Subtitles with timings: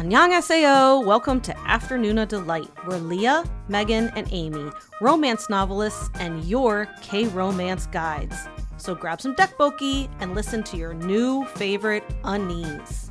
[0.00, 1.04] Annyeonghaseyo!
[1.04, 4.70] Welcome to Afternoona Delight, where Leah, Megan, and Amy,
[5.02, 8.34] romance novelists, and your K-romance guides.
[8.78, 13.10] So grab some tteokbokki and listen to your new favorite unnies.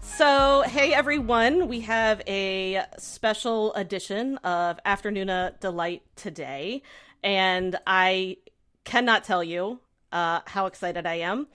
[0.00, 6.82] So, hey everyone, we have a special edition of Afternoona Delight today,
[7.24, 8.36] and I
[8.84, 9.80] cannot tell you
[10.12, 11.48] uh, how excited I am.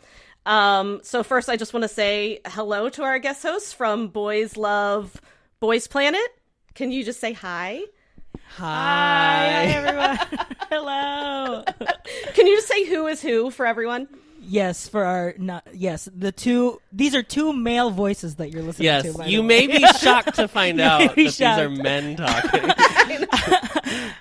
[0.45, 4.57] Um, so first, I just want to say hello to our guest host from Boys
[4.57, 5.19] Love
[5.59, 6.21] Boys Planet.
[6.73, 7.81] Can you just say hi?
[8.57, 10.17] Hi, everyone.
[10.69, 11.63] Hello.
[12.33, 14.07] Can you just say who is who for everyone?
[14.41, 18.85] Yes, for our not yes, the two these are two male voices that you're listening
[18.85, 19.17] Yes, to.
[19.17, 22.69] by you the may be shocked to find out that be these are men talking.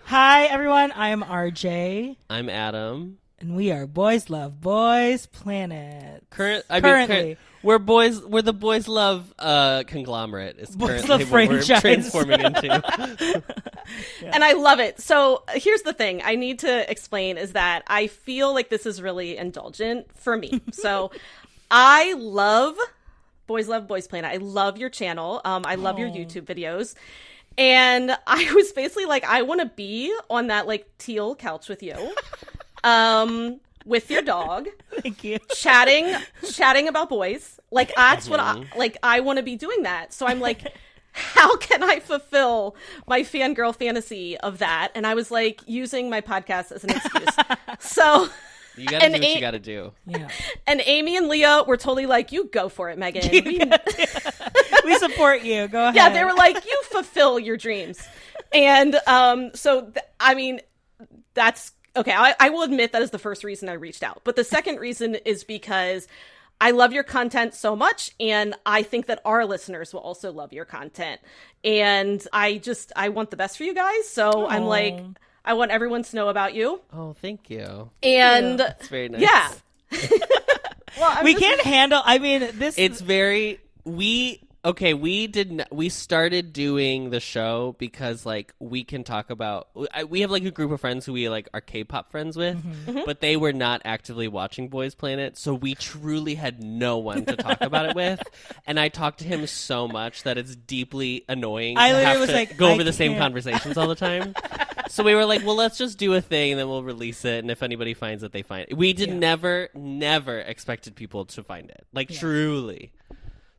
[0.04, 3.18] Hi everyone, I am RJ I'm Adam.
[3.42, 6.24] And we are Boys Love Boys Planet.
[6.30, 7.16] Current, I mean, Currently.
[7.16, 8.22] current, we're boys.
[8.22, 10.58] We're the boys love uh, conglomerate.
[10.58, 13.42] Is Boys currently what we're transforming into.
[14.24, 15.00] And I love it.
[15.00, 19.02] So here's the thing I need to explain is that I feel like this is
[19.02, 20.60] really indulgent for me.
[20.72, 21.10] So
[21.70, 22.76] I love
[23.46, 24.30] Boys Love Boys Planet.
[24.32, 25.40] I love your channel.
[25.44, 26.94] Um, I love your YouTube videos.
[27.58, 31.82] And I was basically like, I want to be on that like teal couch with
[31.82, 32.14] you.
[32.84, 34.68] Um, with your dog.
[35.02, 35.38] Thank you.
[35.54, 36.14] chatting
[36.52, 40.26] chatting about boys like that's what i like i want to be doing that so
[40.26, 40.60] i'm like
[41.12, 42.76] how can i fulfill
[43.08, 47.34] my fangirl fantasy of that and i was like using my podcast as an excuse
[47.80, 48.28] so
[48.76, 49.92] You gotta And do what eight- you gotta do.
[50.06, 50.28] Yeah.
[50.66, 53.58] and amy and leah were totally like you go for it megan We-
[54.84, 55.66] we support you.
[55.68, 55.94] Go ahead.
[55.96, 58.06] yeah they were like you fulfill your dreams
[58.52, 60.60] and um so th- i mean
[61.34, 64.20] that's okay I, I will admit that is the first reason i reached out.
[64.24, 66.08] But the second reason is because
[66.60, 70.52] i love your content so much and i think that our listeners will also love
[70.52, 71.20] your content.
[71.64, 74.08] And i just i want the best for you guys.
[74.08, 74.98] So i'm like
[75.44, 76.80] i want everyone to know about you.
[76.92, 77.90] Oh, thank you.
[78.02, 79.20] and It's very nice.
[79.22, 79.52] yeah.
[80.98, 84.94] Well I'm we just- can't handle I mean this It's very we okay.
[84.94, 89.68] We did not, we started doing the show because like we can talk about.
[89.92, 92.56] I, we have like a group of friends who we like are K-pop friends with,
[92.62, 93.00] Mm-hmm.
[93.06, 97.36] but they were not actively watching Boys Planet, so we truly had no one to
[97.36, 98.22] talk about it with.
[98.66, 101.76] And I talked to him so much that it's deeply annoying.
[101.76, 103.22] I to literally have was to like, go I over the same can't.
[103.22, 104.34] conversations all the time.
[104.88, 107.38] So we were like, well, let's just do a thing and then we'll release it.
[107.40, 108.76] And if anybody finds it, they find it.
[108.76, 109.16] We did Yeah.
[109.16, 111.84] never, never expected people to find it.
[111.92, 112.92] Like truly.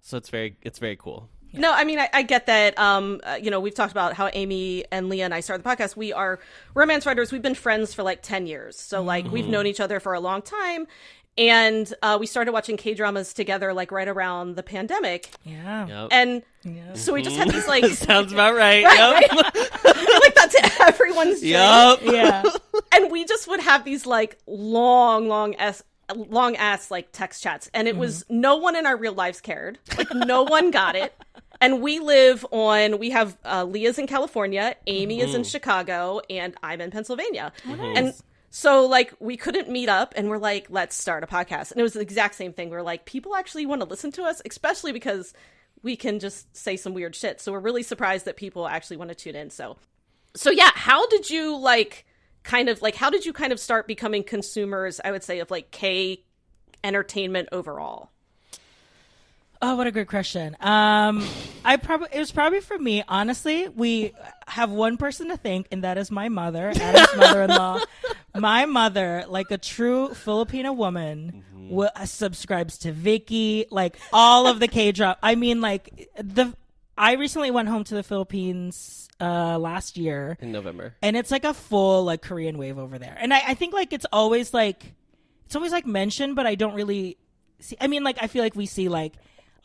[0.03, 1.29] So it's very, it's very cool.
[1.53, 2.77] No, I mean, I, I get that.
[2.79, 5.69] Um, uh, you know, we've talked about how Amy and Leah and I started the
[5.69, 5.95] podcast.
[5.95, 6.39] We are
[6.73, 7.31] romance writers.
[7.31, 8.77] We've been friends for like 10 years.
[8.77, 10.87] So, like, we've known each other for a long time.
[11.37, 15.29] And uh, we started watching K dramas together, like, right around the pandemic.
[15.43, 15.87] Yeah.
[15.87, 16.09] Yep.
[16.11, 16.93] And Yeah.
[16.95, 18.83] so we just had these, like, Sounds about right.
[18.83, 19.51] Right, Yep.
[19.85, 21.53] I feel like that's everyone's dream.
[21.53, 21.99] Yep.
[22.03, 22.43] Yeah.
[22.93, 27.69] and we just would have these like long long s long ass like text chats.
[27.73, 29.79] And it was no one in our real lives cared.
[29.97, 31.13] Like no one got it.
[31.61, 36.55] And we live on we have uh, leah's in california amy is in chicago and
[36.61, 37.53] i'm in pennsylvania.
[37.65, 38.13] And
[38.49, 41.71] so like we couldn't meet up and we're like let's start a podcast.
[41.71, 42.69] And it was the exact same thing.
[42.69, 45.33] We're like people actually want to listen to us especially because
[45.81, 47.39] we can just say some weird shit.
[47.39, 49.49] So we're really surprised that people actually want to tune in.
[49.49, 49.77] So
[50.35, 52.05] so yeah how did you like
[52.43, 55.49] kind of like how did you kind of start becoming consumers i would say of
[55.49, 56.21] like k
[56.83, 58.09] entertainment overall
[59.65, 60.57] Oh, what a great question.
[60.59, 61.25] Um,
[61.63, 63.01] I probably it was probably for me.
[63.07, 64.11] Honestly, we
[64.45, 67.79] have one person to thank, and that is my mother, Adam's mother-in-law.
[68.35, 74.67] My mother, like a true Filipino woman, wa- subscribes to Viki, like all of the
[74.67, 75.17] K drop.
[75.23, 76.53] I mean, like the.
[76.97, 80.95] I recently went home to the Philippines uh, last year, In November.
[81.01, 83.15] and it's like a full like Korean wave over there.
[83.19, 84.93] And I, I think like it's always like
[85.45, 87.17] it's always like mentioned, but I don't really
[87.59, 87.77] see.
[87.79, 89.13] I mean, like I feel like we see like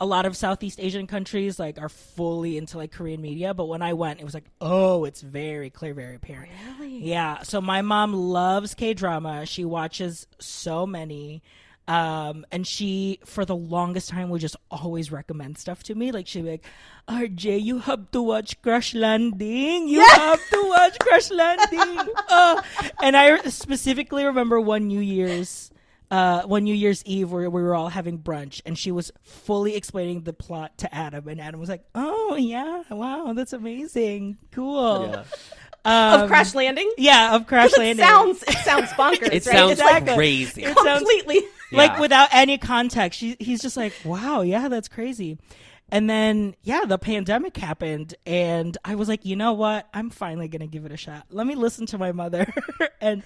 [0.00, 3.82] a lot of Southeast Asian countries like are fully into like Korean media, but when
[3.82, 6.52] I went, it was like, oh, it's very clear, very apparent.
[6.78, 6.98] Really?
[7.04, 7.42] Yeah.
[7.42, 9.44] So my mom loves K drama.
[9.46, 11.42] She watches so many.
[11.88, 16.12] Um, and she, for the longest time, would just always recommend stuff to me.
[16.12, 16.66] Like, she'd be like,
[17.08, 19.88] RJ, you have to watch Crash Landing.
[19.88, 22.12] You have to watch Crash Landing.
[22.28, 22.60] oh.
[23.02, 25.70] And I specifically remember one New Year's,
[26.10, 29.74] uh, one New Year's Eve where we were all having brunch and she was fully
[29.74, 31.26] explaining the plot to Adam.
[31.26, 34.36] And Adam was like, oh, yeah, wow, that's amazing.
[34.52, 35.08] Cool.
[35.10, 35.24] Yeah.
[35.84, 38.04] Um, of crash landing yeah, of Crash it Landing.
[38.04, 39.42] sounds it sounds bonkers It right?
[39.44, 40.14] sounds Exactly.
[40.16, 40.64] crazy.
[40.64, 41.40] It sounds- completely
[41.72, 42.00] like Yeah.
[42.00, 43.18] without any context.
[43.18, 45.38] She, he's just like, wow, yeah, that's crazy.
[45.90, 49.88] And then, yeah, the pandemic happened, and I was like, you know what?
[49.94, 51.24] I'm finally gonna give it a shot.
[51.30, 52.46] Let me listen to my mother,
[53.00, 53.22] and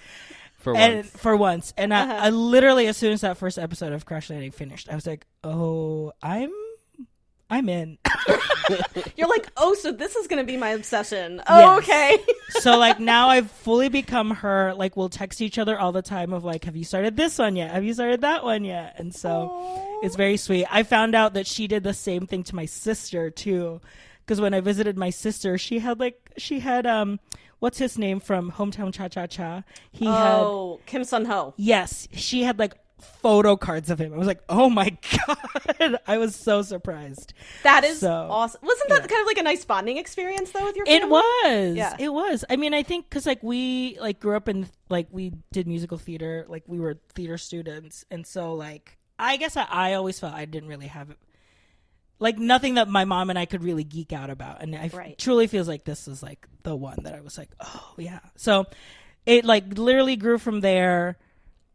[0.59, 1.09] For and once.
[1.09, 1.73] for once.
[1.77, 2.13] And Uh-huh.
[2.13, 5.05] I, I literally, as soon as that first episode of Crash Landing finished, I was
[5.05, 6.51] like, oh, I'm,
[7.49, 7.97] I'm in.
[9.15, 11.35] You're like, oh, so this is going to be my obsession.
[11.35, 11.45] Yes.
[11.49, 12.17] Oh, okay.
[12.61, 14.73] so like now I've fully become her.
[14.75, 17.55] Like we'll text each other all the time of like, have you started this one
[17.55, 17.71] yet?
[17.71, 18.95] Have you started that one yet?
[18.97, 20.65] And so it's very sweet.
[20.71, 23.81] I found out that she did the same thing to my sister too,
[24.25, 27.19] because when I visited my sister, she had like she had um,
[27.59, 29.63] what's his name from Hometown Cha Cha Cha?
[29.91, 31.53] He had Oh, Kim Sun Ho.
[31.57, 34.13] yes, she had like photo cards of him.
[34.13, 34.97] I was like, oh my
[35.27, 37.33] god, I was so surprised.
[37.63, 38.61] That is So, awesome.
[38.63, 39.07] Wasn't that yeah.
[39.07, 41.01] kind of like a nice bonding experience though with your Family?
[41.01, 41.75] It was.
[41.75, 41.95] Yeah.
[41.99, 42.45] It was.
[42.49, 45.97] I mean, I think because like we like grew up in like we did musical
[45.97, 50.33] theater, like we were theater students, and so like I guess I, I always felt
[50.33, 51.15] I didn't really have
[52.19, 54.93] like nothing that my mom and I could really geek out about, and I f-
[54.93, 55.17] Right.
[55.17, 58.19] truly feels like this is like the one that I was like, oh yeah.
[58.37, 58.65] So
[59.25, 61.17] it like literally grew from there.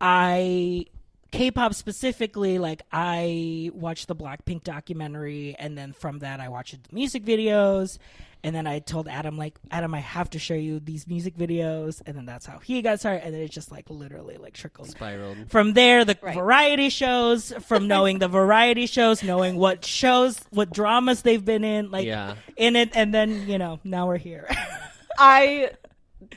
[0.01, 0.87] I
[1.31, 6.95] K-pop specifically, like I watched the Blackpink documentary, and then from that I watched the
[6.95, 7.99] music videos,
[8.43, 12.01] and then I told Adam like, Adam, I have to show you these music videos,
[12.07, 14.89] and then that's how he got started, and then it just like literally like trickled.
[14.89, 15.51] Spiraled.
[15.51, 16.35] From there, the Right.
[16.35, 21.91] variety shows, from knowing the variety shows, knowing what shows, what dramas they've been in,
[21.91, 22.37] like Yeah.
[22.57, 24.49] in it, and then you know now we're here.
[25.19, 25.73] I,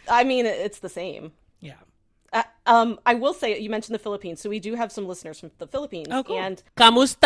[0.09, 1.31] I mean, it's the same.
[2.33, 2.39] Yeah.
[2.39, 2.43] Uh,
[2.73, 5.51] um, I will say you mentioned the Philippines, so we do have some listeners from
[5.57, 6.39] the Philippines, Oh, cool.
[6.39, 7.17] and Kamusta?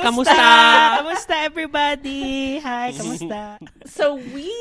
[0.00, 0.98] Kamusta?
[0.98, 2.58] Kamusta, everybody?
[2.60, 3.58] Hi, kamusta?
[3.86, 4.54] so we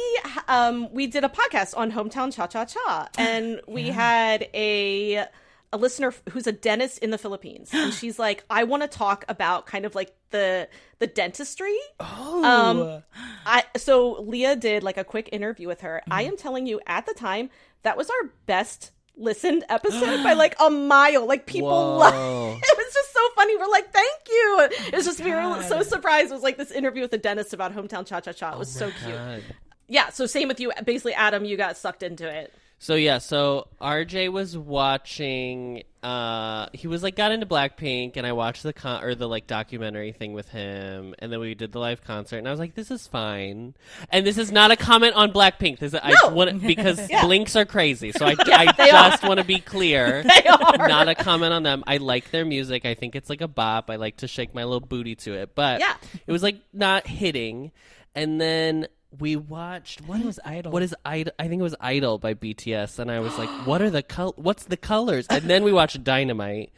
[0.48, 5.26] um we did a podcast on hometown cha cha cha, and we had a
[5.74, 9.26] a listener who's a dentist in the Philippines, and she's like, I want to talk
[9.30, 10.68] about kind of like the
[11.00, 11.78] the dentistry.
[12.00, 13.04] Oh, Um,
[13.46, 16.02] I so Leah did like a quick interview with her.
[16.10, 16.32] I Mm-hmm.
[16.32, 17.50] am telling you, at the time,
[17.84, 21.26] that was our best listened episode by like a mile.
[21.26, 22.14] Like people love
[22.62, 23.58] it was just so funny.
[23.58, 24.70] We're like, thank you.
[24.88, 26.32] It was just we were so surprised.
[26.32, 28.54] It was like this interview with the dentist about hometown cha cha cha.
[28.54, 29.44] It was so cute.
[29.88, 30.10] Yeah.
[30.10, 30.72] So same with you.
[30.84, 32.54] Basically, Adam, you got sucked into it.
[32.78, 35.84] So yeah, so RJ was watching.
[36.04, 39.48] Uh, he was like got into Blackpink, and I watched the con or the like
[39.48, 42.76] documentary thing with him, and then we did the live concert, and I was like,
[42.76, 43.74] "This is fine."
[44.12, 45.80] And this is not a comment on Blackpink.
[45.80, 46.30] This is, I No.
[46.36, 47.26] want because Yeah.
[47.26, 50.24] Blinks are crazy, so I, I just want to be clear.
[50.36, 50.88] They are.
[50.88, 51.84] Not a comment on them.
[51.88, 52.86] I like their music.
[52.86, 53.90] I think it's like a bop.
[53.90, 55.96] I like to shake my little booty to it, but Yeah.
[56.28, 57.72] it was like not hitting.
[58.14, 58.88] And then
[59.20, 60.72] we watched what was Idol.
[60.72, 61.34] What is Idol?
[61.40, 64.34] I think it was Idol by BTS, and I was like, "What are the col-
[64.38, 66.72] What's the colors?" And then we watched Dynamite,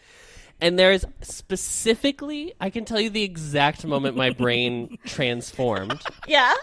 [0.62, 6.54] and there's specifically, I can tell you the exact moment my brain transformed Yeah.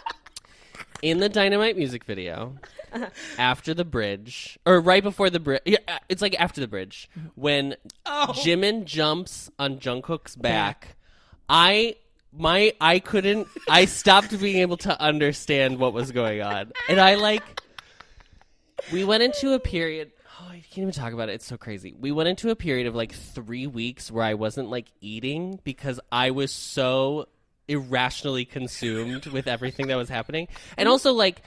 [1.02, 2.54] in the Dynamite music video.
[3.38, 7.10] After the bridge, or right before the bridge, yeah, uh, it's like after the bridge
[7.34, 7.74] when
[8.06, 10.94] Jimin jumps on Jungkook's back.
[11.48, 11.96] I
[12.36, 13.48] my I couldn't.
[13.68, 17.42] I stopped being able to understand what was going on, and I like.
[18.92, 20.10] We went into a period.
[20.40, 21.34] Oh, I can't even talk about it.
[21.34, 21.94] It's so crazy.
[21.98, 26.00] We went into a period of like three weeks where I wasn't like eating because
[26.12, 27.28] I was so
[27.66, 31.42] irrationally consumed with everything that was happening, and also like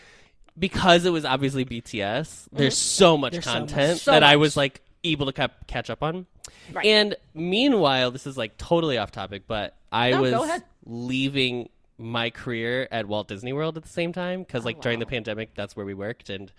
[0.57, 2.01] because it was obviously BTS.
[2.01, 2.57] Mm-hmm.
[2.57, 3.69] There's so much There's so much.
[3.69, 6.25] content So that I was like able to ca- catch up on.
[6.73, 6.85] Right.
[6.85, 10.61] And meanwhile, this is like totally off topic, but I No, was.
[10.87, 14.99] Leaving my career at Walt Disney World at the same time because like oh, during
[14.99, 16.51] the pandemic, that's where we worked and.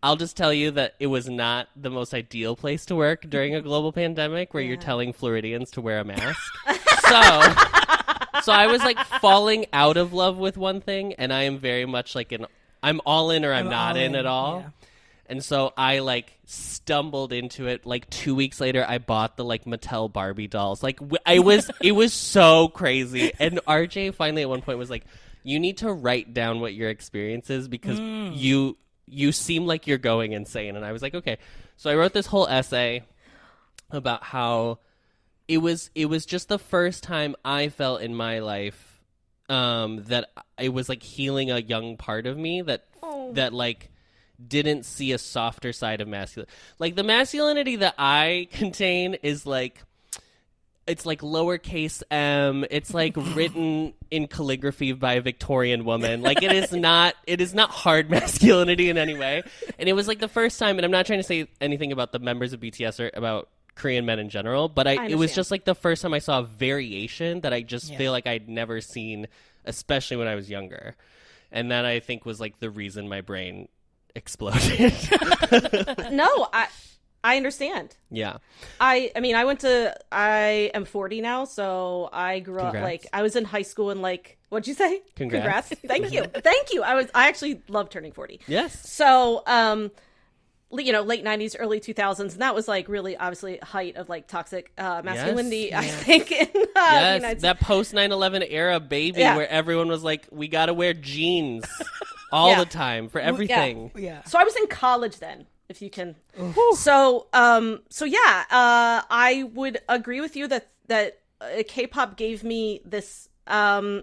[0.00, 3.56] I'll just tell you that it was not the most ideal place to work during
[3.56, 6.40] a global pandemic where you're telling Floridians to wear a mask.
[6.68, 11.58] so, so I was like falling out of love with one thing, and I am
[11.58, 12.46] very much like an
[12.82, 14.60] I'm all in or I'm, I'm not in, in, at all.
[14.60, 14.70] yeah.
[15.28, 17.84] And so I like stumbled into it.
[17.84, 20.82] Like two weeks later, I bought the like Mattel Barbie dolls.
[20.82, 23.32] Like I was, it was so crazy.
[23.38, 25.04] And RJ finally at one point was like,
[25.42, 29.98] "You need to write down what your experience is because you you seem like you're
[29.98, 31.38] going insane." And I was like, "Okay."
[31.76, 33.02] So I wrote this whole essay
[33.90, 34.78] about how
[35.46, 39.00] it was it was just the first time I felt in my life
[39.48, 43.32] um that it was like healing a young part of me that Oh.
[43.34, 43.90] that like
[44.46, 49.82] didn't see a softer side of masculine like the masculinity that I contain is like
[50.86, 52.64] it's like lowercase m.
[52.70, 56.22] It's like written in calligraphy by a victorian woman.
[56.22, 59.42] Like it is not it is not hard masculinity in any way.
[59.78, 62.12] And it was like the first time and i'm not trying to say anything about
[62.12, 65.52] the members of bts or about Korean men in general, but I, it was just
[65.52, 67.98] like the first time I saw a variation that I just Yeah.
[67.98, 69.28] feel like I'd never seen,
[69.64, 70.96] especially when I was younger.
[71.52, 73.68] And that I think was like the reason my brain
[74.18, 74.92] exploded.
[76.12, 76.66] no, I
[77.24, 77.96] I understand.
[78.10, 78.36] yeah.
[78.80, 83.06] I I mean I went to I am 40 now, so I grew up like
[83.12, 85.02] I was in high school and like what'd you say?
[85.16, 85.68] Congrats.
[85.86, 86.24] Thank you.
[86.24, 86.82] Thank you.
[86.82, 88.40] I was I actually love turning 40.
[88.46, 88.88] Yes.
[88.92, 89.90] So, um
[90.70, 94.28] you know, late 90s, early 2000s, and that was like really obviously height of like
[94.28, 99.36] toxic uh masculinity, I think in uh, Yes, that post 9/11 era baby Yeah.
[99.36, 101.64] where everyone was like, "We got to wear jeans
[102.32, 102.58] all Yeah.
[102.60, 104.22] the time for everything." Yeah.
[104.24, 106.16] So I was in college then, if you can.
[106.76, 112.42] So, um, so yeah, uh, I would agree with you that that uh, K-pop gave
[112.44, 113.28] me this.
[113.46, 114.02] Um,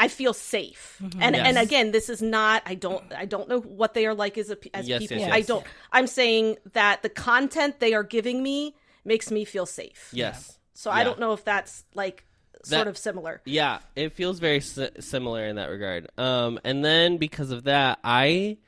[0.00, 1.46] I feel safe, and Yes.
[1.46, 2.62] and again, this is not.
[2.66, 3.04] I don't.
[3.14, 5.18] I don't know what they are like as a, as Yes, people.
[5.18, 5.64] yes, I don't.
[5.92, 10.08] I'm saying that the content they are giving me makes me feel safe.
[10.12, 10.58] Yes.
[10.74, 12.24] So I don't know if that's like
[12.64, 13.40] sort of similar.
[13.44, 16.08] Yeah, it feels very si- similar in that regard.
[16.18, 18.58] Um, and then because of that, I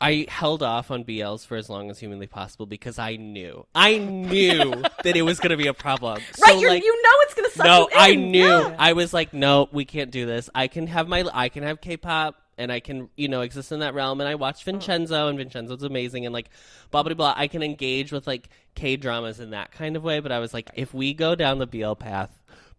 [0.00, 3.98] I held off on BLs for as long as humanly possible because I knew I
[3.98, 6.14] knew that it was going to be a problem.
[6.40, 6.54] Right?
[6.60, 7.88] So, like, you know it's gonna suck no.
[7.96, 8.46] I knew.
[8.46, 8.76] Yeah.
[8.78, 10.48] I was like, no, we can't do this.
[10.54, 13.80] I can have my, I can have K-pop, and I can, you know, exist in
[13.80, 14.20] that realm.
[14.20, 16.50] And I watched Vincenzo, and Vincenzo's amazing, and like,
[16.90, 17.34] blah blah blah.
[17.36, 20.20] I can engage with like K dramas in that kind of way.
[20.20, 22.30] But I was like, if we go down the BL path,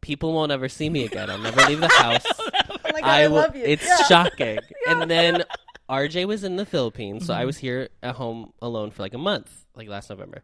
[0.02, 1.30] people won't ever see me again.
[1.30, 2.24] I'll never leave the house.
[2.40, 3.64] Oh God, I, will- love you.
[3.64, 4.04] It's Yeah.
[4.04, 4.60] shocking.
[4.88, 5.44] And then
[5.90, 7.46] RJ was in the Philippines, so I Mm-hmm.
[7.48, 10.42] was here at home alone for like a month, like last November.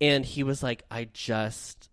[0.00, 1.87] And he was like, "I just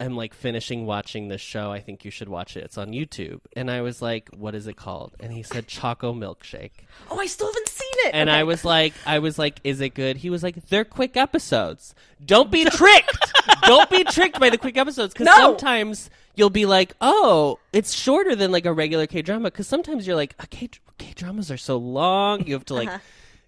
[0.00, 1.70] am like finishing watching this show.
[1.70, 2.64] I think you should watch it.
[2.64, 6.12] It's on YouTube." And I was like, "What is it called?" And he said, "Choco
[6.12, 6.70] Milkshake."
[7.10, 8.14] Oh, I still haven't seen it.
[8.14, 8.38] And Okay.
[8.38, 10.16] I was like, I was like, is it good?
[10.18, 11.94] He was like, they're quick episodes.
[12.24, 13.32] Don't be tricked.
[13.64, 15.34] Don't be tricked by the quick episodes because No.
[15.36, 19.50] sometimes you'll be like, oh, it's shorter than like a regular K drama.
[19.50, 22.46] Because sometimes you're like, K K dramas are so long.
[22.46, 22.88] You have to like.
[22.88, 22.98] Uh-huh.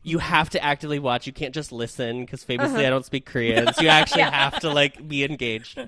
[0.05, 1.29] You have to actively watch.
[1.29, 3.73] You can't just listen because famously I don't speak Korean.
[3.73, 5.79] So you actually have to like be engaged.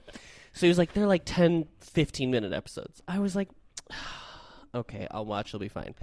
[0.54, 3.02] So he was like, they're like 10, 15 minute episodes.
[3.06, 3.48] I was like,
[4.74, 5.50] okay, I'll watch.
[5.50, 5.94] It'll be fine.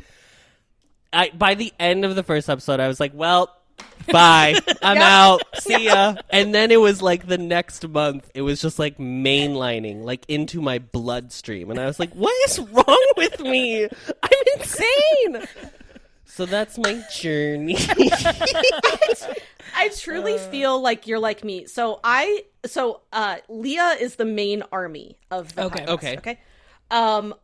[1.13, 3.49] I by the end of the first episode, I was like, well,
[4.11, 4.59] bye.
[4.81, 5.41] I'm out.
[5.59, 6.15] See ya.
[6.29, 10.61] And then it was like the next month, it was just like mainlining, like into
[10.61, 11.69] my bloodstream.
[11.69, 13.85] And I was like, what is wrong with me?
[13.85, 15.47] I'm insane.
[16.33, 17.75] So that's my journey.
[19.75, 21.65] I truly feel like you're like me.
[21.65, 25.79] So I so uh Leah is the main army of the Okay.
[25.85, 26.17] podcast, Okay.
[26.17, 26.39] Okay.
[26.89, 27.35] Um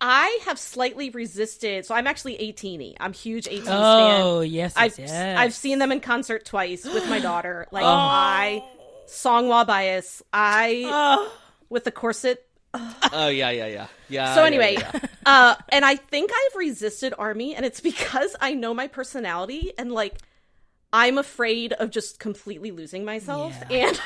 [0.00, 1.84] I have slightly resisted.
[1.84, 4.50] So I'm actually ATEEZ I'm huge ATEEZ Oh fan.
[4.50, 5.38] yes, I've yes, yes.
[5.38, 7.66] I've seen them in concert twice with my daughter.
[7.70, 7.88] Like Oh.
[7.88, 8.64] I
[9.06, 10.22] Seonghwa bias.
[10.32, 11.28] I
[11.68, 12.46] with the corset.
[13.12, 14.34] oh yeah, yeah, yeah, yeah.
[14.34, 15.08] So anyway, yeah, yeah.
[15.26, 19.92] uh and I think I've resisted army and it's because I know my personality and
[19.92, 20.18] like
[20.92, 24.00] I'm afraid of just completely losing myself and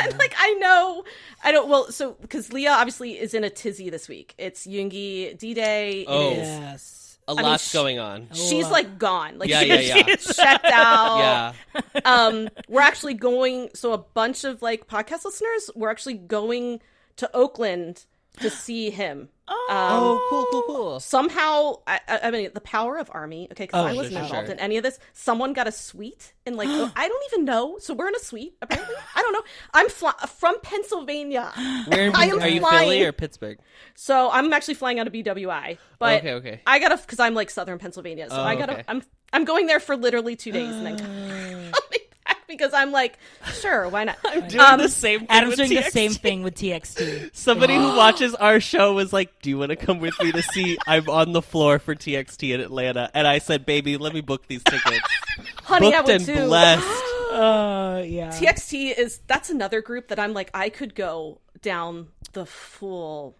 [0.00, 1.04] and like I know
[1.42, 4.34] I don't well so because Leah obviously is in a tizzy this week.
[4.36, 6.04] It's Yoongi D Day.
[6.06, 6.30] Oh.
[6.30, 7.18] It is yes.
[7.26, 8.28] a mean, lot's sh- going on.
[8.32, 9.38] she's like gone.
[9.38, 10.06] Like Yeah, she, yeah, yeah.
[10.08, 11.54] is checked out.
[11.74, 12.00] Yeah.
[12.04, 16.80] Um we're actually going so a bunch of like podcast listeners, we're actually going
[17.18, 18.06] to Oakland
[18.40, 19.28] to see him.
[19.48, 21.00] Um, Oh, cool, cool, cool.
[21.00, 24.22] somehow I, I I mean the power of army okay because Oh, i wasn't sure,
[24.24, 24.54] involved sure.
[24.54, 27.78] in any of this someone got a suite and like oh, i don't even know
[27.78, 31.50] so we're in a suite apparently i don't know i'm fly- from pennsylvania
[31.86, 32.80] Where in, I am are you flying.
[32.90, 33.58] Philly or Pittsburgh?
[33.94, 36.60] so i'm actually flying out of bwi but Okay, okay.
[36.66, 38.84] i gotta because i'm like southern pennsylvania so Oh, i gotta okay.
[38.86, 42.00] i'm i'm going there for literally two days and then coming back
[42.48, 43.18] because i'm like
[43.60, 46.42] sure why not I'm Doing Um, the same thing Adam's with doing the same thing
[46.42, 47.30] with TXT.
[47.34, 50.42] Somebody who watches our show was like, "Do you want to come with me to
[50.42, 50.78] see?
[50.86, 54.46] I'm on the floor for TXT in Atlanta." And I said, "Baby, let me book
[54.46, 55.00] these tickets."
[55.64, 56.86] honey i Booked would and too blessed.
[57.28, 58.30] Uh, yeah.
[58.30, 63.36] TXT is that's another group that I'm like I could go down the full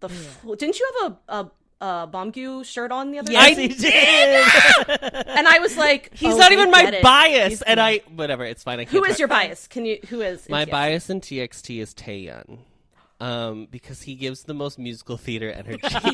[0.00, 0.56] the full.
[0.56, 1.50] Didn't you have a a,
[1.80, 3.68] a Beomgyu shirt on the other Yes, day?
[3.68, 5.26] he did.
[5.26, 7.02] And I was like, He's oh, not even my it.
[7.02, 8.44] bias, and I whatever.
[8.44, 8.80] It's fine.
[8.80, 9.66] I can't Who is talk- your bias?
[9.68, 9.98] Can you?
[10.08, 10.70] Who is My TXT?
[10.70, 12.58] bias in TXT is Taehyun.
[13.20, 15.80] Um, because he gives the most musical theater energy.
[15.92, 16.12] He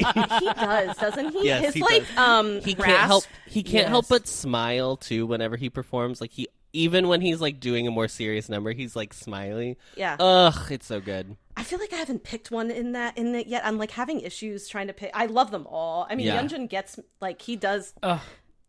[0.55, 1.45] does, doesn't he?
[1.45, 2.17] Yes, His he like does.
[2.19, 6.21] um he can't help he can't help but smile too whenever he performs.
[6.23, 9.77] Like he even when he's like doing a more serious number, he's like smiling.
[9.97, 10.17] Yeah.
[10.19, 11.37] Ugh, it's so good.
[11.57, 13.65] I feel like I haven't picked one in that in it yet.
[13.65, 15.11] I'm like having issues trying to pick.
[15.15, 16.07] I love them all.
[16.11, 16.43] I mean, Yeah.
[16.43, 18.21] Yeonjun gets like he does Ugh.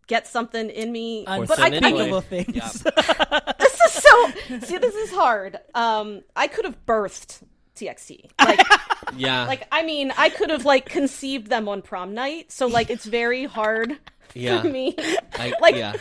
[0.07, 1.77] get something in me, Or but I, I Anyway.
[1.89, 2.55] Unthinkable things.
[2.55, 3.39] Yeah.
[3.59, 5.59] this is so so see, this is hard.
[5.73, 7.41] Um, I could have birthed
[7.75, 8.29] TXT.
[8.39, 8.59] Like,
[9.17, 9.45] Yeah.
[9.47, 12.51] like I mean, I could have like conceived them on prom night.
[12.51, 13.97] So like, it's very hard
[14.33, 14.61] yeah.
[14.61, 14.95] for me.
[15.33, 15.93] I, like- yeah.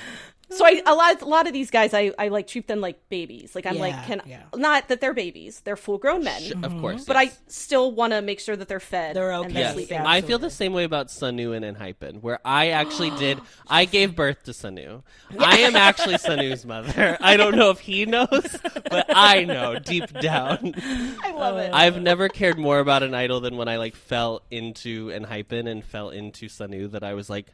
[0.56, 3.08] So I a lot a lot of these guys I, I like treat them like
[3.08, 3.54] babies.
[3.54, 4.42] Like I'm like can yeah.
[4.54, 5.60] not that they're babies.
[5.64, 6.40] They're full grown men.
[6.42, 7.04] Sh- Of course.
[7.04, 7.34] But yes.
[7.34, 9.16] I still want to make sure that they're fed.
[9.16, 9.52] They're and okay.
[9.52, 9.98] they're Yes, sleeping.
[9.98, 10.08] Yeah.
[10.08, 13.40] I feel the same way about Sunoo in Enhypen, where I actually did.
[13.66, 15.02] I gave birth to Sunoo.
[15.38, 17.16] I am actually Sunoo's mother.
[17.20, 18.56] I don't know if he knows,
[18.90, 20.74] but I know deep down.
[21.22, 21.72] I love it.
[21.72, 25.84] I've never cared more about an idol than when I like fell into Enhypen and
[25.84, 26.90] fell into Sunoo.
[26.90, 27.46] That I was like,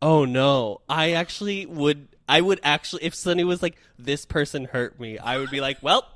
[0.00, 2.08] oh no, I actually would.
[2.28, 5.78] I would actually, if Sunny was like, this person hurt me, I would be like,
[5.82, 6.06] well.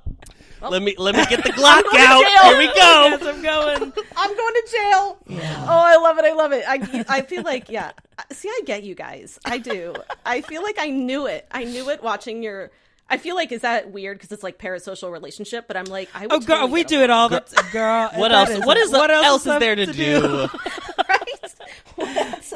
[0.61, 2.25] Let me let me get the Glock out.
[2.45, 2.73] Here we go.
[3.19, 3.93] Yes, I'm going.
[4.17, 5.19] I'm going to jail.
[5.29, 6.25] Oh, I love it.
[6.25, 6.65] I love it.
[6.69, 7.91] I, I feel like, yeah.
[8.31, 9.41] See, I get you guys.
[9.45, 9.93] I do.
[10.25, 11.49] I feel like I knew it.
[11.51, 12.71] I knew it watching your.
[13.11, 15.67] I feel like, is that weird because it's like parasocial relationship?
[15.67, 17.29] But I'm like, I would Oh, girl, totally we get do it all.
[17.29, 18.11] That's girl.
[18.15, 18.65] What that else?
[18.65, 20.19] what is what else, is there to, do?
[20.25, 20.53] along, right?
[20.97, 21.11] What
[21.43, 21.55] else is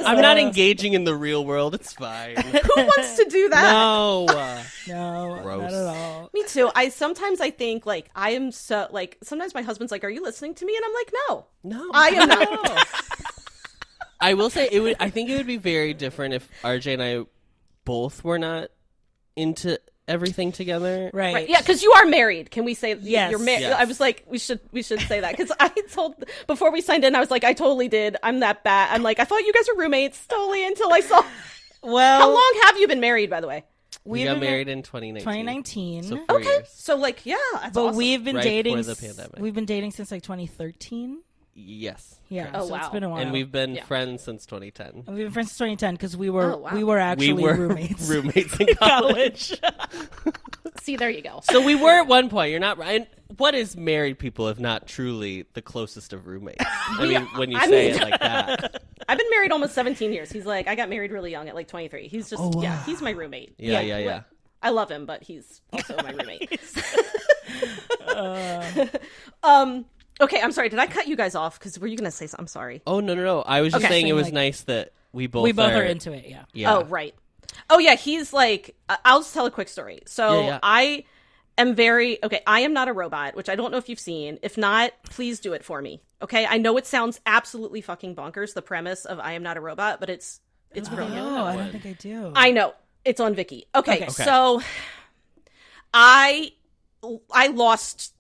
[0.05, 1.75] I'm not engaging in the real world.
[1.75, 2.37] It's fine.
[2.37, 3.73] Who wants to do that?
[3.73, 4.27] no.
[4.89, 5.63] No, Gross.
[5.63, 6.31] not at all.
[6.33, 6.71] Me too.
[6.75, 10.23] I sometimes I think like I am so like sometimes my husband's like, "Are you
[10.23, 11.91] listening to me?" And I'm like, "No, No.
[11.93, 12.89] I am not."
[14.21, 14.97] I will say it would.
[15.01, 17.27] I think it would be very different if RJ and I
[17.85, 18.69] both were not
[19.35, 21.11] into everything together.
[21.13, 21.35] Right.
[21.35, 21.49] Right.
[21.49, 22.51] Yeah, because you are married.
[22.51, 23.31] Can we say y- Yes.
[23.31, 23.63] you're married?
[23.63, 23.77] Yes.
[23.79, 27.05] I was like, we should we should say that because I told before we signed
[27.05, 28.17] in, I was like, I totally did.
[28.23, 28.95] I'm that bad.
[28.95, 31.25] I'm like, I thought you guys were roommates totally until I saw.
[31.83, 33.63] Well, How long have you been married, by the way?
[34.05, 35.21] We We've got married in 2019.
[35.23, 36.03] 2019.
[36.03, 36.69] So Okay, years.
[36.73, 37.97] so like, yeah, that's but awesome.
[37.97, 38.83] we've been Right dating.
[38.83, 39.39] the pandemic.
[39.39, 41.21] We've been dating since like 2013.
[41.59, 42.21] Yes.
[42.29, 42.51] Yeah.
[42.53, 42.79] Oh, so wow.
[42.81, 43.23] It's been a while.
[43.23, 43.85] And we've been Yeah.
[43.85, 45.05] friends since 2010.
[45.07, 46.75] And we've been friends since 2010 because we were Oh, wow.
[46.75, 48.07] we were actually we were roommates.
[48.11, 49.59] roommates in college.
[50.83, 51.41] See, there you go.
[51.51, 52.51] so we were at one point.
[52.51, 53.09] You're not right.
[53.39, 56.63] What is married people if not truly the closest of roommates?
[56.69, 58.83] I mean, when you I say mean- it like that.
[59.09, 60.31] I've been married almost 17 years.
[60.31, 62.09] He's like, I got married really young at like 23.
[62.09, 63.55] He's just, Oh, yeah, he's my roommate.
[63.57, 64.21] Yeah, yeah, yeah.
[64.63, 66.61] I love him, but he's also my roommate.
[68.07, 68.87] Uh,
[69.43, 69.87] um.
[70.21, 70.69] Okay, I'm sorry.
[70.69, 71.59] Did I cut you guys off?
[71.59, 72.45] Because were you going to say something?
[72.45, 72.83] I'm sorry.
[72.87, 73.43] Oh no, no, no!
[73.43, 73.93] I was just Okay.
[73.93, 76.27] saying it was like- nice that we both we both are, are into it.
[76.29, 76.45] Yeah.
[76.53, 76.75] Yeah.
[76.77, 77.15] Oh, right.
[77.71, 77.97] Oh, yeah.
[77.97, 80.01] He's like, I- I'll just tell a quick story.
[80.07, 80.59] So Yeah, yeah.
[80.63, 81.05] I
[81.59, 84.39] am very, okay, I am not a robot, which I don't know if you've seen.
[84.43, 86.03] If not, please do it for me.
[86.23, 86.47] Okay.
[86.47, 90.01] I know it sounds absolutely fucking bonkers, the premise of I am not a robot,
[90.01, 90.41] but it's,
[90.75, 91.27] it's brilliant.
[91.27, 92.33] Oh, I don't think I do.
[92.35, 92.75] I know.
[93.05, 93.63] It's on Viki.
[93.75, 94.05] Okay, Okay.
[94.05, 94.25] Okay.
[94.25, 94.61] so
[95.95, 96.53] I
[97.33, 98.13] I lost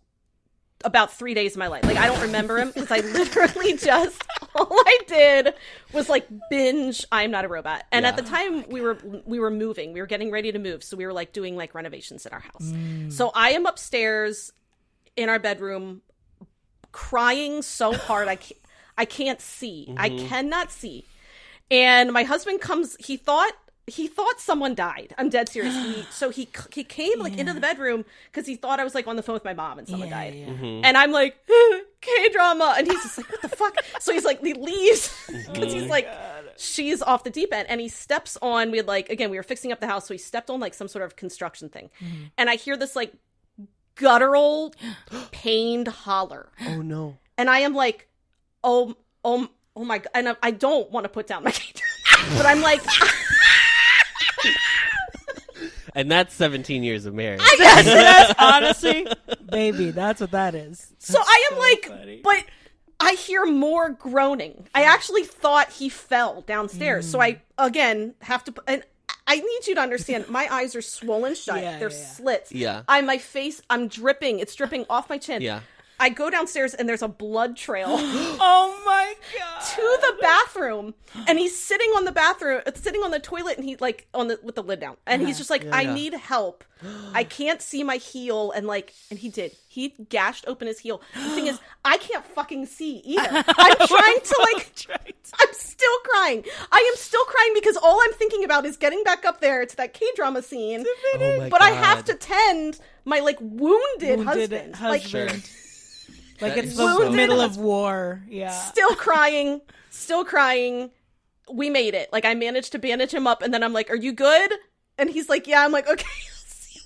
[0.86, 1.84] about three days of my life.
[1.84, 4.22] Like I don't remember him because I literally just
[4.54, 5.54] all I did
[5.92, 7.84] was like binge I'm not a robot.
[7.92, 8.96] And at the time oh we were
[9.26, 9.92] we were moving.
[9.92, 10.84] We were getting ready to move.
[10.84, 12.64] So we were like doing like renovations in our house.
[12.64, 13.12] Mm.
[13.12, 14.52] So I am upstairs
[15.16, 16.02] in our bedroom
[16.92, 18.60] crying so hard I can't,
[18.96, 19.92] I can't see.
[19.98, 20.28] I mm-hmm.
[20.28, 21.04] cannot see.
[21.70, 22.96] And my husband comes.
[23.00, 23.52] He thought
[23.88, 25.14] he thought someone died.
[25.16, 25.74] I'm dead serious.
[25.74, 29.06] He so he he came like into the bedroom because he thought I was like
[29.06, 30.34] on the phone with my mom and someone Yeah, died.
[30.34, 30.46] yeah.
[30.46, 30.84] Mm-hmm.
[30.84, 31.36] And I'm like
[32.00, 33.76] K drama, and he's just like, what the fuck?
[34.00, 35.12] So he's like, he leaves
[35.52, 36.08] because he's like,
[36.56, 38.70] she's off the deep end, and he steps on.
[38.70, 40.74] We had like again, we were fixing up the house, so he stepped on like
[40.74, 41.90] some sort of construction thing,
[42.38, 43.12] and I hear this like
[43.94, 44.74] guttural,
[45.30, 47.16] pained holler Oh no!
[47.38, 48.08] and I am like,
[48.62, 48.94] oh,
[49.24, 51.72] oh, oh my god, and I, I don't want to put down my game,
[52.36, 52.82] but I'm like,
[55.96, 57.40] And that's 17 years of marriage.
[57.58, 59.06] Yes, yes, honestly,
[59.50, 60.92] baby, that's what that is.
[60.98, 62.20] so I am so like, funny.
[62.22, 62.44] but
[63.00, 64.68] I hear more groaning.
[64.74, 67.40] I actually thought he fell downstairs, so I mm.
[67.56, 68.54] again have to.
[68.66, 68.82] And
[69.26, 71.62] I need you to understand, my eyes are swollen shut.
[71.62, 72.04] Yeah, They're yeah, yeah.
[72.04, 72.52] slits.
[72.52, 72.82] Yeah.
[72.86, 74.38] I my face, I'm dripping.
[74.40, 75.40] It's dripping off my chin.
[75.40, 75.60] Yeah.
[75.98, 77.86] I go downstairs and there's a blood trail.
[78.38, 79.60] Oh my god.
[79.74, 80.94] to the bathroom.
[81.26, 84.38] And he's sitting on the bathroom sitting on the toilet and he like on the
[84.42, 84.96] with the lid down.
[85.06, 85.94] And he's just like i yeah.
[85.94, 86.64] need help.
[87.14, 89.56] I can't see my heel and like and he did.
[89.68, 91.00] He gashed open his heel.
[91.14, 93.28] The thing is i can't fucking see either.
[93.48, 94.86] I'm trying to like
[95.40, 96.44] i'm still crying.
[96.70, 99.76] I am still crying because all i'm thinking about is getting back up there to
[99.76, 100.84] that k-drama scene.
[101.14, 105.30] Oh my but i have to tend my like wounded, Wounded husband, like husband.
[105.42, 105.65] Sure.
[106.40, 108.22] Like it's is the so middle of war.
[108.28, 108.50] Yeah.
[108.50, 110.90] still crying, still crying.
[111.52, 112.12] We made it.
[112.12, 114.52] Like I managed to bandage him up, and then I'm like, "Are you good?"
[114.98, 116.82] And he's like, "Yeah." I'm like, "Okay." I'll see you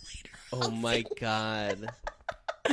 [0.62, 1.88] later." Oh my god!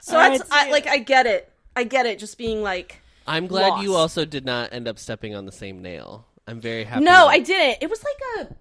[0.00, 1.50] So All that's right, I, like I get it.
[1.74, 2.18] I get it.
[2.18, 5.80] Just being like, I'm glad you also did not end up stepping on the same
[5.80, 6.26] nail.
[6.46, 7.04] I'm very happy.
[7.04, 7.78] no, that- I didn't.
[7.82, 8.54] It was like a,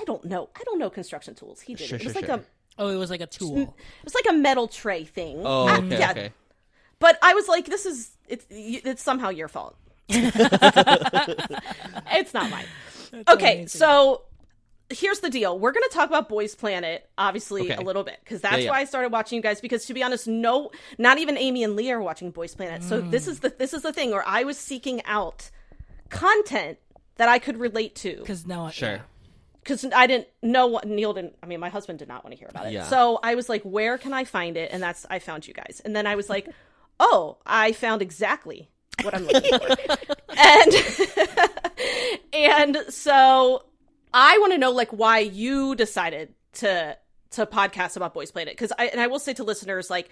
[0.00, 0.48] I don't know.
[0.54, 1.60] I don't know construction tools.
[1.60, 1.88] He did.
[1.88, 2.36] Sure, it was sure, like sure.
[2.36, 2.44] a.
[2.78, 3.58] Oh, it was like a tool.
[3.58, 5.40] It was like a metal tray thing.
[5.44, 6.10] Oh, Ah, okay, yeah.
[6.12, 6.32] okay.
[6.98, 9.76] But I was like, this is it's it's somehow your fault.
[10.08, 10.34] it's
[12.34, 12.66] not mine.
[13.28, 13.68] okay, amazing.
[13.68, 14.22] so
[14.90, 15.58] here's the deal.
[15.58, 17.74] We're going to talk about Boys Planet obviously Okay.
[17.74, 18.70] a little bit because that's yeah.
[18.70, 21.76] why I started watching you guys because to be honest, no not even Amy and
[21.76, 22.82] Lee are watching Boys Planet.
[22.84, 25.50] So this is the this is the thing where I was seeking out
[26.08, 26.78] content
[27.16, 29.00] that I could relate to Because no, Sure.
[29.62, 31.34] because I didn't know what Neil didn't.
[31.42, 32.72] I mean, my husband did not want to hear about it.
[32.72, 32.84] Yeah.
[32.84, 35.80] So I was like, "Where can I find it?" And that's I found you guys.
[35.84, 36.48] And then I was like,
[36.98, 38.70] "Oh, I found exactly
[39.02, 39.76] what I'm looking for."
[40.36, 40.74] and
[42.32, 43.64] and so
[44.12, 46.96] I want to know like why you decided to
[47.32, 50.08] to podcast about Boys Planet because I and I will say to listeners like.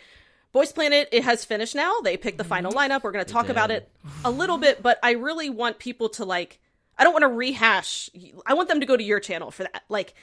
[0.53, 1.99] Boys Planet, it has finished now.
[2.05, 2.92] They picked the final mm-hmm.
[2.92, 3.03] lineup.
[3.03, 3.90] We're going to talk about it
[4.25, 6.61] a little bit, but I really want people to like
[6.99, 8.11] I don't want to rehash.
[8.47, 9.85] I want them to go to your channel for that.
[9.88, 10.14] Like,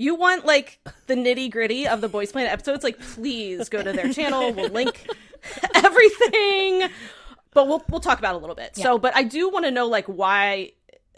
[0.00, 2.82] you want like the nitty gritty of the Boys Planet episodes?
[2.82, 4.52] Like, please go to their channel.
[4.52, 5.06] We'll link
[5.74, 6.88] everything,
[7.52, 8.76] but we'll we'll talk about it a little bit.
[8.76, 10.72] So, but I do want to know like why,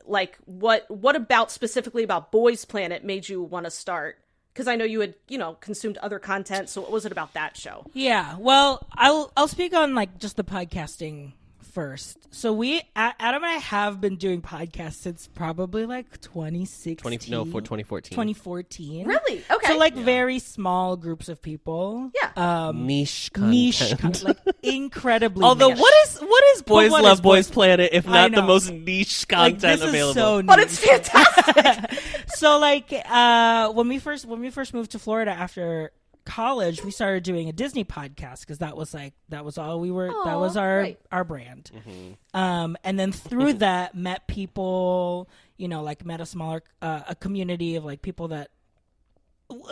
[0.05, 4.19] like what what about specifically about Boys Planet made you want to start?
[4.53, 6.69] Because I know you had you know consumed other content.
[6.69, 7.87] So, what was it about that show?
[7.95, 11.35] Yeah, well, I'll I'll speak on like just the podcasting
[11.73, 12.19] first.
[12.35, 16.97] So we Adam and I have been doing podcasts since probably like 2016.
[16.97, 18.11] 20, no, for 2014.
[18.11, 19.07] 2014.
[19.07, 19.43] Really?
[19.51, 19.67] Okay.
[19.67, 22.11] So like very small groups of people.
[22.23, 22.67] Yeah.
[22.69, 23.51] Um niche content.
[23.53, 25.79] niche con- like incredibly Although niche.
[25.81, 28.71] what is what is Boys what Love is Boys Boys- Planet if not the most
[28.71, 30.11] niche like, content this available?
[30.11, 32.01] Is so but it's fantastic.
[32.35, 35.93] so like uh when we first when we first moved to Florida after
[36.25, 39.91] college we started doing a Disney podcast because that was like that was all we
[39.91, 40.99] were that was our right.
[41.11, 42.39] our brand Mm-hmm.
[42.39, 47.15] um and then through that met people you know like met a smaller uh, a
[47.15, 48.51] community of like people that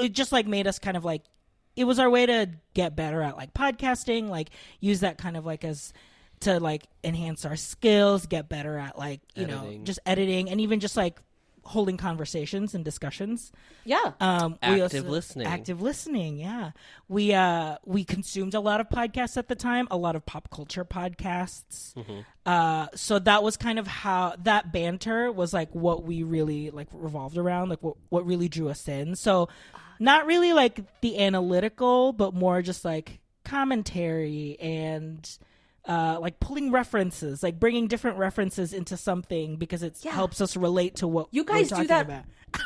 [0.01, 1.23] it just like made us kind of like
[1.77, 5.47] it was our way to get better at like podcasting like use that kind of
[5.47, 5.93] like as
[6.41, 10.81] to like enhance our skills get better at like you know just editing and even
[10.81, 11.19] just like
[11.65, 13.53] holding conversations and discussions
[13.85, 14.13] yeah.
[14.21, 15.47] um we Active listening.
[15.47, 16.71] active listening yeah
[17.09, 20.51] we uh we consumed a lot of podcasts at the time a lot of pop
[20.51, 22.21] culture podcasts Mm-hmm.
[22.47, 26.89] uh so that was kind of how that banter was like what we really like
[26.93, 29.49] revolved around like what what really drew us in so
[29.99, 35.39] not really like the analytical but more just like commentary and
[35.89, 40.13] uh, like pulling references, like bringing different references into something because it Yeah.
[40.13, 42.25] helps us relate to what You we're guys do talking that about.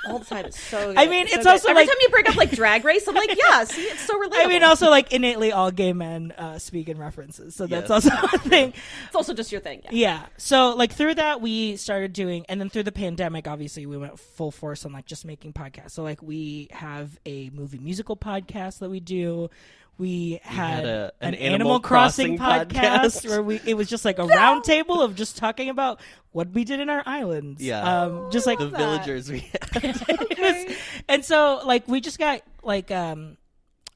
[0.09, 0.47] all the time.
[0.47, 0.89] It's so.
[0.95, 0.99] Good.
[0.99, 1.51] I mean, so it's good.
[1.53, 3.65] also every like- time you bring up like Drag Race, I'm like, yeah.
[3.65, 4.33] See, it's so relatable.
[4.35, 8.11] I mean, also like innately all gay men uh, speak in references, so that's also
[8.33, 8.73] a thing.
[9.07, 9.83] it's also just your thing.
[9.85, 9.91] Yeah.
[9.93, 10.27] Yeah.
[10.37, 14.19] So like through that we started doing, and then through the pandemic, obviously we went
[14.19, 15.93] full force on like just making podcasts.
[15.93, 19.51] So like we have a movie musical podcast that we do.
[19.97, 23.29] We had, had a- an, an Animal, Animal Crossing, Crossing podcast, podcast.
[23.29, 26.01] where we it was just like a round table of just talking about
[26.33, 27.63] what we did in our islands.
[27.63, 28.03] Yeah.
[28.03, 29.39] Um, just like the villagers we
[29.73, 29.83] had.
[29.85, 30.77] It
[31.09, 33.37] and so like we just got like um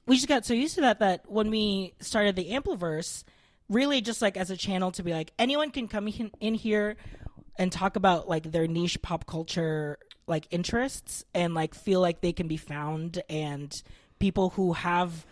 [0.06, 3.24] we just got so used to that that when we started the ampliverse
[3.68, 6.08] really just like as a channel to be like anyone can come
[6.40, 6.96] in here
[7.58, 12.32] and talk about like their niche pop culture like interests and like feel like they
[12.32, 13.82] can be found and
[14.18, 15.26] people who have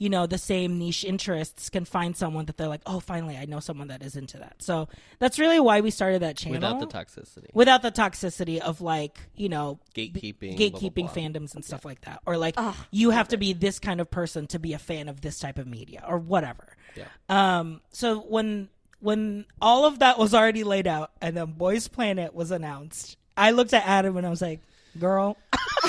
[0.00, 3.44] you know the same niche interests can find someone that they're like oh finally i
[3.44, 4.88] know someone that is into that so
[5.20, 7.46] that's really why we started that channel without the toxicity.
[7.54, 11.22] without the toxicity of like you know Gatekeeping, b- blah, blah, gatekeeping blah.
[11.22, 12.56] fandoms and stuff like that or like
[12.90, 15.58] you have to be this kind of person to be a fan of this type
[15.58, 17.04] of media or whatever Yeah.
[17.28, 18.68] um so when
[19.00, 23.50] when all of that was already laid out and then boys planet was announced i
[23.50, 24.60] looked at adam and i was like
[24.98, 25.36] girl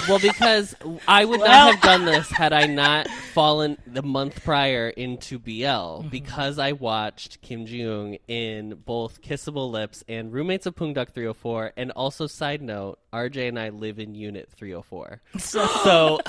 [0.07, 0.75] Well, because
[1.07, 5.37] I would Well- not have done this had I not fallen the month prior into
[5.39, 6.07] BL Mm-hmm.
[6.09, 11.91] because I watched Kim Ji-woong in both Kissable Lips and Roommates of Poongduck 304 and
[11.91, 15.21] also side note, RJ and I live in Unit 304.
[15.39, 16.19] So,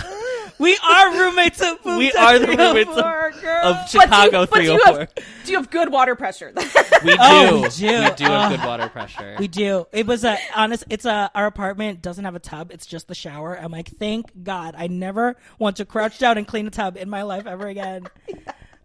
[0.59, 3.65] we are roommates of Boom we Tech are the roommates 304, of, girl.
[3.65, 4.99] of But do Chicago you, but do you 304.
[4.99, 5.15] have
[5.47, 6.53] do you have good water pressure?
[7.05, 7.17] We do.
[7.21, 8.15] Oh, we We do.
[8.17, 9.37] do, have good water pressure.
[9.39, 9.87] We do.
[9.93, 10.85] It was a honest.
[10.91, 12.71] It's a our apartment doesn't have a tub.
[12.73, 13.55] It's just the shower.
[13.59, 14.75] I'm like, thank God.
[14.77, 18.07] I never want to crouch down and clean a tub in my life ever again.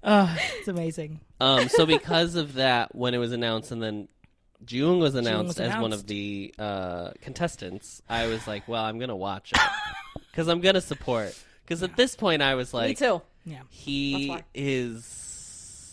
[0.10, 1.20] Oh, it's amazing.
[1.42, 4.08] Um, so because of that, when it was announced, and then
[4.66, 9.00] Jung was announced was as one of the uh, contestants, I was like, "Well, I'm
[9.00, 9.60] gonna watch it
[10.32, 13.22] because I'm gonna support." Because at this point, I was like, Me too.
[13.44, 13.62] Yeah.
[13.70, 15.04] "He is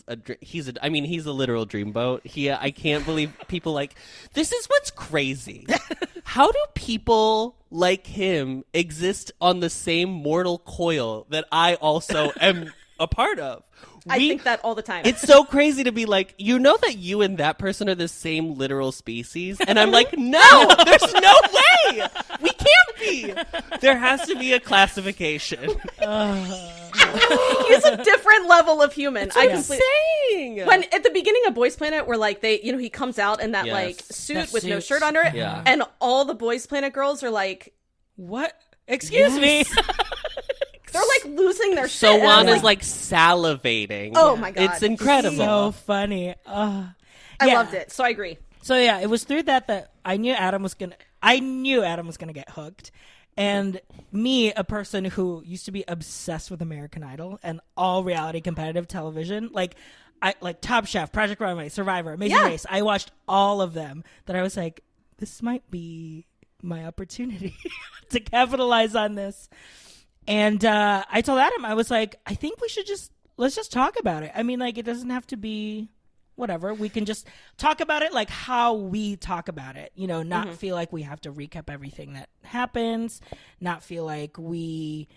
[0.07, 2.25] a he's a I mean he's a literal dreamboat.
[2.25, 3.95] He uh, I can't believe people like
[4.33, 5.65] this is what's crazy.
[6.23, 12.73] How do people like him exist on the same mortal coil that I also am
[12.99, 13.63] a part of?
[14.07, 15.03] I We- think that all the time.
[15.05, 18.07] it's so crazy to be like, you know that you and that person are the
[18.07, 22.07] same literal species, and I'm like, no, there's no way,
[22.41, 23.33] we can't be.
[23.81, 25.69] There has to be a classification.
[27.67, 29.31] He's a different level of human.
[29.35, 29.79] I completely.
[30.29, 33.17] Saying When at the beginning of Boys Planet, where like they, you know, he comes
[33.19, 33.73] out in that Yes.
[33.73, 35.61] like suit That with no shirt under it, Yeah.
[35.65, 37.73] and all the Boys Planet girls are like,
[38.15, 38.53] What?
[38.87, 39.63] Excuse me.
[40.95, 42.21] they're like losing their so shit.
[42.21, 44.13] and I'm is like salivating.
[44.15, 44.63] Oh my God.
[44.63, 45.35] it's incredible.
[45.37, 46.35] so funny.
[46.45, 46.87] Uh,
[47.39, 47.53] I yeah.
[47.55, 47.91] loved it.
[47.91, 48.37] So I agree.
[48.61, 50.95] So yeah, it was through that that I knew Adam was gonna.
[51.21, 52.91] I knew Adam was gonna get hooked,
[53.37, 53.79] and
[54.11, 58.87] me, a person who used to be obsessed with American Idol and all reality competitive
[58.87, 59.75] television, like
[60.21, 62.45] I like Top Chef, Project Runway, Survivor, Amazing Yeah.
[62.45, 62.65] Race.
[62.69, 64.03] I watched all of them.
[64.25, 64.81] That I was like,
[65.17, 66.25] this might be
[66.63, 67.55] my opportunity
[68.09, 69.49] to capitalize on this.
[70.27, 73.71] And uh, I told Adam, I was like, I think we should just let's just
[73.71, 74.31] talk about it.
[74.33, 75.89] I mean, like, it doesn't have to be
[76.35, 76.73] whatever.
[76.73, 79.91] We can just talk about it like how we talk about it.
[79.95, 80.55] You know, not Mm-hmm.
[80.55, 83.21] feel like we have to recap everything that happens.
[83.61, 85.07] Not feel like we,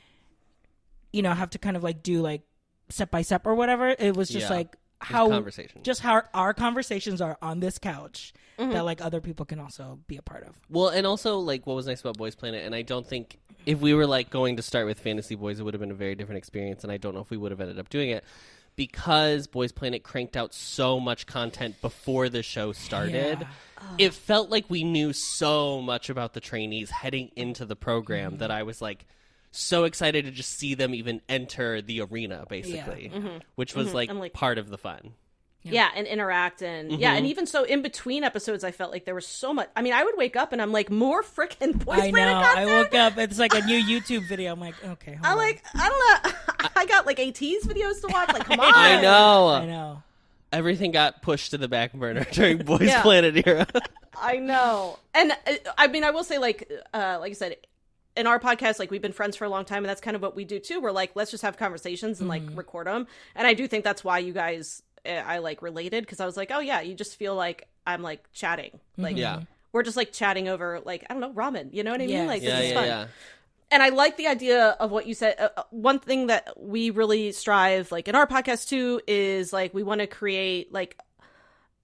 [1.12, 2.42] you know, have to kind of like do like
[2.88, 3.88] step by step or whatever.
[3.98, 4.56] It was just Yeah.
[4.56, 5.82] like how conversation.
[5.84, 8.72] just how our conversations are on this couch Mm-hmm.
[8.72, 10.56] that like other people can also be a part of.
[10.68, 13.78] Well, and also like what was nice about Boys Planet, and I don't think if
[13.80, 16.14] we were like going to start with Fantasy Boys, it would have been a very
[16.16, 18.24] different experience, and I don't know if we would have ended up doing it
[18.76, 23.40] because Boys Planet cranked out so much content before the show started.
[23.40, 23.46] Yeah.
[23.98, 28.38] It felt like we knew so much about the trainees heading into the program Mm-hmm.
[28.38, 29.06] that I was like
[29.50, 33.10] so excited to just see them even enter the arena, basically,
[33.54, 35.12] which was like, I'm like- part of the fun.
[35.62, 37.16] Yeah, and interact and yeah, Mm-hmm.
[37.18, 39.68] and even so, in between episodes, I felt like there was so much.
[39.76, 42.12] I mean, I would wake up and I'm like, more freaking Boys I know.
[42.12, 43.18] Planet I woke up.
[43.18, 44.52] It's like a new YouTube video.
[44.52, 45.12] I'm like, okay.
[45.14, 45.36] Hold I'm on.
[45.38, 46.68] like, I don't know.
[46.76, 48.32] I got like ATEEZ videos to watch.
[48.32, 48.72] Like, come on.
[48.74, 49.48] I know.
[49.48, 50.02] I know.
[50.52, 53.02] Everything got pushed to the back burner during Boys Yeah.
[53.02, 53.66] Planet era.
[54.18, 54.98] I know.
[55.12, 57.56] And uh, I mean, I will say, like, uh, like I said,
[58.16, 60.22] in our podcast, like we've been friends for a long time, and that's kind of
[60.22, 60.80] what we do too.
[60.80, 63.06] We're like, let's just have conversations and like record them.
[63.36, 66.50] And I do think that's why you guys, I like related because I was like,
[66.52, 69.42] oh yeah, you just feel like I'm like chatting, like yeah.
[69.72, 71.72] we're just like chatting over like I don't know ramen.
[71.72, 72.10] You know what I mean?
[72.10, 72.28] Yes.
[72.28, 72.84] Like Yeah, this is fun.
[72.86, 73.06] yeah.
[73.70, 75.36] and I like the idea of what you said.
[75.38, 79.74] Uh, uh, one thing that we really strive, like in our podcast too, is like
[79.74, 80.98] we want to create like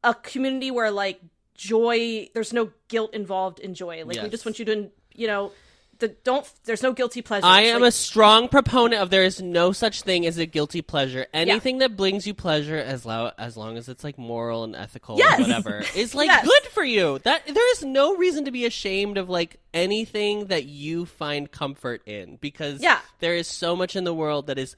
[0.02, 1.20] a community where like
[1.54, 4.04] joy, there's no guilt involved in joy.
[4.04, 5.52] Like we just want you to, you know,
[5.98, 6.50] the, don't.
[6.64, 7.46] There's no guilty pleasure.
[7.46, 10.82] I am like, a strong proponent of there is no such thing as a guilty
[10.82, 11.26] pleasure.
[11.32, 15.18] Anything that brings you pleasure, as lo- as long as it's like moral and ethical
[15.18, 15.38] Yes.
[15.38, 16.44] and whatever, is like Yes.
[16.44, 17.18] good for you.
[17.24, 22.02] That there is no reason to be ashamed of like anything that you find comfort
[22.06, 22.98] in because Yeah.
[23.20, 24.76] there is so much in the world that is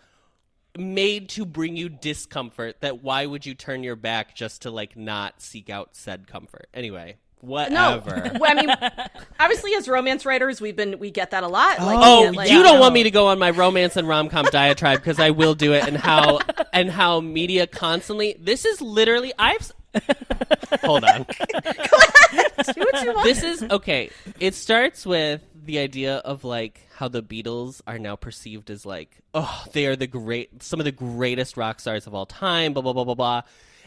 [0.78, 4.94] made to bring you discomfort that why would you turn your back just to like
[4.94, 7.16] not seek out said comfort anyway.
[7.40, 8.74] Whatever well, I mean,
[9.40, 11.78] obviously, as romance writers, we've been we get that a lot.
[11.78, 12.80] Like, Oh, get, like, you don't no.
[12.80, 15.72] want me to go on my romance and rom com diatribe because I will do
[15.72, 16.40] it, and how
[16.72, 18.36] and how media constantly.
[18.40, 19.70] This is literally I've.
[20.82, 21.24] Hold on.
[21.24, 23.24] do what you want.
[23.24, 24.10] This is okay.
[24.40, 29.10] It starts with the idea of like how the Beatles are now perceived as like
[29.34, 32.72] oh they are the great some of the greatest rock stars of all time.
[32.72, 33.42] Blah blah blah blah blah.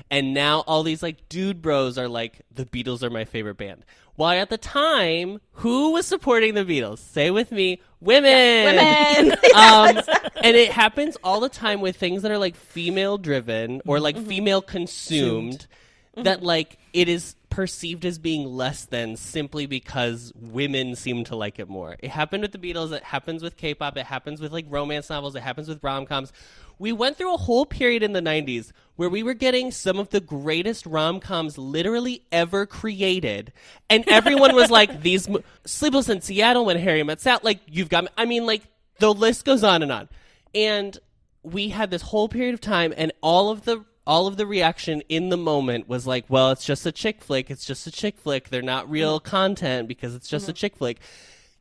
[0.10, 3.86] And now all these like dude bros are like the Beatles are my favorite band.
[4.16, 7.00] Why at the time who was supporting the Beatles?
[7.00, 8.76] Say with me, women.
[8.76, 9.32] women.
[9.56, 10.02] um,
[10.44, 14.18] and it happens all the time with things that are like female driven or like
[14.18, 15.68] female consumed
[16.16, 21.60] that like it is perceived as being less than simply because women seem to like
[21.60, 21.96] it more.
[22.00, 25.36] It happened with the Beatles, it happens with K-pop, it happens with like romance novels,
[25.36, 26.32] it happens with rom-coms.
[26.80, 30.10] We went through a whole period in the 90s where we were getting some of
[30.10, 33.54] the greatest rom-coms literally ever created
[33.90, 37.90] and everyone was like these mo- Sleepless in Seattle when Harry met Sally like you've
[37.90, 38.64] got I mean like
[39.00, 40.10] the list goes on and on.
[40.54, 40.98] And
[41.44, 45.04] we had this whole period of time and all of the all of the reaction
[45.08, 47.52] in the moment was like, well, it's just a chick flick.
[47.52, 48.50] It's just a chick flick.
[48.50, 49.30] They're not real mm-hmm.
[49.30, 50.58] content because it's just a mm-hmm.
[50.58, 50.98] chick flick.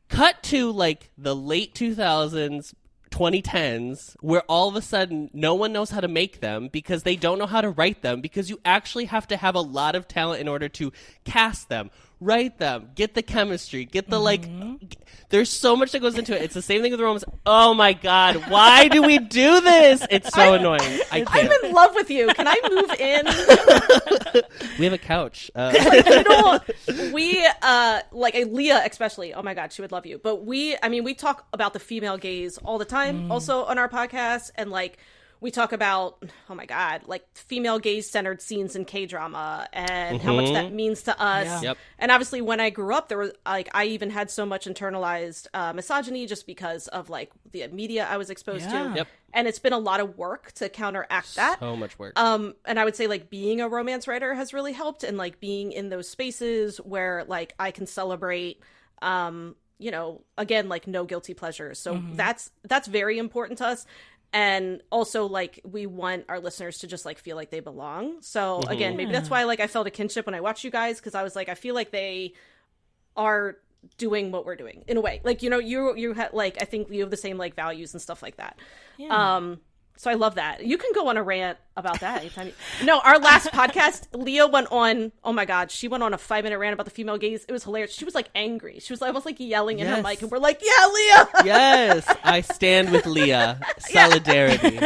[0.07, 2.73] Cut to like the late 2000s,
[3.11, 7.15] 2010s, where all of a sudden no one knows how to make them because they
[7.15, 10.07] don't know how to write them because you actually have to have a lot of
[10.07, 10.91] talent in order to
[11.23, 11.89] cast them.
[12.19, 14.41] Write them, get the chemistry, get the like.
[14.43, 14.75] Mm-hmm.
[14.87, 14.97] g-
[15.29, 16.41] There's so much that goes into it.
[16.41, 17.23] It's the same thing with romance.
[17.45, 20.05] Oh my god, why do we do this?
[20.09, 20.81] It's so annoying.
[21.11, 22.27] I I'm in love with you.
[22.29, 24.43] Can I move in?
[24.79, 25.51] We have a couch.
[25.55, 25.73] Uh,
[26.07, 26.59] you know,
[27.13, 29.33] we uh like uh, Leah especially.
[29.33, 30.17] Oh my god, she would love you.
[30.19, 33.77] But we, I mean, we talk about the female gaze all the time, also on
[33.77, 34.97] our podcast, and like
[35.41, 40.21] we talk about oh my god, like female gaze centered scenes in K drama and
[40.21, 41.45] how much that means to us.
[41.45, 41.61] Yeah.
[41.61, 41.77] Yep.
[41.97, 45.47] And obviously, when I grew up, there was like I even had so much internalized
[45.53, 48.89] uh, misogyny just because of like the media I was exposed Yeah.
[48.89, 48.95] to.
[48.97, 49.07] Yep.
[49.33, 51.59] And it's been a lot of work to counteract that.
[51.59, 52.19] so much work.
[52.19, 55.39] Um, and I would say like being a romance writer has really helped, and like
[55.39, 58.61] being in those spaces where like I can celebrate,
[59.01, 61.79] um, you know, again like no guilty pleasures.
[61.79, 63.85] So that's that's very important to us,
[64.31, 68.21] and also like we want our listeners to just like feel like they belong.
[68.21, 70.97] So again, maybe that's why like I felt a kinship when I watched you guys
[70.97, 72.33] because I was like I feel like they
[73.17, 73.57] are
[73.97, 75.21] doing what we're doing in a way.
[75.23, 77.93] Like you know you you have like i think you have the same like values
[77.93, 78.59] and stuff like that.
[79.35, 79.61] Um
[79.99, 82.53] so i love that you can go on a rant about that anytime you...
[82.85, 86.45] no our last podcast leah went on oh my god she went on a five
[86.45, 89.01] minute rant about the female gaze it was hilarious she was like angry she was
[89.01, 93.05] almost like yelling in her mic and we're like yeah leah yes, I stand with
[93.05, 93.59] Leah.
[93.79, 94.79] Solidarity.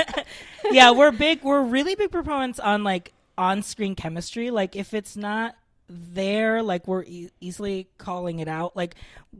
[0.71, 1.43] yeah, we're big.
[1.43, 4.52] We're really big proponents on like on-screen chemistry.
[4.52, 5.56] Like if it's not
[5.89, 8.76] there, like we're e- easily calling it out.
[8.76, 8.95] Like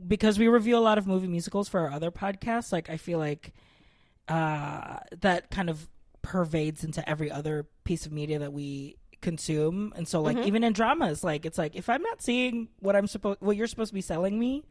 [0.06, 2.72] because we review a lot of movie musicals for our other podcasts.
[2.72, 3.52] Like I feel like
[4.28, 5.88] uh, that kind of
[6.22, 9.92] pervades into every other piece of media that we consume.
[9.96, 13.06] And so like even in dramas, like it's like if I'm not seeing what I'm
[13.06, 14.64] supposed, what you're supposed to be selling me,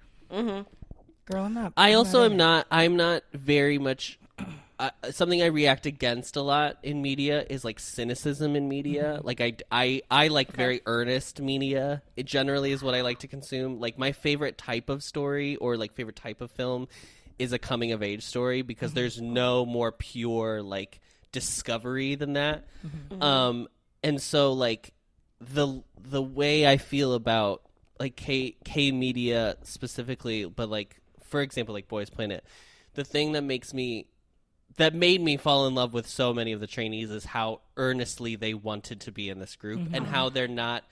[1.26, 1.74] girl, I'm not.
[1.78, 2.68] I I'm also in am not.
[2.72, 4.20] I'm not very much.
[4.80, 9.22] Uh, something I react against a lot in media is like cynicism in media.
[9.24, 12.02] Like I, I, I like very earnest media.
[12.18, 13.80] It generally is what I like to consume.
[13.80, 16.88] Like my favorite type of story or like favorite type of film
[17.40, 19.00] is a coming of age story because mm-hmm.
[19.00, 21.00] there's no more pure like
[21.32, 22.66] discovery than that.
[22.86, 23.14] Mm-hmm.
[23.16, 23.24] Mm-hmm.
[23.24, 23.68] Um,
[24.04, 24.94] and so like
[25.40, 27.64] the the way I feel about
[28.00, 32.44] like K K media specifically, but like for example, like Boys Planet,
[32.94, 34.08] the thing that makes me
[34.78, 38.36] that made me fall in love with so many of the trainees is how earnestly
[38.36, 40.84] they wanted to be in this group and how they're not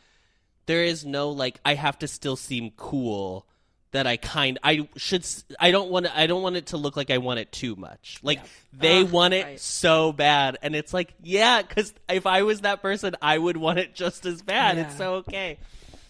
[0.67, 3.47] there is no like I have to still seem cool
[3.91, 5.25] that I kind I should
[5.59, 8.19] I don't want I don't want it to look like I want it too much.
[8.23, 8.39] Like
[8.73, 9.59] they want it right.
[9.59, 13.79] so bad and it's like yeah cuz if I was that person I would want
[13.79, 14.77] it just as bad.
[14.77, 15.57] It's so okay.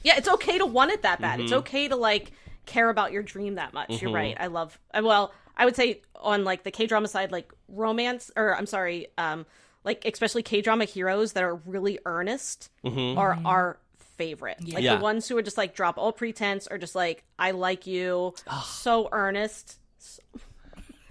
[0.04, 1.44] yeah it's okay to want it that bad Mm-hmm.
[1.46, 2.32] it's okay to like
[2.66, 6.44] care about your dream that much you're right i love well i would say on
[6.44, 9.46] like the k-drama side like romance or i'm sorry um
[9.84, 12.70] like especially k-drama heroes that are really earnest
[13.18, 13.78] are our
[14.22, 14.84] favorite like.
[14.84, 14.96] Yeah.
[14.98, 18.34] the ones who are just like drop all pretense or just like i like you
[18.66, 19.80] so earnest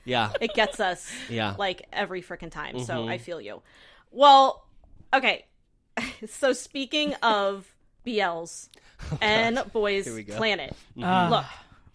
[0.05, 0.31] Yeah.
[0.41, 1.55] it gets us Yeah.
[1.59, 2.79] like every freaking time.
[2.81, 3.11] So Mm-hmm.
[3.11, 3.63] I feel you.
[4.11, 4.65] Well,
[5.13, 5.45] okay.
[6.29, 7.67] so speaking of
[8.07, 8.69] BLs
[9.21, 10.37] and Boys Oh, Here we go.
[10.37, 11.45] Planet, Ah, look,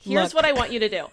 [0.02, 0.44] here's look.
[0.44, 1.08] what I want you to do.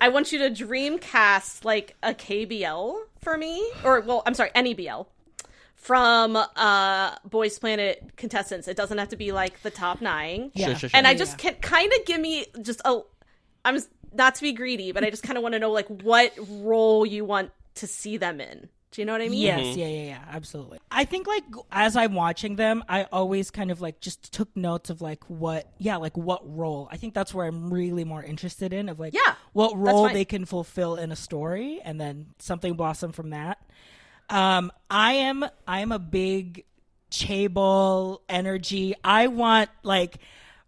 [0.00, 4.50] I want you to dream cast like a KBL for me, or well, I'm sorry,
[4.54, 5.02] any BL
[5.86, 8.66] from uh Boys Planet contestants.
[8.66, 10.50] It doesn't have to be like the top nine.
[10.52, 10.66] Yeah.
[10.66, 10.96] Sure, sure, sure.
[10.96, 11.52] And I just yeah.
[11.52, 13.00] can kind of give me just a.
[13.64, 13.78] I'm
[14.12, 17.06] not to be greedy, but I just kind of want to know like what role
[17.06, 18.68] you want to see them in.
[18.90, 19.42] Do you know what I mean?
[19.42, 20.78] Yes, yeah, yeah, yeah, absolutely.
[20.90, 24.90] I think like as I'm watching them, I always kind of like just took notes
[24.90, 26.88] of like what, yeah, like what role.
[26.90, 30.24] I think that's where I'm really more interested in of like, Yeah, what role they
[30.24, 33.58] can fulfill in a story, and then something blossom from that.
[34.28, 36.64] Um, I am, I am a big
[37.10, 38.94] chaebol energy.
[39.02, 40.18] I want like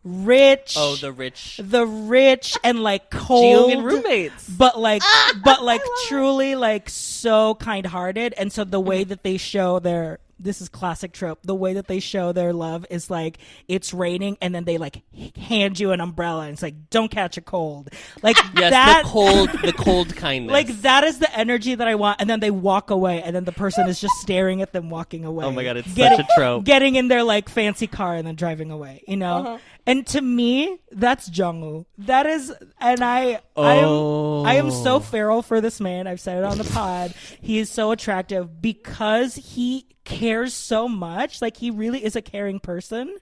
[0.04, 0.74] rich.
[0.76, 4.48] Oh, the rich the rich and like cold roommates.
[4.48, 5.02] but like
[5.44, 10.61] but like truly like so kind-hearted and so the way that they show their this
[10.61, 14.55] is classic trope the way that they show their love is like it's raining and
[14.55, 15.03] then they like
[15.37, 17.88] hand you an umbrella and it's like don't catch a cold
[18.22, 20.53] like Yes, that the cold the cold kindness.
[20.53, 23.44] like that is the energy that I want, and then they walk away, and then
[23.44, 25.44] the person is just staring at them walking away.
[25.44, 26.64] Oh my God, it's Getting- such a trope.
[26.64, 29.37] Getting in their like fancy car and then driving away, you know.
[29.37, 29.59] Uh-huh.
[29.87, 31.87] And to me, that's Jungwoo.
[31.98, 34.42] That is, and I, Oh.
[34.44, 36.07] I am, I am so feral for this man.
[36.07, 37.14] I've said it on the pod.
[37.40, 41.40] he is so attractive because he cares so much.
[41.42, 43.16] Like he really is a caring person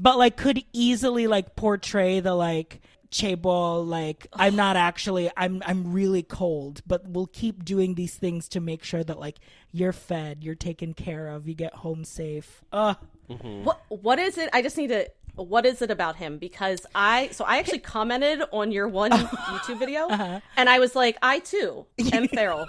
[0.00, 5.92] but like could easily like portray the like chaebol like i'm not actually i'm i'm
[5.92, 9.38] really cold but we'll keep doing these things to make sure that like
[9.72, 12.94] you're fed you're taken care of you get home safe uh
[13.28, 14.48] What What is it?
[14.52, 16.38] I just need to what is it about him?
[16.38, 19.10] Because I so I actually commented on your one
[19.52, 20.40] YouTube video, Uh-huh.
[20.56, 22.66] and I was like, I too am feral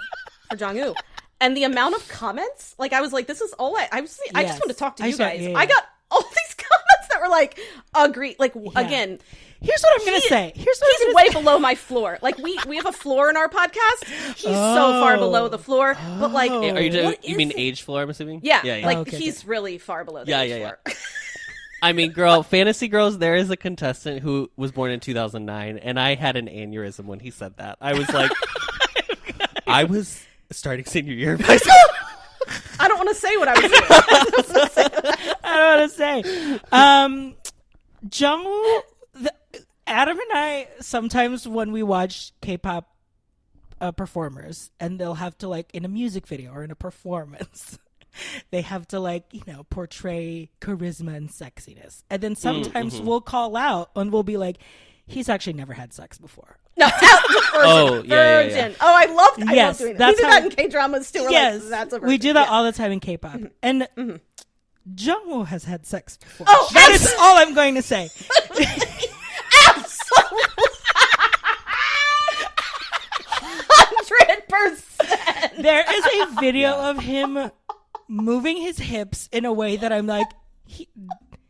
[0.50, 0.94] for Jong-u.
[1.42, 4.20] And the amount of comments, like I was like, this is all I I was
[4.36, 4.50] I Yes.
[4.52, 5.42] just want to talk to I you saw- guys.
[5.42, 7.60] yeah, I got all these comments that were like,
[7.96, 9.20] agree, like w again.
[9.62, 10.54] Here's what I'm gonna say.
[10.56, 11.34] Here's what He's I'm way say.
[11.34, 12.18] below my floor.
[12.22, 14.06] Like we we have a floor in our podcast.
[14.36, 14.52] He's so
[15.02, 15.20] far oh.
[15.20, 15.96] below the floor.
[16.20, 16.62] But like, Oh.
[16.76, 17.58] Are you, what you mean it?
[17.58, 18.02] age floor?
[18.02, 18.40] I'm assuming.
[18.44, 18.86] Yeah, yeah, yeah.
[18.86, 20.24] like Oh, okay, he's really far below.
[20.24, 20.76] The Yeah, age yeah, yeah.
[20.84, 20.96] floor.
[21.82, 23.18] I mean, girl, Fantasy Girls.
[23.18, 27.20] There is a contestant who was born in 2009, and I had an aneurysm when
[27.20, 27.78] he said that.
[27.82, 28.32] I was like,
[29.68, 31.74] I was starting senior year of high school.
[32.80, 35.16] I don't want to say what I was doing.
[35.44, 36.60] I don't want to say.
[36.72, 37.36] Um,
[38.08, 38.82] Jungwoo,
[39.14, 39.34] the,
[39.86, 42.90] Adam and I sometimes when we watch K-pop
[43.82, 47.78] uh, performers, and they'll have to like in a music video or in a performance,
[48.52, 53.56] they have to like you know portray charisma and sexiness, and then sometimes we'll call
[53.56, 54.58] out and we'll be like,
[55.06, 56.58] he's actually never had sex before.
[56.80, 57.50] No, out the virgin.
[57.62, 58.44] Oh, yeah, yeah, yeah.
[58.44, 58.76] virgin.
[58.80, 59.50] Oh, I love.
[59.50, 60.10] I Yes, love doing that.
[60.10, 61.24] we do that in K dramas too.
[61.24, 62.54] We're yes, like, that's a we do that Yeah.
[62.54, 63.46] all the time in K-pop, mm-hmm.
[63.62, 64.16] and mm-hmm.
[64.96, 66.48] Jungwoo has had sex before.
[66.50, 68.06] Oh, that is all I'm going to say.
[69.68, 70.44] absolutely,
[73.28, 75.62] Hundred percent.
[75.62, 77.52] There is a video of him
[78.08, 80.28] moving his hips in a way that I'm like,
[80.66, 80.88] he,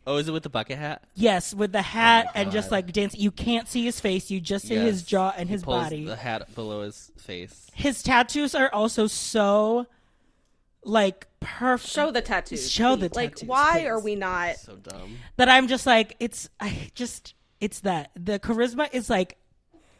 [0.10, 1.04] Oh, is it with the bucket hat?
[1.14, 3.16] yes, with the hat Oh and just like dance.
[3.16, 6.04] You can't see his face; you just see his jaw and He his pulls body.
[6.04, 7.70] The hat below his face.
[7.76, 9.86] His tattoos are also so
[10.84, 11.94] like perfect.
[11.94, 12.72] Show the tattoos.
[12.72, 13.86] Show the Like, tattoos, why please.
[13.86, 14.56] are we not?
[14.56, 15.18] So dumb.
[15.36, 16.50] that I'm just like it's.
[16.60, 19.38] I just it's that the charisma is like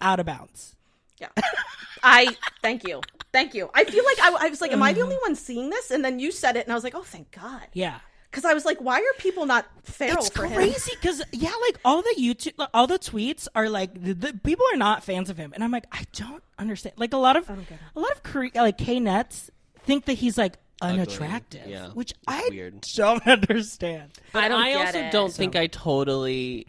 [0.02, 0.76] out of bounds.
[1.20, 1.28] Yeah.
[2.04, 3.02] I thank you,
[3.32, 3.70] thank you.
[3.76, 5.04] I feel like I, I was like, am I the mm.
[5.04, 5.92] only one seeing this?
[5.92, 7.68] And then you said it, and I was like, oh, thank God.
[7.74, 8.00] Yeah.
[8.30, 10.54] Because I was like, why are people not feral It's for him?
[10.56, 14.66] crazy because yeah, like all the YouTube, all the tweets are like the, the people
[14.74, 16.94] are not fans of him, and I'm like, I don't understand.
[16.98, 19.50] Like a lot of a lot of Kore- like K nets
[19.84, 21.88] think that he's like unattractive, Yeah.
[21.90, 22.82] which It's I weird.
[22.96, 24.12] don't understand.
[24.34, 25.12] I don't I also it.
[25.12, 26.68] don't think I totally.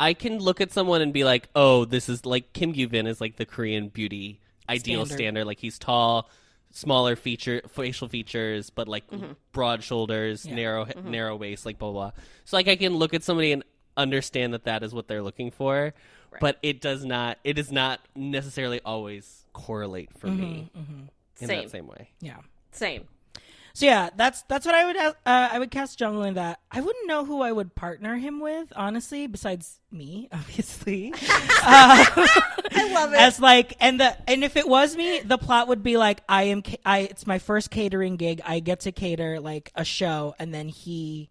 [0.00, 3.20] I can look at someone and be like, "Oh, this is like Kim Gyuvin is
[3.20, 5.22] like the Korean beauty ideal Standard.
[5.22, 5.44] standard.
[5.46, 6.28] Like he's tall,
[6.76, 9.32] smaller feature facial features, but like Mm-hmm.
[9.52, 12.10] broad shoulders, narrow narrow waist, like blah blah.
[12.44, 13.64] So like I can look at somebody and
[13.96, 15.94] understand that that is what they're looking for,
[16.40, 17.38] but it does not.
[17.44, 21.62] It does not necessarily always correlate for me in Same.
[21.62, 22.10] that same way.
[22.20, 22.38] Yeah.
[22.72, 23.04] Same.
[23.72, 26.60] So yeah, that's that's what I would uh, I would cast Jungwoo in that.
[26.70, 31.12] I wouldn't know who I would partner him with, honestly, besides me, obviously.
[32.84, 33.18] I love it.
[33.20, 36.44] As like, and the and if it was me, the plot would be like, I
[36.44, 38.40] am, I it's my first catering gig.
[38.44, 41.28] I get to cater like a show, and then he,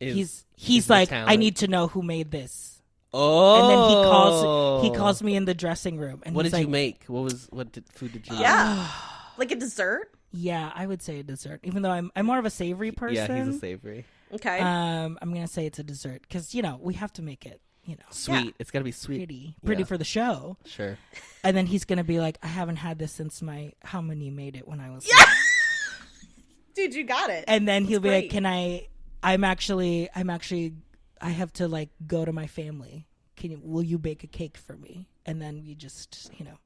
[0.00, 2.80] Is- he's he's like, I need to know who made this,
[3.14, 6.52] Oh, and then he calls he calls me in the dressing room, and What he's
[6.52, 7.04] did like, you make?
[7.06, 8.32] What was what did, food did you?
[8.34, 8.42] make?
[8.42, 8.86] yeah.
[9.38, 10.10] like a dessert.
[10.34, 13.16] Yeah, I would say a dessert, even though I'm I'm more of a savory person.
[13.36, 14.04] Yeah, he's a savory.
[14.32, 14.60] Okay.
[14.60, 17.60] Um, I'm gonna say it's a dessert because you know we have to make it,
[17.84, 18.54] you know, Sweet.
[18.58, 19.18] It's got to be sweet.
[19.18, 19.86] pretty, pretty Yeah.
[19.86, 20.56] for the show.
[20.66, 20.96] Sure.
[21.44, 24.56] And then he's gonna be like, I haven't had this since my how many made
[24.56, 25.06] it when I was.
[25.16, 25.24] yeah.
[26.74, 27.44] Dude, you got it.
[27.48, 28.30] And then he'll be like.
[28.30, 28.86] Can I?
[29.22, 30.74] I'm actually, I'm actually,
[31.20, 33.06] I have to like go to my family.
[33.36, 33.60] Can you?
[33.62, 35.06] Will you bake a cake for me?
[35.26, 36.58] And then we just, you know.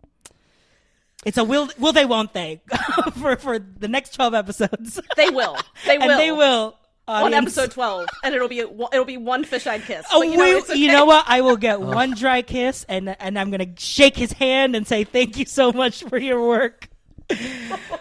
[1.25, 2.61] It's a will, will they, won't they,
[3.21, 5.57] for for the next twelve episodes, They will.
[5.87, 6.11] They will.
[6.11, 6.77] and they will
[7.09, 10.05] on episode twelve, and it'll be it'll be one fish-eyed kiss.
[10.13, 10.75] Oh, But you know, we- okay.
[10.75, 11.25] you know what?
[11.29, 15.05] I will get one dry kiss, and and I'm gonna shake his hand and say
[15.05, 16.89] thank you so much for your work.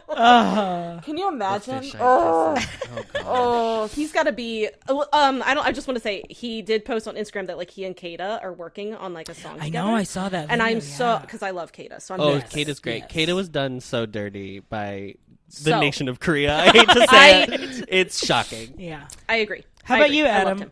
[0.10, 1.76] Can you imagine?
[2.00, 2.70] Oh, kisses.
[3.00, 4.68] oh, oh, he's got to be.
[4.88, 5.66] Um, I don't.
[5.66, 8.42] I just want to say he did post on Instagram that like he and Keita
[8.44, 9.58] are working on like a song.
[9.60, 9.88] I together.
[9.90, 12.02] know, I saw that, and I'm so because I love Keita.
[12.02, 12.52] So I'm Oh, nervous.
[12.52, 13.04] Kate is great.
[13.04, 13.12] yes.
[13.12, 15.16] Keita was done so dirty by
[15.50, 16.58] the So- nation of Korea.
[16.60, 17.08] I hate to say
[17.44, 17.86] I- it.
[17.88, 18.76] It's shocking.
[18.80, 19.08] Yeah.
[19.30, 19.64] I agree.
[19.84, 20.18] How I about agree.
[20.18, 20.72] you, Adam?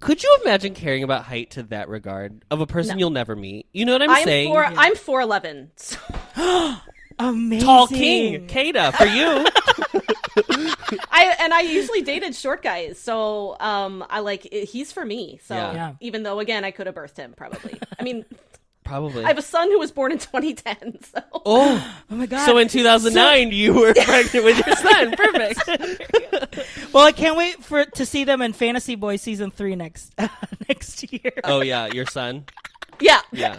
[0.00, 3.66] Could you imagine caring about height to that regard of a person you'll never meet?
[3.72, 4.48] You know what I'm, I'm saying?
[4.48, 4.64] four.
[4.64, 5.70] I'm four eleven.
[5.76, 5.98] So
[7.18, 7.64] Amazing.
[7.66, 9.46] Tall king, Keita, for you.
[11.10, 12.98] I and I usually dated short guys.
[12.98, 15.40] So um, I like he's for me.
[15.44, 15.72] So Yeah.
[15.72, 15.92] Yeah.
[16.00, 17.80] even though again I could have birthed him probably.
[17.98, 18.26] I mean,
[18.86, 19.24] Probably.
[19.24, 20.98] I have a son who was born in 2010.
[21.02, 22.46] So oh, Oh my god.
[22.46, 25.10] so in 2009 you were pregnant with your son.
[25.16, 26.92] Perfect.
[26.94, 30.14] well, I can't wait for to see them in Fantasy Boy season three next
[30.68, 31.32] next year.
[31.44, 32.44] oh yeah, your son.
[33.00, 33.58] yeah, Yeah.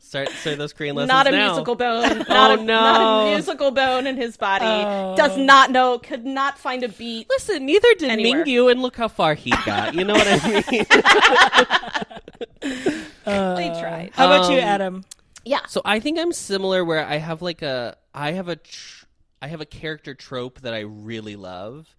[0.00, 1.46] Start start those Korean lessons not a now.
[1.48, 2.18] musical bone.
[2.28, 4.64] Not, Oh, a, not a musical bone in his body.
[4.64, 5.14] Oh.
[5.16, 5.98] Does not know.
[5.98, 7.28] Could not find a beat.
[7.28, 8.44] Listen, neither did Anywhere.
[8.44, 9.94] Mingyu, and look how far he got.
[9.94, 10.86] You know what I mean?
[13.24, 14.10] They tried.
[14.14, 15.04] How about you, Um, Adam?
[15.44, 15.60] Yeah.
[15.68, 19.06] So I think I'm similar where I have like a I have a tr-
[19.40, 21.94] I have a character trope that I really love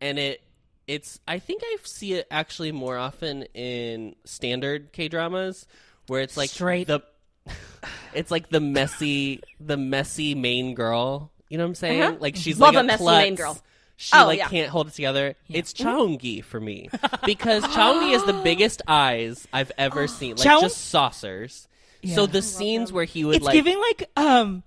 [0.00, 0.42] and it
[0.86, 5.66] it's I think I see it actually more often in standard K-dramas
[6.06, 7.00] where it's like Straight- the
[8.14, 12.02] it's like the messy the messy main girl, you know what I'm saying?
[12.02, 12.16] Uh-huh.
[12.20, 13.18] Like she's Love like a messy klutz.
[13.24, 13.58] main girl.
[13.96, 14.48] She Oh, like yeah.
[14.48, 15.36] can't hold it together.
[15.48, 16.90] It's Chaungi for me
[17.24, 21.68] because Chaungi has the biggest eyes I've ever seen, like Chaung- just saucers.
[22.14, 24.62] So the scenes where he would It's like giving like um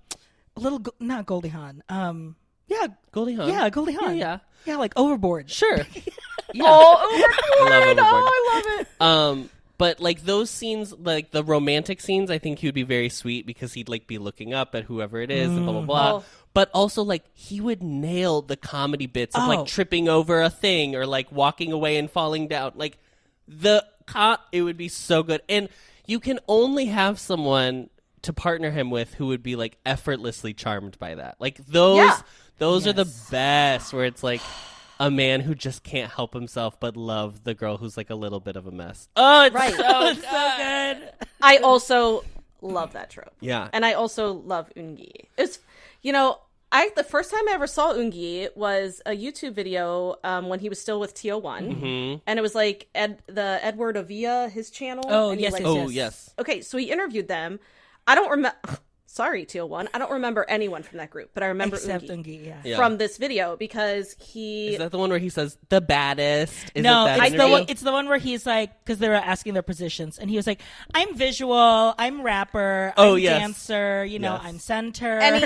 [0.56, 1.82] a little not Goldie Hawn.
[1.88, 3.48] Um yeah, Goldie Hawn.
[3.48, 4.16] yeah, Goldie Hawn.
[4.16, 5.48] Yeah, Yeah, like overboard.
[5.50, 5.76] Sure.
[6.52, 6.64] yeah.
[6.64, 6.96] Oh,
[7.60, 7.98] I love overboard.
[7.98, 7.98] Overboard.
[8.00, 8.88] Oh, I love it.
[9.00, 13.08] Um, but like those scenes, like the romantic scenes, I think he would be very
[13.08, 16.12] sweet because he'd like be looking up at whoever it is and blah blah blah.
[16.16, 16.24] Oh.
[16.54, 19.48] But also like he would nail the comedy bits of Oh.
[19.48, 22.72] like tripping over a thing or like walking away and falling down.
[22.74, 22.98] Like
[23.46, 25.42] the co- it would be so good.
[25.48, 25.68] And
[26.06, 27.90] you can only have someone
[28.22, 31.36] to partner him with who would be like effortlessly charmed by that.
[31.38, 32.18] Like those Yeah.
[32.58, 34.40] those are the best where it's like
[34.98, 38.40] a man who just can't help himself but love the girl who's like a little
[38.40, 39.08] bit of a mess.
[39.14, 39.72] Oh, it's Right.
[39.74, 40.20] so oh, so
[40.56, 41.12] good.
[41.40, 42.24] I also
[42.60, 43.30] love that trope.
[43.40, 43.68] Yeah.
[43.72, 45.26] And I also love Ungi.
[45.36, 45.60] It's,
[46.08, 46.38] you know,
[46.72, 50.70] I the first time I ever saw Ungi was a YouTube video um, when he
[50.70, 52.18] was still with TO1, Mm-hmm.
[52.26, 55.04] and it was like Ed, the Edward Avila, his channel.
[55.06, 56.34] Oh, and he, yes, like, yes, oh yes.
[56.38, 57.60] Okay, so he interviewed them.
[58.06, 58.56] I don't remember.
[59.10, 59.88] Sorry, TO1.
[59.94, 62.60] I don't remember anyone from that group, but I remember Except Ungi Ungi, yeah.
[62.62, 62.76] Yeah.
[62.76, 64.68] from this video because he.
[64.74, 66.54] Is that the one where he says the baddest?
[66.74, 67.64] Is no, it that it's the one.
[67.68, 70.46] It's the one where he's like, because they were asking their positions, and he was
[70.46, 70.60] like,
[70.94, 73.40] "I'm visual, I'm rapper, Oh, I'm yes.
[73.40, 74.42] dancer, you know, Yes.
[74.44, 75.44] I'm center." and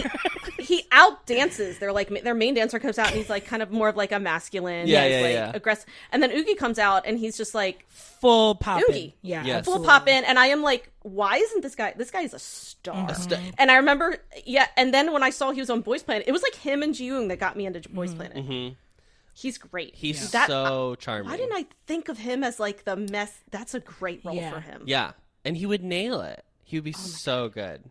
[0.58, 1.78] he, he out dances.
[1.78, 4.10] They're like their main dancer comes out and he's like kind of more of like
[4.10, 5.52] a masculine, Yeah, yeah, like yeah.
[5.54, 5.86] aggressive.
[6.10, 9.14] And then Oogie comes out and he's just like full pop Oogie.
[9.22, 9.64] Yeah, Yes.
[9.64, 11.94] full pop in, and I am like, why isn't this guy?
[11.96, 13.14] This guy is a star.
[13.14, 14.66] sta- and I remember, yeah.
[14.76, 16.94] And then when I saw he was on Boys Planet, it was like him and
[16.94, 18.74] Jiyoung that got me into Boys Planet.
[19.34, 19.94] He's great.
[19.94, 21.30] He's That- so charming.
[21.30, 23.32] Why didn't I think of him as like the mess?
[23.50, 24.50] That's a great role Yeah.
[24.50, 24.82] for him.
[24.86, 25.12] Yeah,
[25.44, 26.44] and he would nail it.
[26.64, 27.82] He Oh would be so good.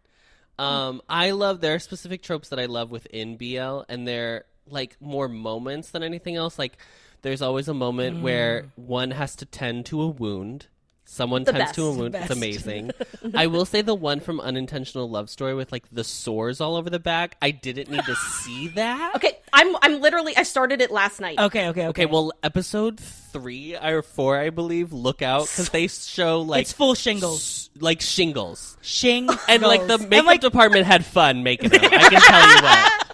[0.59, 4.95] Um, I love there are specific tropes that I love within BL, and they're like
[5.01, 6.59] more moments than anything else.
[6.59, 6.77] Like
[7.23, 8.21] there's always a moment Mm.
[8.21, 10.67] where one has to tend to a wound.
[11.13, 11.99] Someone The tends to a best.
[11.99, 12.13] wound.
[12.13, 12.91] The It's amazing.
[13.35, 16.89] I will say the one from Unintentional Love Story with like the sores all over
[16.89, 17.35] the back.
[17.41, 19.11] I didn't need to see that.
[19.17, 21.37] Okay, I'm I'm literally I started it last night.
[21.37, 21.87] Okay, okay, okay.
[21.87, 24.93] Okay, well, episode three or four, I believe.
[24.93, 27.69] Look out because they show like it's full shingles.
[27.75, 28.77] s- like shingles.
[28.81, 31.81] Shing and like the And, makeup like, department had fun making them.
[31.83, 33.07] I can tell you what.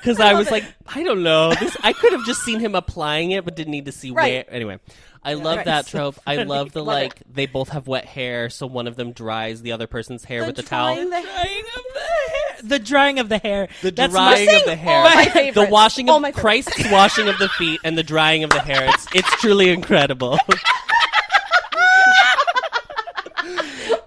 [0.00, 1.52] Because I, was like, I don't know.
[1.54, 4.46] This I could have just seen him applying it, but didn't need to see Right.
[4.46, 4.54] where.
[4.54, 4.78] Anyway,
[5.22, 5.64] I love right.
[5.66, 6.16] that trope.
[6.26, 7.00] I love the Love it.
[7.02, 10.46] like they both have wet hair, so one of them dries the other person's hair
[10.46, 10.94] with the towel.
[10.94, 12.56] the- drying of the hair.
[12.64, 13.68] The drying of the hair.
[13.82, 16.32] The That's drying of the hair, all my the washing All of my.
[16.32, 18.88] Christ's washing of the feet, and the drying of the hair.
[18.88, 20.38] It's it's truly incredible.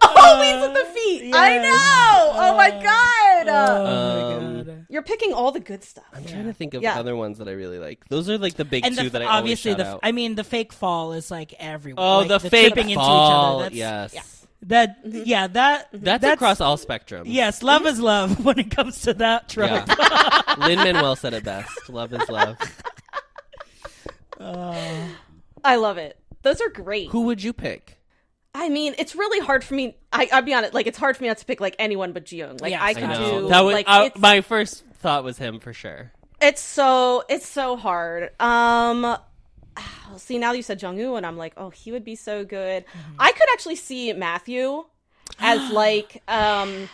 [0.02, 1.34] Always with the feet.
[1.34, 2.32] I know.
[2.36, 3.48] Oh my god.
[3.48, 4.61] Uh, Oh Um, my god.
[4.92, 6.04] You're picking all the good stuff.
[6.14, 7.00] I'm trying to think of Yeah.
[7.00, 8.08] other ones that I really like.
[8.10, 10.00] Those are like the big And two that I obviously always the shout out.
[10.04, 12.06] I mean the fake fall is like everywhere.
[12.06, 13.62] oh, like, the, fake tripping fall.
[13.62, 14.00] into each other.
[14.04, 15.96] That's, yes, That yeah, that mm-hmm.
[15.96, 16.06] mm-hmm.
[16.06, 17.24] that's, across all spectrums.
[17.28, 19.70] Yes, love is love when it comes to that trope.
[19.88, 20.56] Yeah.
[20.60, 21.90] Lin Manuel said it best.
[21.90, 22.58] Love is love.
[24.40, 25.08] Uh.
[25.64, 26.18] I love it.
[26.42, 27.10] Those are great.
[27.10, 28.01] Who would you pick?
[28.54, 29.96] I mean, it's really hard for me.
[30.12, 30.74] I, I'll be honest.
[30.74, 32.60] Like, it's hard for me not to pick like anyone but Jiyoung.
[32.62, 33.42] Like, Yes, I I can know.
[33.42, 36.12] do that was like uh, it's, my first thought was him for sure.
[36.42, 38.32] it's so it's so hard.
[38.42, 39.18] Um,
[40.18, 42.84] see now you said Jungwoo, and I'm like, oh, he would be so good.
[42.86, 43.16] Mm-hmm.
[43.20, 44.84] I could actually see Matthew
[45.40, 46.90] as like, um,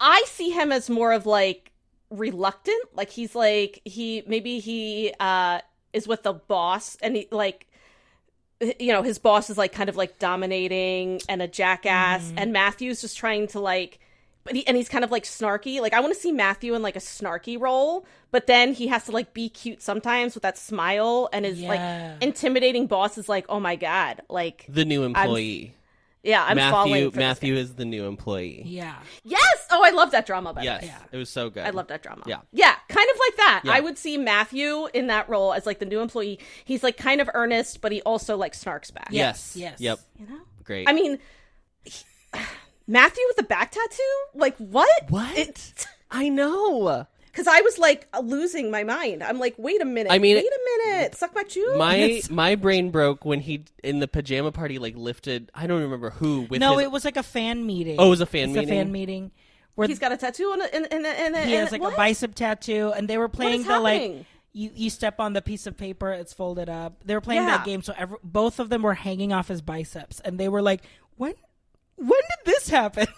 [0.00, 1.70] I see him as more of like
[2.10, 2.82] reluctant.
[2.94, 5.60] Like he's like he maybe he uh
[5.92, 7.66] is with the boss, and he like
[8.78, 12.38] you know his boss is like kind of like dominating and a jackass mm-hmm.
[12.38, 13.98] and matthew's just trying to like
[14.44, 16.82] but he, and he's kind of like snarky like i want to see matthew in
[16.82, 20.58] like a snarky role but then he has to like be cute sometimes with that
[20.58, 21.68] smile and his Yeah.
[21.68, 25.74] like intimidating boss is like oh my god like The new employee.
[26.22, 27.60] Yeah i'm falling Matthew for this Matthew guy.
[27.60, 28.62] is the new employee.
[28.66, 28.96] Yeah.
[29.24, 30.84] yes oh i love that drama by Yes.
[30.84, 30.98] Yeah.
[31.12, 31.64] It was so good.
[31.64, 32.22] I love that drama.
[32.26, 32.40] Yeah.
[32.52, 33.62] Yeah, kind of like that.
[33.64, 33.72] Yeah.
[33.72, 36.38] I would see Matthew in that role as like the new employee.
[36.64, 39.08] He's like kind of earnest, but he also like snarks back.
[39.10, 39.56] Yes.
[39.56, 39.80] Yes.
[39.80, 39.98] Yep.
[40.18, 40.40] You know?
[40.64, 40.88] Great.
[40.88, 41.18] I mean,
[41.84, 42.04] he-
[42.86, 44.02] Matthew with the back tattoo?
[44.34, 45.10] Like what?
[45.10, 45.86] What?
[46.10, 47.06] I know.
[47.40, 49.22] Because I was like losing my mind.
[49.22, 50.12] I'm like, wait a minute.
[50.12, 51.14] I mean- wait a minute.
[51.14, 51.74] Suck my chew.
[51.78, 55.50] My my brain broke when he in the pajama party like lifted.
[55.54, 57.96] I don't remember who with no, his, it was like a fan meeting.
[57.98, 58.68] Oh, it was a fan It's meeting?
[58.70, 59.30] a fan meeting
[59.74, 61.94] where He's got a tattoo on it, and and and, and he has like what?
[61.94, 65.40] a bicep tattoo, and they were playing is the like you you step on the
[65.40, 67.02] piece of paper, it's folded up.
[67.06, 67.56] They were playing Yeah.
[67.56, 70.60] that game, so every, both of them were hanging off his biceps, and they were
[70.60, 70.82] like,
[71.16, 71.32] when
[71.96, 73.06] when did this happen?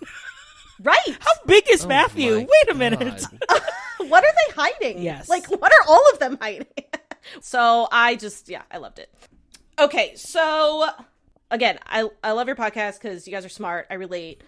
[0.83, 1.17] Right.
[1.21, 2.35] How big is oh Matthew?
[2.39, 3.25] Wait a minute.
[4.03, 4.11] God.
[4.11, 5.03] what are they hiding?
[5.03, 5.29] Yes.
[5.29, 6.67] Like, what are all of them hiding?
[7.41, 9.13] so I just, yeah, I loved it.
[9.79, 10.89] Okay, so
[11.51, 13.87] again, I I love your podcast because you guys are smart.
[13.91, 14.43] I relate,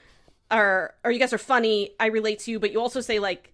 [0.51, 1.91] or or you guys are funny.
[1.99, 3.53] I relate to you, but you also say like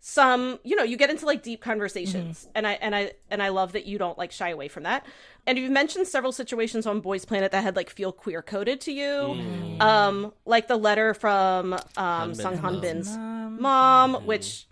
[0.00, 3.48] some, you know, you get into like deep conversations, and I and I and I
[3.48, 5.06] love that you don't like shy away from that.
[5.46, 8.92] And you've mentioned several situations on Boys Planet that had like feel queer coded to
[8.92, 14.66] you, um, like the letter from um, Sung Han Bin's mom, which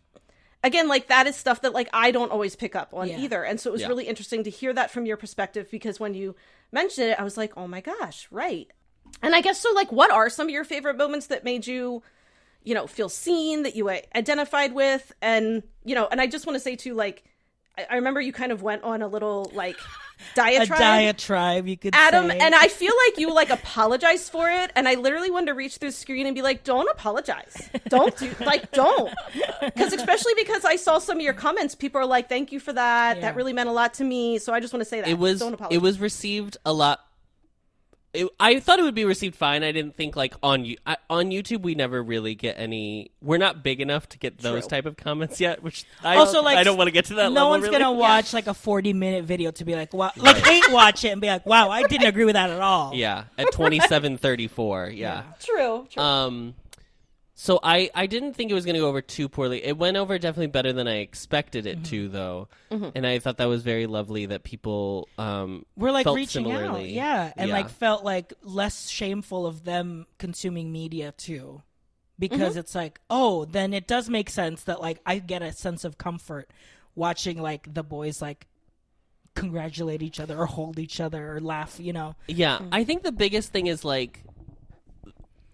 [0.65, 3.19] again like that is stuff that like i don't always pick up on Yeah.
[3.21, 3.89] either and so it was Yeah.
[3.89, 6.35] really interesting to hear that from your perspective because when you
[6.71, 8.69] mentioned it i was like oh my gosh right
[9.23, 12.03] and i guess so like what are some of your favorite moments that made you
[12.65, 16.55] you know feel seen that you identified with and you know and i just want
[16.55, 17.25] to say too like
[17.79, 19.77] I, remember you kind of went on a little like
[20.33, 22.39] a diatribe diatribe, you could Adam, say.
[22.39, 25.77] and I feel like you like apologized for it, and I literally wanted to reach
[25.79, 29.12] through the screen and be like, "Don't apologize, don't do like don't,"
[29.62, 32.73] because especially because I saw some of your comments, people are like, "Thank you for
[32.75, 33.23] that, Yeah.
[33.23, 35.18] that really meant a lot to me." So I just want to say that it
[35.18, 35.77] was don't apologize.
[35.77, 37.01] it was received a lot.
[38.15, 39.63] It, I thought it would be received fine.
[39.63, 43.11] I didn't think like on you I, on YouTube we never really get any.
[43.23, 44.69] We're not big enough to get those True.
[44.69, 45.63] type of comments yet.
[45.63, 47.33] Which I also like I don't want to get to that.
[47.33, 47.79] No level, one's really.
[47.79, 51.09] gonna watch like a forty minute video to be like, wow, like hate watch it
[51.09, 52.93] and be like, wow, I didn't agree with that at all.
[52.95, 54.91] Yeah, at twenty seven thirty four.
[54.91, 55.23] Yeah.
[55.41, 55.87] true.
[55.91, 56.03] true.
[56.03, 56.55] Um,
[57.43, 59.64] so I I didn't think it was going to go over too poorly.
[59.64, 62.12] It went over definitely better than I expected it to, mm-hmm.
[62.12, 62.90] though, mm-hmm.
[62.95, 67.32] and I thought that was very lovely that people um We're like reaching out, yeah,
[67.36, 67.55] and Yeah.
[67.55, 71.62] like felt like less shameful of them consuming media too,
[72.16, 72.61] because mm-hmm.
[72.61, 75.99] it's like, oh, then it does make sense that like I get a sense of
[75.99, 76.49] comfort
[76.95, 78.47] watching like the boys like
[79.34, 82.14] congratulate each other or hold each other or laugh, you know.
[82.28, 84.22] Yeah, I think the biggest thing is like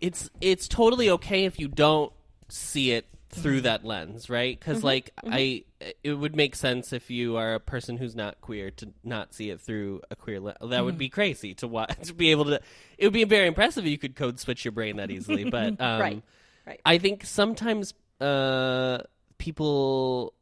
[0.00, 2.12] it's it's totally okay if you don't
[2.48, 3.64] see it through mm-hmm.
[3.64, 4.58] that lens, right?
[4.58, 4.86] Because mm-hmm.
[4.86, 5.34] like mm-hmm.
[5.34, 5.64] I,
[6.02, 9.50] it would make sense if you are a person who's not queer to not see
[9.50, 10.58] it through a queer lens.
[10.62, 12.60] That would be crazy to watch to be able to.
[12.96, 15.80] It would be very impressive if you could code switch your brain that easily, but
[15.80, 16.22] um, Right,
[16.66, 16.80] right.
[16.84, 18.98] I think sometimes uh,
[19.36, 20.34] people,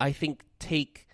[0.00, 1.08] I think take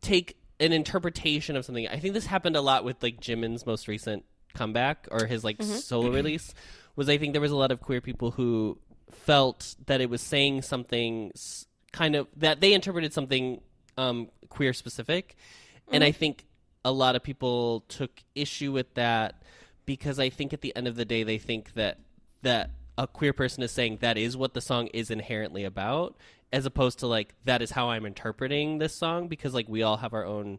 [0.00, 1.86] take an interpretation of something.
[1.86, 4.24] I think this happened a lot with like Jimin's most recent
[4.54, 6.52] comeback or his like solo release.
[6.96, 8.78] Was I think there was a lot of queer people who
[9.10, 11.32] felt that it was saying something
[11.92, 13.60] kind of that they interpreted something
[13.96, 15.36] um, queer specific,
[15.92, 16.46] and I think
[16.84, 19.42] a lot of people took issue with that
[19.84, 21.98] because I think at the end of the day they think that
[22.42, 26.16] that a queer person is saying that is what the song is inherently about
[26.52, 29.98] as opposed to like that is how I'm interpreting this song because like we all
[29.98, 30.58] have our own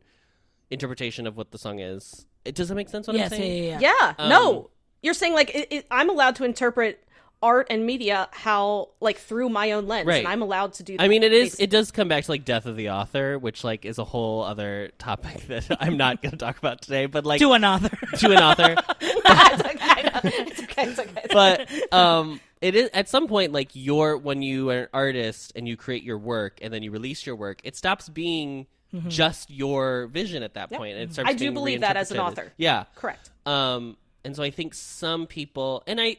[0.69, 2.25] interpretation of what the song is.
[2.45, 3.63] It does that make sense what Yes, I'm yeah, saying?
[3.63, 4.13] yeah, yeah.
[4.19, 4.69] yeah, no,
[5.01, 7.03] you're saying like it, it, I'm allowed to interpret
[7.43, 10.19] art and media how like through my own lens, Right.
[10.19, 10.97] and I'm allowed to do.
[10.97, 11.45] that, I mean, it is.
[11.49, 11.63] basically.
[11.65, 14.43] It does come back to like death of the author, which like is a whole
[14.43, 17.05] other topic that I'm not going to talk about today.
[17.05, 20.31] But like To an author to an author, it's okay.
[20.47, 20.83] It's okay.
[20.83, 21.27] It's okay.
[21.31, 25.67] But um, it is at some point like you're when you are an artist and
[25.67, 28.65] you create your work and then you release your work, it stops being
[29.09, 30.97] just your vision at that point.
[30.97, 31.29] It starts.
[31.29, 32.51] I do being believe that as an author.
[32.57, 33.29] Yeah, correct.
[33.45, 33.95] Um,
[34.27, 36.17] and so I think some people, and I,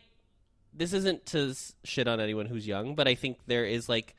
[0.72, 1.54] this isn't to
[1.84, 4.14] shit on anyone who's young, but I think there is like,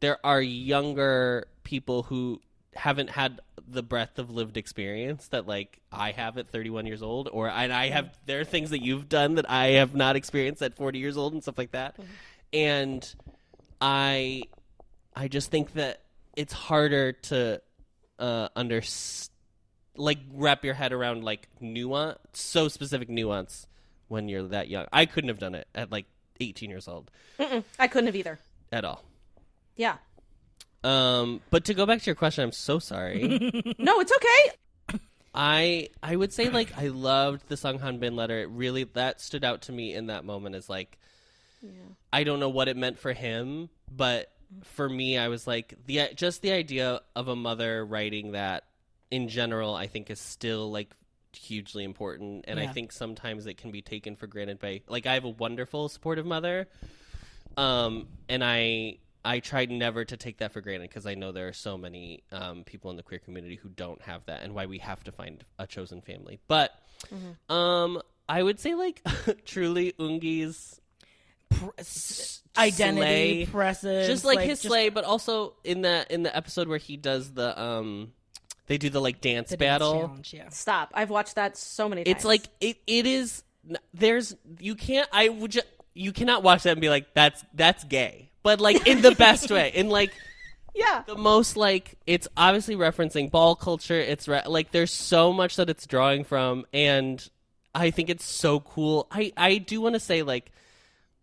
[0.00, 2.40] there are younger people who
[2.74, 7.28] haven't had the breadth of lived experience that like I have at 31 years old,
[7.30, 10.62] or and I have there are things that you've done that I have not experienced
[10.62, 11.96] at 40 years old and stuff like that,
[12.54, 13.14] and
[13.78, 14.44] I,
[15.14, 16.00] I just think that
[16.34, 17.60] it's harder to
[18.18, 18.80] uh, under
[19.98, 23.66] like wrap your head around like nuance, so specific nuance
[24.08, 24.86] when you're that young.
[24.92, 26.06] I couldn't have done it at like
[26.40, 27.10] 18 years old
[27.78, 28.38] I couldn't have either.
[28.72, 29.04] at all.
[29.76, 29.96] Yeah.
[30.84, 33.74] Um, but to go back to your question, I'm so sorry.
[33.78, 34.98] No, it's okay.
[35.34, 38.38] I I would say like I loved the Sung Han Bin letter.
[38.40, 40.98] It really that stood out to me in that moment is like
[42.12, 44.32] I don't know what it meant for him, but
[44.62, 48.64] for me I was like the just the idea of a mother writing that
[49.10, 50.94] in general I think is still like
[51.32, 55.14] hugely important and I think sometimes it can be taken for granted by like I
[55.14, 56.68] have a wonderful supportive mother
[57.56, 61.48] um and I I tried never to take that for granted because I know there
[61.48, 64.66] are so many um, people in the queer community who don't have that, and why
[64.66, 66.38] we have to find a chosen family.
[66.46, 66.70] But
[67.50, 69.02] um, I would say, like,
[69.44, 70.80] truly, Ungi's
[71.50, 76.34] Pr- s- identity presence, just like, his just slay, but also in the in the
[76.34, 78.12] episode where he does the um,
[78.68, 80.00] they do the like dance the dance battle.
[80.00, 80.48] challenge, yeah.
[80.50, 80.92] Stop.
[80.94, 82.16] I've watched that so many times.
[82.16, 83.42] It's like it it is.
[83.92, 85.08] There's you can't.
[85.12, 88.86] I would just you cannot watch that and be like that's that's gay, but like
[88.86, 90.12] in the best way, in like
[90.74, 91.02] yeah.
[91.06, 93.98] the most like it's obviously referencing ball culture.
[93.98, 97.26] It's re- like there's so much that it's drawing from, and
[97.74, 99.08] I think it's so cool.
[99.10, 100.52] I I do want to say like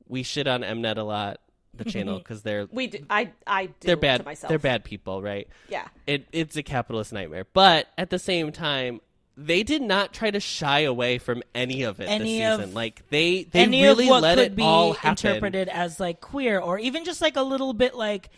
[0.07, 1.39] we shit on Mnet a lot,
[1.78, 2.23] the channel, mm-hmm.
[2.23, 3.05] because they're We do.
[3.09, 4.26] I I do they're to bad.
[4.26, 4.49] myself.
[4.49, 5.47] They're bad people, right?
[5.69, 5.88] Yeah.
[6.07, 9.01] It it's a capitalist nightmare, but at the same time.
[9.38, 13.03] They did not try to shy away from any of it Any this of- like
[13.09, 15.09] they, they Any really of what let could it be all happen.
[15.09, 18.30] interpreted as like queer, or even just like a little bit like,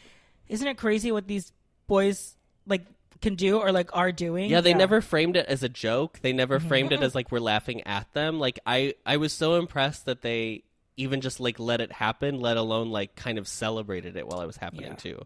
[0.48, 1.54] isn't it crazy what these
[1.86, 2.36] boys
[2.66, 2.84] like
[3.22, 4.50] can do or like are doing?
[4.50, 6.18] Yeah, they never framed it as a joke.
[6.24, 6.68] They never mm-hmm.
[6.68, 8.40] framed it as like we're laughing at them.
[8.40, 10.64] Like I I was so impressed that they
[10.98, 14.48] even just like let it happen, let alone like kind of celebrated it while it
[14.48, 14.96] was happening Yeah.
[14.96, 15.26] too.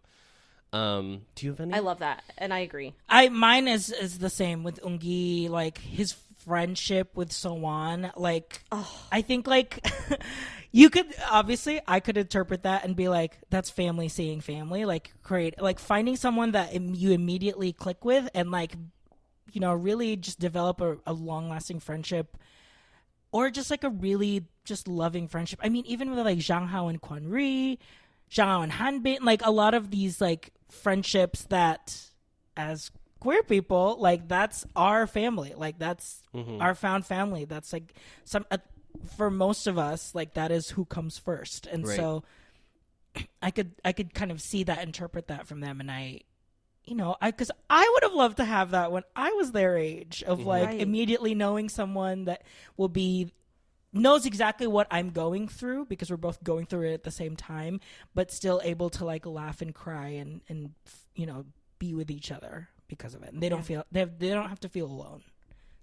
[0.74, 1.74] Um, do you have any?
[1.74, 2.94] I love that, and I agree.
[3.10, 6.16] I mine is is the same with Ungi, like his
[6.46, 8.12] friendship with Sowan.
[8.16, 8.64] Like
[9.12, 9.86] I think like
[10.72, 14.86] you could obviously I could interpret that and be like, that's family seeing family.
[14.86, 18.76] Like create like finding someone that im- you immediately click with and like
[19.52, 22.38] you know really just develop a, a long lasting friendship
[23.32, 25.60] or just like a really just loving friendship.
[25.64, 27.80] I mean, even with like Zhang Hao and Quan Ri,
[28.30, 31.98] Zhang Hao and Han Bin, like a lot of these like friendships that
[32.58, 35.54] as queer people, like that's our family.
[35.56, 36.22] Like that's
[36.60, 37.46] our found family.
[37.46, 37.94] That's like
[38.26, 38.58] some uh,
[39.16, 41.66] for most of us, like that is who comes first.
[41.68, 41.96] And Right.
[41.96, 42.24] so
[43.42, 46.22] I could I could kind of see that, interpret that from them, and I
[46.86, 49.78] you know, I because I would have loved to have that when I was their
[49.78, 50.82] age of like Right.
[50.82, 52.44] immediately knowing someone that
[52.78, 53.32] will be
[53.94, 57.36] knows exactly what I'm going through because we're both going through it at the same
[57.36, 57.80] time,
[58.16, 60.72] but still able to like laugh and cry and and
[61.16, 61.46] you know
[61.78, 63.32] be with each other because of it.
[63.34, 65.22] And they don't feel they have, they don't have to feel alone.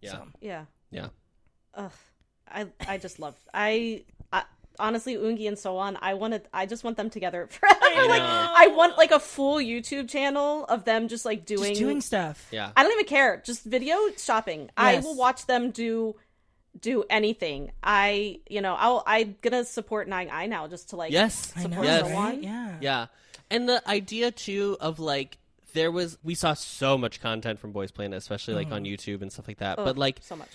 [0.01, 0.11] Yeah.
[0.13, 0.65] So, Yeah.
[0.91, 1.09] yeah.
[1.75, 1.93] Ugh.
[2.51, 3.37] I I just love.
[3.53, 4.45] I, I
[4.79, 5.99] honestly Ungi and so on.
[6.01, 6.49] I wanted.
[6.53, 7.79] I just want them together forever.
[7.81, 8.23] like.
[8.23, 12.47] I want like a full YouTube channel of them just like doing just doing stuff.
[12.51, 12.71] Yeah.
[12.77, 13.43] I don't even care.
[13.45, 14.71] Just video shopping.
[14.77, 16.17] I will watch them do
[16.81, 17.73] do anything.
[17.83, 21.53] I you know I'll I'm gonna support Nine Eye now just to like Yes.
[21.57, 22.09] I know, support Yes.
[22.09, 22.43] so right?
[22.43, 22.77] Yeah.
[22.81, 23.07] Yeah.
[23.51, 25.39] And the idea too of like
[25.75, 28.95] there was we saw so much content from Boys Planet, especially like on mm-hmm.
[28.95, 29.77] YouTube and stuff like that.
[29.77, 30.49] but like so much.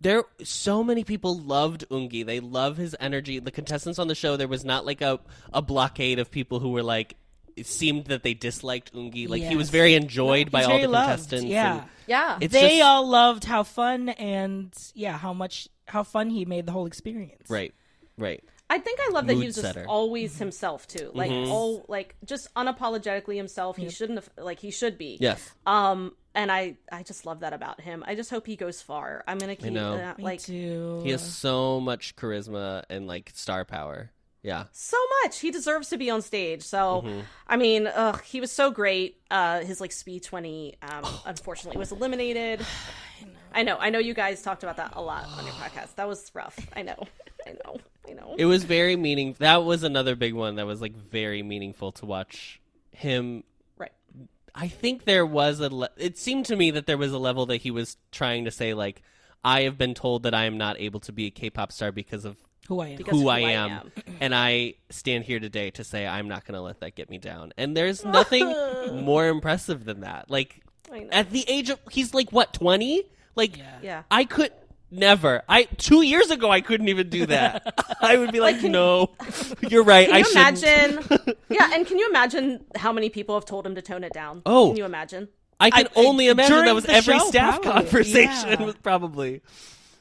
[0.00, 2.24] There so many people loved Ungi.
[2.24, 3.38] They love his energy.
[3.38, 5.20] The contestants on the show, there was not like a
[5.52, 7.16] a blockade of people who were like
[7.56, 9.28] it seemed that they disliked Ungi.
[9.28, 11.44] Like he was very enjoyed by He's all the loved, contestants.
[11.46, 11.84] Yeah.
[12.06, 12.38] Yeah.
[12.40, 16.72] they just- all loved how fun and yeah, how much how fun he made the
[16.72, 17.50] whole experience.
[17.50, 17.74] right,
[18.16, 18.42] right.
[18.70, 19.84] I think I love that he Mood was just setter.
[19.88, 21.10] always himself too.
[21.12, 23.76] Like all like just unapologetically himself.
[23.76, 25.18] He shouldn't have like he should be.
[25.20, 28.04] Yes, Um and I I just love that about him.
[28.06, 29.24] I just hope he goes far.
[29.26, 30.14] I'm going to keep know.
[30.16, 31.00] Me like too.
[31.02, 34.12] he has so much charisma and like star power.
[34.42, 35.38] Yeah, so much.
[35.40, 36.62] He deserves to be on stage.
[36.62, 37.20] So, Mm-hmm.
[37.46, 39.20] I mean, ugh, he was so great.
[39.30, 42.64] Uh, his like speech when he um, unfortunately was eliminated.
[43.52, 43.76] I know.
[43.78, 45.94] I know you guys talked about that a lot on your podcast.
[45.96, 46.58] That was rough.
[46.74, 46.96] I know.
[47.46, 47.78] I know.
[48.08, 48.34] I know.
[48.36, 49.34] it was very meaning.
[49.38, 52.60] That was another big one that was like very meaningful to watch
[52.92, 53.44] him
[53.78, 53.92] right.
[54.54, 55.68] I think there was a.
[55.74, 58.50] Le- it seemed to me that there was a level that he was trying to
[58.50, 59.02] say, like,
[59.44, 62.24] I have been told that I am not able to be a K-pop star because
[62.24, 62.36] of
[62.68, 62.96] who I am.
[62.96, 63.92] Because who who I I am, am.
[64.20, 67.18] and I stand here today to say I'm not going to let that get me
[67.18, 67.52] down.
[67.56, 68.48] And there's nothing
[69.04, 70.30] more impressive than that.
[70.30, 70.62] Like,
[71.10, 73.04] at the age of he's like what twenty?
[73.36, 73.78] Like, Yeah.
[73.82, 74.02] Yeah.
[74.10, 74.52] I could
[74.90, 75.42] never.
[75.48, 77.74] I two years ago I couldn't even do that.
[78.00, 79.10] I would be like, no,
[79.68, 80.06] you're right.
[80.08, 81.06] Can I you shouldn't.
[81.10, 81.34] imagine?
[81.48, 84.42] yeah, and can you imagine how many people have told him to tone it down?
[84.46, 84.68] Oh.
[84.70, 85.28] can you imagine?
[85.60, 87.82] I can I- only imagine that was every show, staff probably.
[87.82, 88.48] conversation.
[88.50, 88.64] Yeah.
[88.64, 89.42] Was probably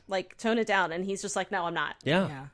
[0.08, 1.96] Like tone it down, and he's just like, no, I'm not.
[2.04, 2.28] yeah.
[2.28, 2.46] Yeah.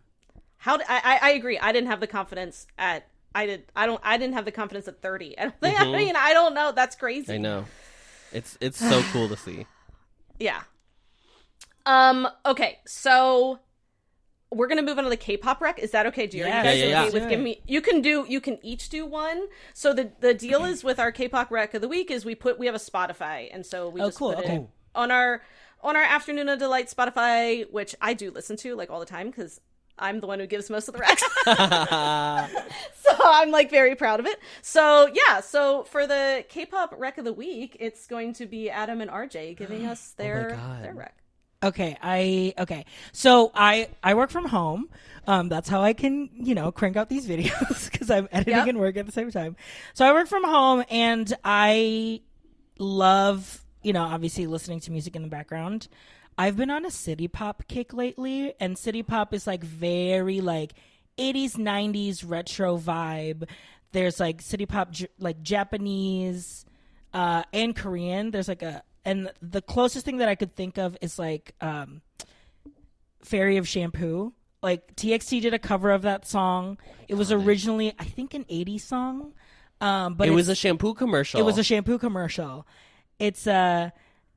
[0.57, 0.80] How?
[0.89, 1.59] I I agree.
[1.59, 3.07] I didn't have the confidence at.
[3.36, 3.65] I did.
[3.76, 4.01] I don't.
[4.03, 5.38] I didn't have the confidence at 30.
[5.38, 6.71] I, don't think, I mean, I don't know.
[6.71, 7.26] That's crazy.
[7.26, 7.34] Mm-hmm.
[7.34, 7.65] I know.
[8.32, 9.67] It's it's so cool to see.
[10.39, 10.61] Yeah.
[11.86, 12.27] Um.
[12.45, 12.79] Okay.
[12.86, 13.59] So
[14.51, 15.79] we're gonna move on to the K-pop rec.
[15.79, 16.27] Is that okay?
[16.27, 17.13] Do you, are you guys Yeah, yeah, okay yeah.
[17.13, 17.61] with giving me?
[17.67, 18.25] You can do.
[18.27, 19.47] You can each do one.
[19.73, 22.57] So the the deal is with our K-pop rec of the week is we put
[22.57, 24.55] we have a Spotify, and so we Oh, just cool, put okay.
[24.55, 25.41] it on our
[25.81, 29.61] on our AfterNoona Delight Spotify, which I do listen to like all the time because
[29.97, 31.21] I'm the one who gives most of the recs.
[32.95, 34.39] so I'm like very proud of it.
[34.61, 39.01] So yeah, so for the K-pop rec of the week, it's going to be Adam
[39.01, 40.83] and RJ giving us their God.
[40.83, 41.15] their rec.
[41.63, 42.85] Okay, I okay.
[43.11, 44.89] So I I work from home.
[45.25, 48.67] Um, that's how I can you know crank out these videos because I'm editing Yep.
[48.67, 49.55] and work at the same time.
[49.93, 52.21] So I work from home and I
[52.77, 55.87] love you know obviously listening to music in the background.
[56.38, 60.73] I've been on a city pop kick lately, and city pop is like very like
[61.17, 63.47] 80s 90s retro vibe.
[63.91, 66.65] There's like city pop J- like Japanese
[67.13, 68.31] uh, and Korean.
[68.31, 72.01] There's like a and the closest thing that I could think of is like um,
[73.23, 74.33] Fairy of Shampoo.
[74.61, 76.79] Like TXT did a cover of that song.
[77.07, 79.33] It was originally I think an 80s song.
[79.79, 81.39] Um, but it was a shampoo commercial.
[81.39, 82.65] it was a shampoo commercial.
[83.19, 83.91] It's uh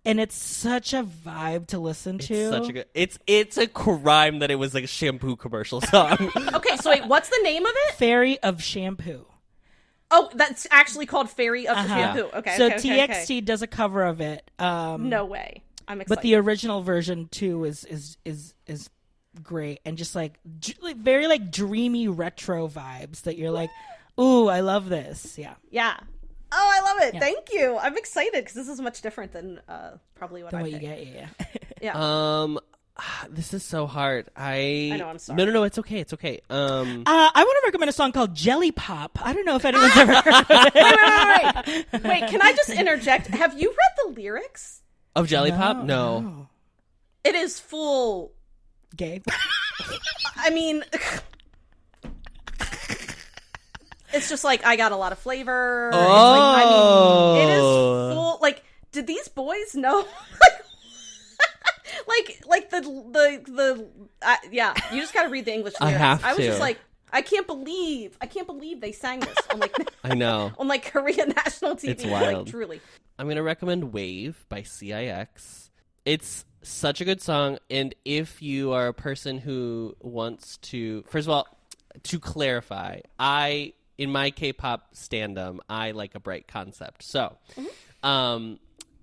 [0.08, 2.50] and it's such a vibe to listen It's to.
[2.50, 2.86] such a good.
[2.94, 6.16] It's it's a crime that it was like a shampoo commercial song.
[6.54, 7.94] Okay, so wait, what's the name of it?
[7.94, 9.26] Fairy of Shampoo.
[10.10, 11.86] Oh, that's actually called Fairy of Uh-huh.
[11.86, 12.30] Shampoo.
[12.38, 13.12] Okay, so okay, okay, okay.
[13.12, 14.50] TXT does a cover of it.
[14.58, 15.62] Um No way.
[15.86, 16.16] I'm excited.
[16.16, 18.90] but the original version too is is is is
[19.42, 23.70] great and just like, dr- like very like dreamy retro vibes that you're like,
[24.20, 25.54] "Ooh, I love this." Yeah.
[25.70, 25.98] yeah.
[26.50, 27.14] Oh, I love it.
[27.14, 27.20] Yeah.
[27.20, 27.76] Thank you.
[27.78, 30.78] I'm excited because this is much different than uh, probably what Than I what you
[30.78, 31.06] get.
[31.06, 31.26] Yeah.
[31.40, 31.46] yeah.
[31.80, 31.92] Yeah.
[32.42, 32.58] um,
[33.30, 34.28] this is so hard.
[34.36, 35.36] I I know, I'm sorry.
[35.36, 35.62] No, no, no.
[35.64, 36.00] It's okay.
[36.00, 36.40] It's okay.
[36.50, 39.18] Um, Uh, I want to recommend a song called Jelly Pop.
[39.22, 40.74] I don't know if anyone's ever heard of it.
[40.74, 42.04] wait, wait, wait, wait.
[42.22, 43.28] Wait, can I just interject?
[43.28, 44.82] Have you read the lyrics?
[45.14, 45.78] of Jelly Pop?
[45.84, 46.20] No.
[46.20, 46.48] no.
[47.24, 48.32] It is full.
[48.96, 49.20] Gay.
[50.36, 50.84] I mean,
[54.12, 55.88] it's just like I got a lot of flavor.
[55.92, 58.10] It's like, I mean, it is Oh.
[58.14, 58.38] full.
[58.40, 60.06] Like, did these boys know?
[62.08, 63.88] like, like the the the
[64.22, 64.74] uh, yeah.
[64.92, 65.98] You just got to read the English I lyrics.
[66.00, 66.78] have I was just like,
[67.12, 70.52] I can't believe, I can't believe they sang this on like I know.
[70.58, 71.88] on like Korean national TV.
[71.90, 72.46] It's wild.
[72.46, 72.80] Like, truly.
[73.18, 75.70] I'm gonna recommend Wave by CIX.
[76.04, 81.26] It's such a good song, and if you are a person who wants to, first
[81.26, 81.46] of all,
[82.04, 87.02] to clarify, I in my K-pop standum, I like a bright concept.
[87.02, 87.36] So,
[88.02, 88.58] um,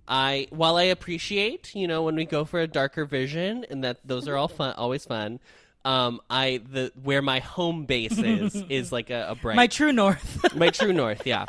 [0.08, 3.98] I while I appreciate, you know, when we go for a darker vision, and that
[4.06, 5.40] those are all fun, always fun.
[5.84, 9.92] Um, I the where my home base is is like a, a bright My true
[9.92, 10.56] north.
[10.56, 11.46] my true north yeah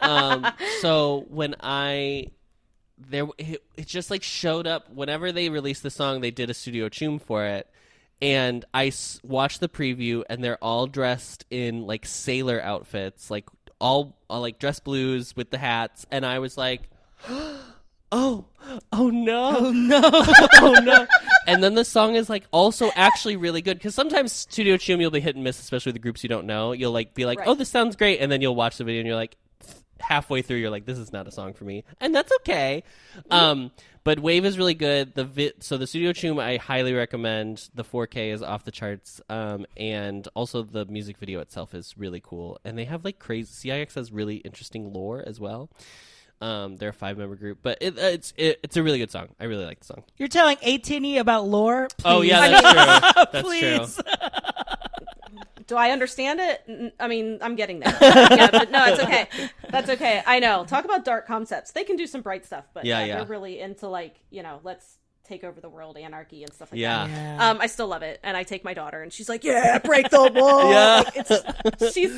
[0.00, 0.46] um
[0.80, 2.26] so when i
[2.98, 6.54] there it, it just like showed up whenever they released the song they did a
[6.54, 7.68] Studio Choom for it
[8.24, 13.44] and i s- watched the preview and they're all dressed in like sailor outfits like
[13.80, 16.88] all, all like dress blues with the hats and i was like
[18.12, 18.44] oh
[18.92, 19.56] oh no.
[19.58, 20.00] Oh no.
[20.60, 21.06] Oh no.
[21.46, 25.10] And then the song is like also actually really good because sometimes Studio Choom you'll
[25.10, 26.72] be hit and miss especially the groups you don't know.
[26.72, 27.48] You'll like be like Right.
[27.48, 29.36] oh this sounds great and then you'll watch the video and you're like
[30.08, 31.84] halfway through you're like this is not a song for me.
[32.00, 32.82] And that's okay.
[33.30, 33.70] Um
[34.04, 35.14] but wave is really good.
[35.14, 37.70] The vi- so the Studio Choom i highly recommend.
[37.74, 39.20] The 4k is off the charts.
[39.28, 42.58] Um and also the music video itself is really cool.
[42.64, 45.70] And they have like crazy cix has really interesting lore as well.
[46.40, 47.60] Um they're a five member group.
[47.62, 49.28] But it, it's it, it's a really good song.
[49.40, 50.04] I really like the song.
[50.18, 51.88] You're telling ATINY about lore?
[52.04, 52.28] oh Please.
[52.28, 53.24] yeah that's true.
[53.32, 53.94] That's Please.
[53.96, 54.04] true
[55.66, 56.94] Do I understand it?
[57.00, 57.96] I mean, I'm getting there.
[58.02, 59.28] yeah, but no, it's okay.
[59.70, 60.22] That's okay.
[60.26, 60.64] I know.
[60.64, 61.72] Talk about dark concepts.
[61.72, 63.16] They can do some bright stuff, but Yeah, yeah, yeah.
[63.16, 66.80] they're really into like you know, let's take over the world, anarchy, and stuff like
[66.80, 67.06] Yeah.
[67.06, 67.10] that.
[67.10, 67.50] Yeah.
[67.50, 70.10] Um, I still love it, and I take my daughter, and she's like, "Yeah, break
[70.10, 71.02] the wall." Yeah.
[71.04, 72.12] Like, it's she's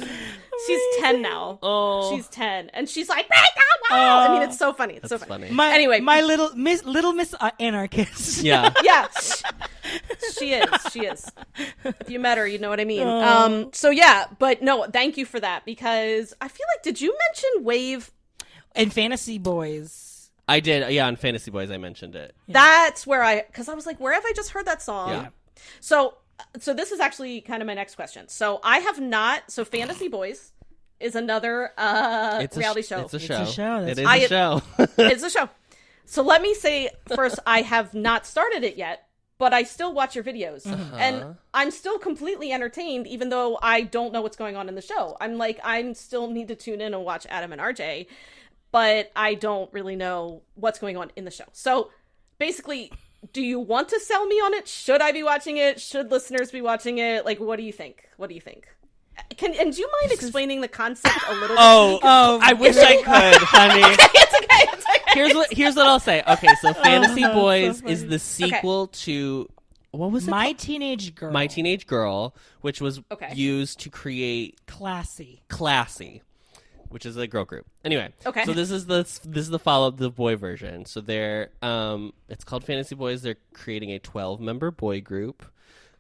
[0.66, 1.58] she's ten now.
[1.62, 4.94] oh She's ten, and she's like, "Break the wall." I mean, it's so funny.
[4.94, 5.44] It's so funny.
[5.46, 6.00] funny My, Anyway.
[6.00, 8.42] my little Miss Little Miss uh, Anarchist.
[8.42, 9.06] yeah yeah
[10.38, 11.30] she is she is
[11.84, 15.16] if you met her you know what i mean um so yeah but no thank
[15.16, 18.10] you for that because i feel like did you mention wave
[18.74, 20.15] and Fantasy Boys.
[20.48, 22.34] I did yeah on fantasy boys i mentioned it.
[22.48, 25.10] That's where i because i was like where have i just heard that song?
[25.10, 25.28] Yeah.
[25.80, 26.14] so
[26.58, 28.28] so this is actually kind of my next question.
[28.28, 30.52] So i have not so fantasy boys
[31.00, 33.00] is another uh it's reality sh- show.
[33.00, 33.44] it's a a show.
[33.44, 34.62] show, that's it is I- a show.
[34.98, 35.48] It's a show.
[36.08, 40.14] So let me say first, I have not started it yet, but I still watch
[40.14, 40.96] your videos, Uh-huh.
[40.96, 44.82] and I'm still completely entertained, even though I don't know what's going on in the
[44.82, 45.16] show.
[45.20, 48.06] I'm like, I still need to tune in and watch Adam and RJ,
[48.76, 51.44] but I don't really know what's going on in the show.
[51.52, 51.90] So
[52.38, 52.92] basically.
[53.32, 54.68] Do you want to sell me on it?
[54.68, 55.80] Should I be watching it?
[55.80, 57.24] Should listeners be watching it?
[57.24, 58.08] Like, what do you think?
[58.18, 58.68] What do you think?
[59.36, 61.58] Can and do you mind explaining the concept a little bit?
[61.58, 61.98] Oh, to me?
[62.04, 64.46] oh 'Cause Oh, i wish i could honey it's okay.
[64.72, 65.02] It's okay.
[65.14, 66.22] here's what here's what I'll say.
[66.28, 67.92] Okay, so oh, Fantasy Oh, Boys funny.
[67.94, 69.48] is the sequel to
[69.90, 70.30] what was it?
[70.30, 70.58] My called?
[70.58, 71.32] teenage girl.
[71.32, 73.32] My Teenage Girl, which was Okay.
[73.34, 75.42] used to create classy.
[75.48, 76.22] Classy,
[76.88, 77.66] which is a girl group.
[77.84, 78.44] Anyway, Okay.
[78.44, 80.84] So this is the this is the follow up the boy version.
[80.84, 83.22] So they're um, it's called Fantasy Boys.
[83.22, 85.44] They're creating a twelve member boy group.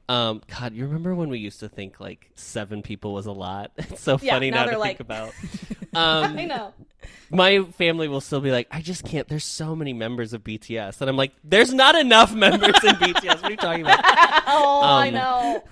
[0.08, 3.72] Um, God, you remember when we used to think like seven people was a lot?
[3.78, 5.32] It's so Yeah, funny now now, to like- think about.
[5.96, 6.74] Um, I know.
[7.30, 9.26] my family will still be like, I just can't.
[9.28, 13.36] There's so many members of BTS, and I'm like, there's not enough members in BTS.
[13.36, 14.00] What are you talking about?
[14.46, 15.64] Oh, I Um, know.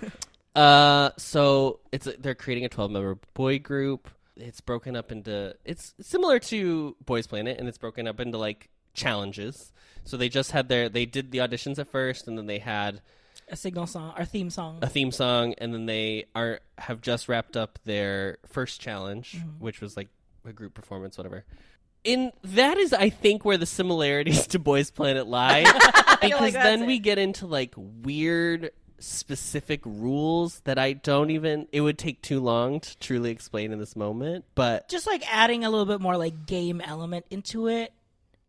[0.55, 4.09] Uh, so it's they're creating a 12 member boy group.
[4.37, 8.69] It's broken up into it's similar to Boys Planet, and it's broken up into like
[8.93, 9.71] challenges.
[10.03, 13.01] So they just had their they did the auditions at first, and then they had
[13.49, 14.79] A signal song, our theme song.
[14.81, 19.63] a theme song, and then they are have just wrapped up their first challenge, mm-hmm.
[19.63, 20.09] which was like
[20.45, 21.43] a group performance, whatever.
[22.03, 25.63] In that is, I think, where the similarities to Boys Planet lie,
[26.21, 28.71] because like then that's we get into like weird
[29.05, 31.67] specific rules that I don't even.
[31.71, 35.63] It would take too long to truly explain in this moment, but just like adding
[35.63, 37.93] a little bit more like game element into it.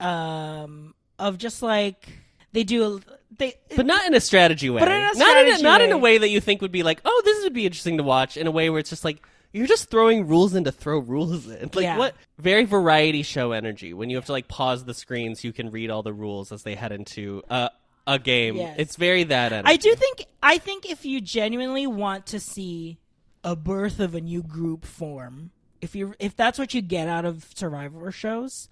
[0.00, 2.09] Um, of just like
[2.52, 3.00] they do
[3.38, 4.80] they but not in a strategy way.
[4.80, 6.02] But in a not in strategy a, not in a way.
[6.02, 8.36] way that you think would be like, oh, this would be interesting to watch.
[8.36, 11.48] In a way where it's just like you're just throwing rules in to throw rules
[11.48, 11.70] in.
[11.74, 11.96] Like Yeah.
[11.98, 15.52] what very variety show energy when you have to like pause the screen so you
[15.52, 17.70] can read all the rules as they head into uh,
[18.07, 18.57] a game.
[18.57, 18.76] Yes.
[18.78, 19.66] It's very that.
[19.66, 22.98] I do think I think if you genuinely want to see
[23.44, 25.50] a birth of a new group form,
[25.80, 28.68] if you if that's what you get out of Survivor shows,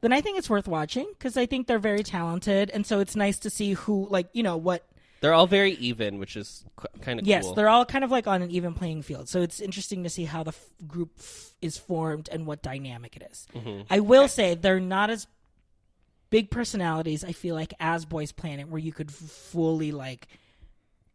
[0.00, 3.14] then I think it's worth watching because I think they're very talented, and so it's
[3.16, 4.84] nice to see who like you know what.
[5.20, 7.54] They're all very even, which is qu- kind of Yes, cool.
[7.54, 10.24] they're all kind of like on an even playing field, so it's interesting to see
[10.24, 13.46] how the f- group f- is formed and what dynamic it is.
[13.54, 13.82] Mm-hmm.
[13.88, 15.28] I will say they're not as
[16.32, 17.22] big personalities.
[17.22, 20.26] I feel like as Boys Planet, where you could fully like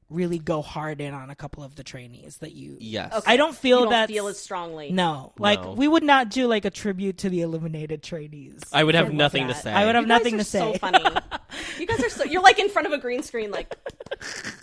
[0.09, 2.77] really go hard in on a couple of the trainees that you.
[2.79, 3.11] yes.
[3.13, 3.33] Okay.
[3.33, 4.89] I don't feel you don't that feel as strongly.
[4.91, 5.73] No, like No.
[5.73, 8.61] we would not do like a tribute to the eliminated trainees.
[8.71, 9.73] I would have for nothing to say.
[9.73, 10.59] I would have You guys nothing are to say.
[10.59, 11.03] So funny.
[11.79, 12.23] you guys are so.
[12.23, 13.51] You're like in front of a green screen.
[13.51, 13.75] Like,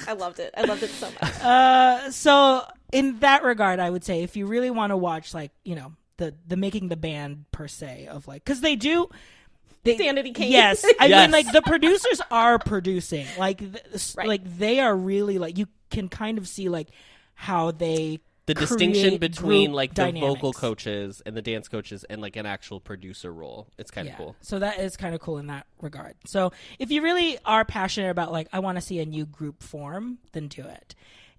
[0.08, 0.54] I loved it.
[0.56, 1.40] I loved it so much.
[1.42, 5.50] Uh, so in that regard, I would say if you really want to watch like
[5.62, 9.10] you know the the making the band per se of like because they do.
[9.84, 10.50] They, Danity Kane.
[10.50, 11.22] Yes, I Yes.
[11.26, 14.26] mean like the producers are producing like th- Right.
[14.26, 16.88] like they are really like you can kind of see like
[17.34, 22.20] how they the distinction between group like the vocal coaches and the dance coaches and
[22.20, 23.68] like an actual producer role.
[23.78, 24.18] It's kind of Yeah.
[24.18, 24.36] cool.
[24.42, 26.14] So that is kind of cool in that regard.
[26.26, 29.62] So if you really are passionate about like I want to see a new group
[29.62, 30.94] form, then do it.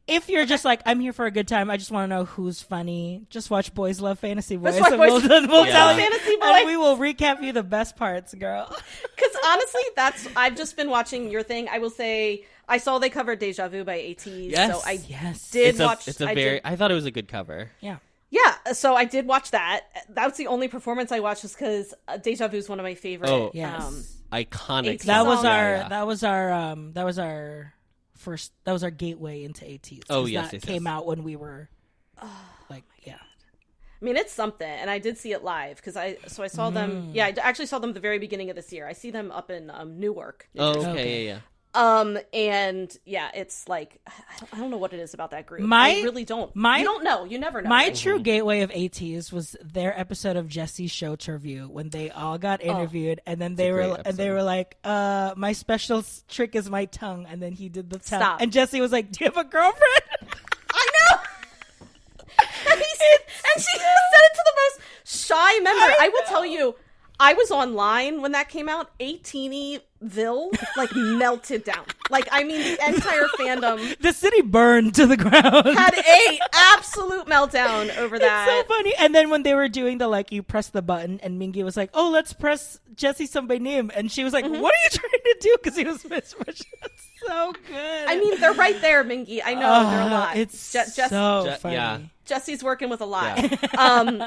[0.08, 2.26] If you're just like I'm here for a good time, I just want to know
[2.26, 3.24] who's funny.
[3.32, 5.72] Just watch Boys Love Fantasy Boys, watch Boys we'll, Love we'll Yeah.
[5.72, 6.66] tell you, Fantasy and Boys.
[6.68, 8.68] we will recap you the best parts, girl.
[9.16, 11.68] Because honestly, that's I've just been watching your thing.
[11.72, 14.52] I will say I saw they covered "Deja Vu" by ATEEZ.
[14.52, 14.72] Yes.
[14.72, 15.50] So I Yes.
[15.52, 16.08] did It's a, watch.
[16.08, 16.56] it's a I very.
[16.56, 17.72] did- I thought it was a good cover.
[17.80, 17.98] Yeah.
[18.30, 18.74] yeah.
[18.74, 19.82] So I did watch that.
[20.10, 22.84] That was the only performance I watched, just because uh, "Deja Vu" is one of
[22.84, 23.30] my favorite.
[23.32, 23.52] Oh.
[23.54, 23.82] Yes.
[23.82, 24.04] Um,
[24.34, 25.04] Iconic.
[25.04, 25.88] That was our Yeah, yeah.
[25.90, 27.74] that was our um that was our
[28.26, 30.08] first that was our gateway into ATEEZ.
[30.08, 30.92] 'cause Oh, yes, that yes, came yes.
[30.94, 31.70] out when we were
[32.70, 33.20] like yeah.
[34.02, 36.70] I mean, it's something, and I did see it live because I so I saw
[36.70, 37.12] them.
[37.14, 38.86] Yeah, I actually saw them the very beginning of this year.
[38.86, 40.50] I see them up in um, Newark.
[40.54, 41.26] New Oh, okay, Okay.
[41.26, 41.40] yeah, yeah.
[41.76, 45.46] Um, and yeah, it's like I don't, I don't know what it is about that
[45.46, 45.62] group.
[45.62, 46.56] My- I really don't.
[46.56, 47.26] my- you don't know.
[47.26, 47.70] You never know.
[47.70, 47.96] My right?
[47.96, 52.62] true gateway of ATEEZ was their episode of Jesse's Show Review when they all got
[52.62, 56.70] interviewed, and then they were great and they were like, "Uh, my special trick is
[56.70, 58.42] my tongue," and then he did the tongue, Stop.
[58.42, 60.04] and Jessi was like, "Do you have a girlfriend?"
[60.74, 61.18] I know.
[62.72, 63.20] and, he said,
[63.54, 65.94] and she said it to the most shy member.
[66.00, 66.76] I, will tell you,
[67.20, 68.92] I was online when that came out.
[69.00, 71.86] 18Ville like melted down.
[72.10, 75.66] Like I mean, the entire fandom the city burned to the ground.
[75.78, 76.40] had a
[76.74, 78.48] absolute meltdown over It's that.
[78.48, 78.94] so funny.
[79.00, 81.78] And then when they were doing the like, you press the button, and Mingi was
[81.78, 84.62] like, "Oh, let's press Jessi sunbaenim," and she was like, Mm-hmm.
[84.62, 86.66] "What are you trying to do?" Because he was mismatched.
[87.26, 88.08] So good.
[88.08, 89.42] I mean, they're right there, Mingi.
[89.44, 90.38] I know they're a Uh, lot.
[90.38, 91.76] It's Je- Jess- so Je- funny.
[91.76, 92.00] yeah.
[92.26, 93.38] Jessi's working with a lot.
[93.78, 94.24] um,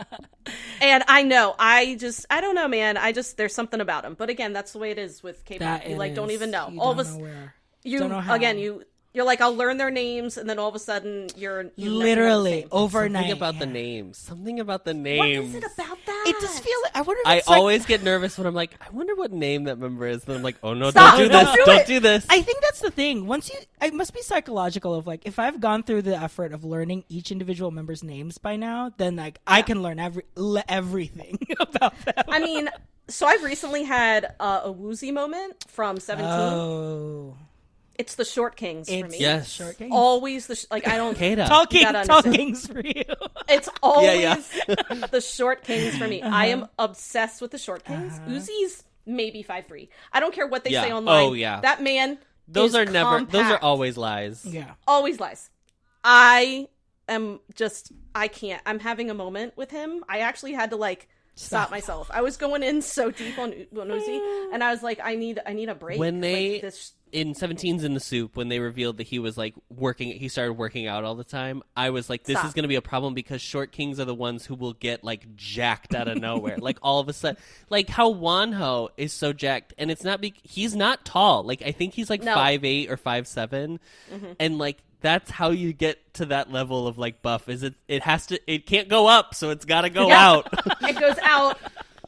[0.80, 2.96] and I know, I just, I don't know, man.
[2.96, 4.14] I just, there's something about him.
[4.14, 5.60] But again, that's the way it is with K-pop.
[5.82, 6.68] That You like don't even know.
[6.70, 7.54] you all don't of a know where.
[7.84, 8.34] you don't know how.
[8.34, 8.84] again, you
[9.18, 11.90] you're like, I'll learn their names, and then all of a sudden, you're, you're never
[11.90, 12.68] the Literally same.
[12.70, 13.16] overnight.
[13.24, 14.16] Something about the names.
[14.18, 15.48] Something about the names.
[15.48, 16.24] is it about that?
[16.28, 16.82] It just feels.
[16.84, 17.20] Like, I wonder.
[17.22, 19.78] If I it's like- always get nervous when I'm like, I wonder what name that
[19.78, 20.22] member is.
[20.22, 21.54] Then I'm like, oh no, Stop, don't do don't this.
[21.56, 22.26] do don't do this.
[22.30, 23.26] I think that's the thing.
[23.26, 24.94] Once you, it must be psychological.
[24.94, 28.54] Of like, if I've gone through the effort of learning each individual member's names by
[28.54, 32.24] now, then like I can learn every le- everything about them.
[32.28, 32.68] I mean,
[33.08, 36.30] so I've recently had uh, a Woozi moment from Seventeen.
[36.30, 37.36] Oh,
[37.98, 39.18] it's the Short Kings for me.
[39.18, 39.50] Yes.
[39.50, 39.92] short game.
[39.92, 41.18] Always the sh- like I don't.
[41.18, 41.44] Kata.
[41.46, 43.02] talking, gotta talking's for you.
[43.48, 45.06] It's always yeah.
[45.10, 46.22] the short kings for me.
[46.22, 46.62] I Uh-huh.
[46.62, 48.18] am obsessed with the short kings.
[48.20, 49.88] Woozi's maybe five three.
[50.12, 50.84] I don't care what they Yeah.
[50.84, 51.24] say online.
[51.26, 51.60] Oh, yeah.
[51.60, 52.18] that man.
[52.46, 53.24] Those is are never.
[53.24, 54.44] Those are always lies.
[54.46, 54.74] yeah.
[54.86, 55.50] always lies.
[56.04, 56.68] I
[57.08, 57.92] am just.
[58.14, 58.62] I can't.
[58.64, 60.04] I'm having a moment with him.
[60.08, 61.70] I actually had to like stop, Stop.
[61.70, 62.10] myself.
[62.12, 65.40] I was going in so deep on, on Woozi, and I was like, I need.
[65.46, 65.98] I need a break.
[65.98, 66.92] When they Like, this.
[67.12, 70.52] in 17's in the SOOP when they revealed that he was like working he started
[70.54, 72.46] working out all the time i was like this Stop.
[72.48, 75.02] is going to be a problem because short kings are the ones who will get
[75.02, 79.32] like jacked out of nowhere like all of a sudden like how Wonho is so
[79.32, 82.34] jacked and it's not be- he's not tall like i think he's like No.
[82.34, 83.80] five eight or five seven,
[84.12, 84.32] mm-hmm.
[84.38, 88.02] and like that's how you get to that level of like buff is it it
[88.02, 90.28] has to it can't go up so it's got to go Yeah.
[90.30, 90.48] out
[90.82, 91.58] it goes out.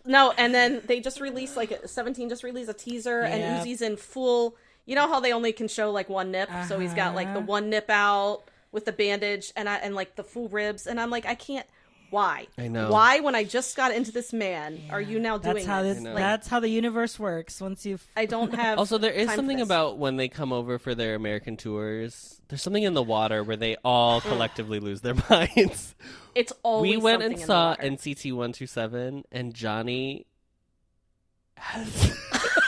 [0.05, 3.27] No, and then they just released like 17 just released a teaser, Yeah.
[3.29, 4.57] and Woozi's in full.
[4.87, 7.39] You know how they only can show like one nip, so he's got like the
[7.39, 7.47] Uh-huh.
[7.47, 11.11] one nip out with the bandage and I and like the full ribs, and I'm
[11.11, 11.67] like, I can't.
[12.11, 12.49] Why?
[12.59, 12.91] I know.
[12.91, 15.97] Why, when I just got into this man, are you now doing That's how this?
[15.97, 16.05] this.
[16.05, 16.15] know.
[16.15, 17.61] That's how the universe works.
[17.61, 18.79] Once you, I don't have.
[18.81, 22.41] Also, there is time something about when they come over for their American tours.
[22.49, 24.29] There's something in the water where they all mm.
[24.29, 25.95] collectively lose their minds.
[26.35, 27.77] It's always we went and in saw.
[27.77, 30.27] NCT one two seven, and Johnny.
[31.57, 32.17] Has...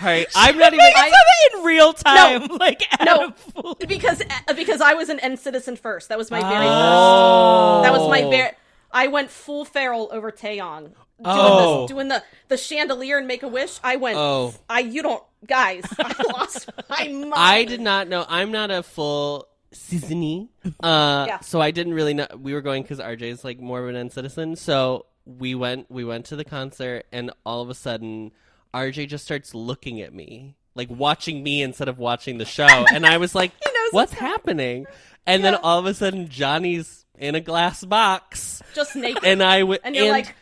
[0.00, 0.84] Sorry, I'm not even.
[0.84, 1.16] I saw
[1.52, 2.46] that in real time.
[2.58, 3.12] like No.
[3.14, 3.86] Adam Fully.
[3.86, 4.22] because
[4.54, 6.08] because I was an NCTzen first.
[6.08, 6.68] That was my very first.
[6.70, 7.80] Oh.
[7.82, 8.50] That was my very.
[8.92, 10.82] I went full feral over Taeyong.
[10.82, 10.94] Doing,
[11.24, 11.82] Oh.
[11.82, 13.78] this, doing the the chandelier and make a wish.
[13.82, 14.18] I went.
[14.18, 14.54] Oh.
[14.68, 15.84] I you don't guys.
[15.98, 17.32] I lost my mind.
[17.34, 18.24] I did not know.
[18.28, 20.48] I'm not a full Czennie,
[20.82, 21.40] uh, Yeah.
[21.40, 22.26] so I didn't really know.
[22.38, 25.90] We were going because RJ is like more of an NCTzen, so we went.
[25.90, 28.32] We went to the concert, and all of a sudden,
[28.76, 33.06] RJ just starts looking at me, like watching me instead of watching the show, and
[33.06, 34.86] I was like, "What's what's happening?"
[35.26, 39.24] And then all of a sudden, Johnny's in a glass box, just naked.
[39.24, 39.80] and I would.
[39.82, 40.34] And you're like-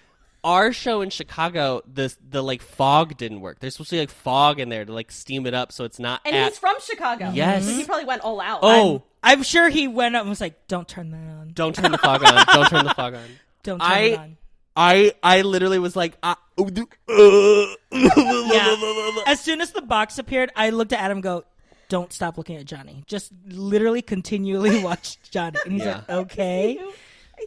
[0.43, 3.61] our show in Chicago, the the like fog didn't work.
[3.61, 5.99] There's supposed to be like fog in there to like steam it up, so it's
[5.99, 6.21] not.
[6.27, 6.49] and at...
[6.51, 7.31] he's from Chicago.
[7.33, 7.65] Yes.
[7.65, 8.61] So he probably went all out.
[8.63, 11.53] Oh, I'm sure he went up and was like, "Don't turn that on.
[11.55, 12.45] don't turn the fog on.
[12.53, 13.25] Don't turn the fog on.
[13.63, 14.37] Don't turn I- it on."
[14.77, 17.67] I I literally was like, uh, Yeah.
[19.27, 21.19] As soon as the box appeared, I looked at Adam.
[21.19, 21.45] and Go.
[21.89, 23.05] Don't stop looking at Johnny.
[23.07, 25.59] Just literally continually watch Johnny.
[25.65, 25.97] And he's Yeah.
[25.97, 26.73] like, okay.
[26.73, 26.93] you,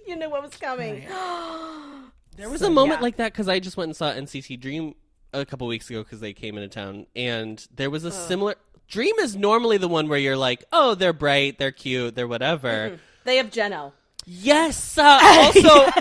[0.07, 1.05] you knew what was coming.
[2.37, 3.03] there was a moment yeah.
[3.03, 4.93] like that because I just went and saw NCT Dream
[5.33, 8.55] a couple weeks ago because they came into town, and there was a similar.
[8.87, 12.99] Dream is normally the one where you're like, oh, they're bright, they're cute, they're whatever.
[13.25, 13.91] They have Jeno.
[14.25, 14.97] Yes.
[14.97, 15.91] Uh, also,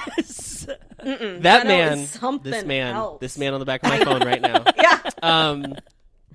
[1.03, 1.99] that man,
[2.43, 3.21] this man, else.
[3.21, 4.65] this man on the back of my phone right now.
[4.77, 5.11] Yeah.
[5.23, 5.75] Um,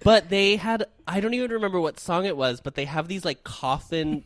[0.03, 3.23] but they had I don't even remember what song it was, but they have these
[3.23, 4.23] like coffin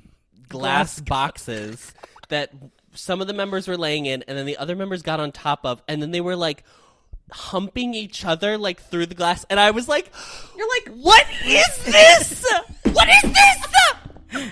[0.49, 1.93] glass boxes
[2.29, 2.51] that
[2.93, 5.65] some of the members were laying in, and then the other members got on top
[5.65, 6.63] of, and then they were like
[7.31, 10.11] humping each other like through the glass, and I was like,
[10.57, 12.45] You're like, "What is this?
[12.93, 14.51] what is this?"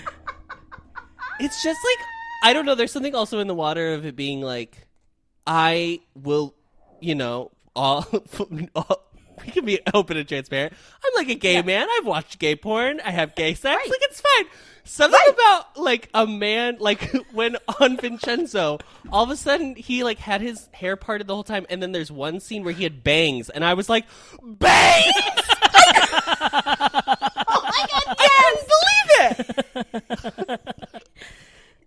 [1.40, 1.98] it's just like
[2.44, 2.74] I don't know.
[2.74, 4.83] There's something also in the water of it being like,
[5.46, 6.54] I will,
[7.00, 8.06] you know, all.
[8.74, 9.04] all
[9.44, 10.74] we can be open and transparent.
[11.04, 11.88] I'm like a gay man.
[11.98, 13.00] I've watched gay porn.
[13.04, 13.76] I have gay sex.
[13.76, 13.88] Right.
[13.88, 14.46] Like it's fine.
[14.84, 18.78] Something about like a man, like when on Vincenzo,
[19.10, 21.92] all of a sudden he like had his hair parted the whole time, and then
[21.92, 24.04] there's one scene where he had bangs, and I was like,
[24.42, 25.14] bangs!
[25.16, 25.30] oh
[27.62, 28.68] my god, I couldn't
[29.18, 31.08] believe it.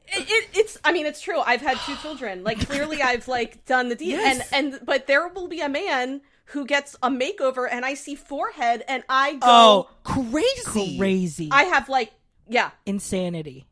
[0.09, 3.65] It, it, it's i mean it's true i've had two children like clearly i've like
[3.65, 4.49] done the deed Yes.
[4.53, 8.15] and and but there will be a man who gets a makeover and i see
[8.15, 10.97] forehead and i go Oh, Crazy.
[10.97, 11.49] crazy.
[11.51, 12.11] i have like
[12.47, 13.65] yeah Insanity.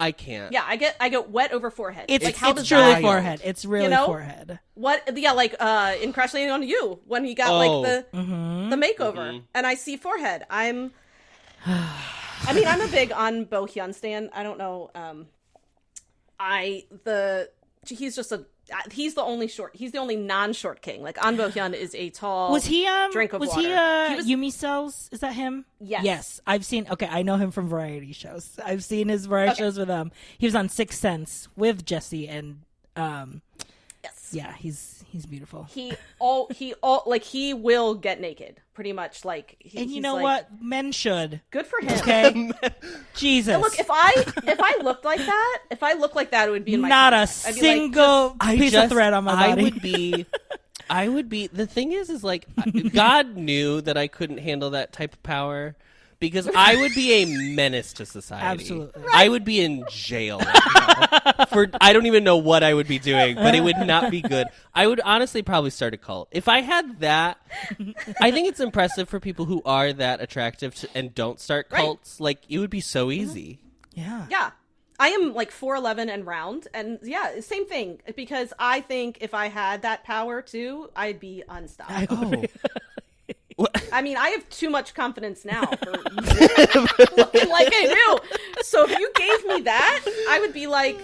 [0.00, 0.52] I can't.
[0.52, 3.02] yeah i get i get wet over forehead It's, like how it's does truly that
[3.02, 3.40] forehead.
[3.44, 4.06] It's really know?
[4.06, 4.58] forehead.
[4.74, 7.58] what yeah like uh in crash landing on you when he got Oh.
[7.58, 8.70] like the Mm-hmm.
[8.70, 10.90] the makeover and i see forehead i'm
[11.66, 15.26] i mean i'm a big Ahn Bo-hyun stan i don't know um
[16.42, 17.48] i the
[17.88, 18.44] he's just a
[18.90, 22.52] he's the only short he's the only non-short king like Ahn Bo-hyun is a tall
[22.52, 23.10] Was he um?
[23.12, 23.60] drink of was water.
[23.60, 24.08] he uh?
[24.10, 25.08] He was- Yumi Cells?
[25.12, 25.64] Is that him?
[25.80, 26.04] Yes.
[26.04, 26.86] Yes, I've seen.
[26.90, 28.58] Okay, I know him from variety shows.
[28.64, 29.62] I've seen his variety Okay.
[29.64, 30.10] shows with um.
[30.38, 32.60] He was on Sixth Sense with Jessi and
[32.96, 33.42] um.
[34.34, 35.64] Yes Yeah, he's he's beautiful.
[35.64, 39.94] he all he all like he will get naked pretty much like he, And you
[39.96, 40.48] he's know like- what?
[40.62, 41.40] Men should.
[41.50, 42.52] good for him Okay.
[43.14, 43.60] Jesus.
[43.60, 44.12] look if i
[44.46, 46.88] if i looked like that if i looked like that it would be in my
[46.88, 47.46] Not a contract.
[47.46, 49.62] I'd be like, single piece just, of thread on my I body.
[49.64, 50.26] would be
[50.90, 51.46] I would be.
[51.46, 52.44] The thing is, is like
[52.92, 55.74] God knew that I couldn't handle that type of power
[56.22, 58.46] because I would be a menace to society.
[58.62, 59.02] Absolutely.
[59.12, 60.40] I would be in jail
[61.50, 64.22] for I don't even know what I would be doing, but it would not be
[64.22, 64.46] good.
[64.74, 67.38] I would honestly probably start a cult if I had that.
[68.20, 71.80] I think it's impressive for people who are that attractive to, and don't start Right.
[71.80, 72.20] cults.
[72.20, 73.58] Like it would be so easy.
[73.92, 74.26] Yeah.
[74.30, 74.50] Yeah.
[75.00, 76.68] I am like 4'11 and round.
[76.72, 78.00] And yeah, same thing.
[78.14, 82.36] Because I think if I had that power too, I'd be unstoppable.
[82.36, 82.44] Oh,
[83.92, 85.90] I mean, I have too much confidence now for
[87.16, 88.62] looking like I do.
[88.62, 90.98] So if you gave me that, I would be like,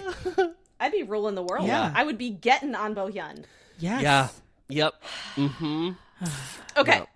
[0.79, 1.67] I'd be ruling the world.
[1.67, 1.91] Yeah.
[1.95, 3.43] I would be getting on Bohyun.
[3.79, 4.01] Yes.
[4.01, 4.27] yeah.
[4.69, 5.03] Yep.
[5.35, 5.89] Mm-hmm.
[6.77, 6.99] Okay.
[6.99, 7.07] No.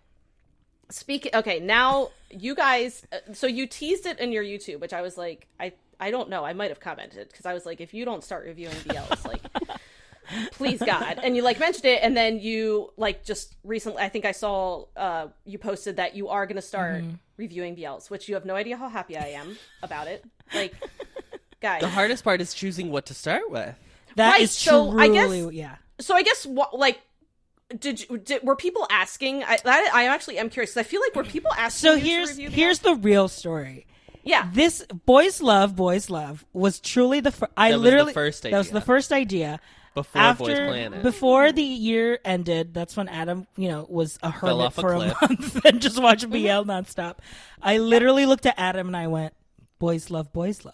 [0.89, 1.31] Speaking.
[1.35, 3.05] Okay, now you guys.
[3.11, 6.29] uh, So you teased it in your YouTube, which I was like, I I don't
[6.29, 6.43] know.
[6.43, 9.41] I might have commented because I was like, if you don't start reviewing BLs, like,
[10.53, 14.01] please God, and you like mentioned it, and then you like just recently.
[14.01, 17.03] I think I saw uh you posted that you are going to start
[17.37, 20.23] reviewing BLs, which you have no idea how happy I am about it.
[20.53, 20.73] Like,
[21.61, 23.75] guys, The hardest part is choosing what to start with.
[24.15, 25.75] That Right, is so I guess- truly- yeah.
[25.99, 26.99] so I guess what like.
[27.79, 29.43] Did, you, did were people asking?
[29.43, 31.89] I that, I actually am curious 'cause I feel like were people asking.
[31.89, 33.87] So you to here's review here's the real story.
[34.23, 34.47] yeah.
[34.53, 38.43] This boys love boys love was truly the fir- I That was the literally first
[38.43, 39.59] that was the first idea.
[39.93, 41.03] Before After Boys Planet.
[41.03, 44.93] before the year ended, that's when Adam, you know, was a hermit off a for
[44.93, 45.21] a, cliff.
[45.21, 46.63] month and just watched mm-hmm.
[46.65, 47.17] BL nonstop.
[47.61, 49.33] I literally looked at Adam and I went,
[49.77, 50.73] "Boys love boys love."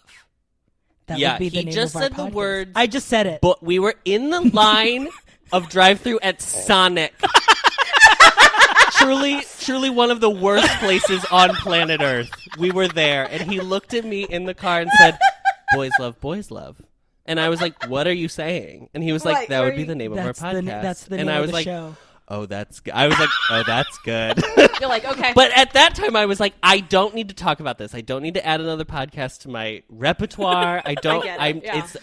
[1.06, 2.32] That Yeah, would be the he name just of our said the podcast.
[2.32, 3.40] words- I just said it.
[3.42, 5.08] But we were in the line
[5.52, 7.12] of drive-through at Sonic.
[8.92, 12.30] truly, truly one of the worst places on planet Earth.
[12.58, 15.18] We were there, and he looked at me in the car and said,
[15.74, 16.80] "Boys love, boys love."
[17.30, 19.76] And I was like, "What are you saying?" And he was like, Right, "That would
[19.76, 21.42] be the name of our that's podcast." the na- that's the and name I of
[21.42, 21.96] was the like, show.
[22.28, 22.92] "Oh, that's." Good.
[22.94, 24.42] I was like, "Oh, that's good."
[24.80, 25.32] You're like, okay.
[25.34, 27.94] But at that time, I was like, I don't need to talk about this.
[27.94, 30.82] I don't need to add another podcast to my repertoire.
[30.84, 31.22] I don't.
[31.24, 31.60] get it, I'm.
[31.62, 31.84] yeah.
[31.84, 31.96] It's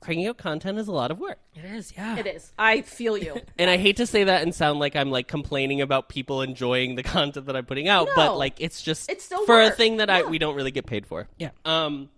[0.00, 2.18] cranking out content is a lot of work, It is, yeah.
[2.18, 2.52] it is.
[2.58, 3.40] I feel you.
[3.58, 6.96] and I hate to say that and sound like I'm like complaining about people enjoying
[6.96, 9.76] the content that I'm putting out, but like it's just It's still for a work.
[9.76, 11.28] thing that I we don't really get paid for.
[11.38, 11.50] Yeah.
[11.64, 12.08] Um.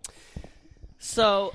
[0.99, 1.53] So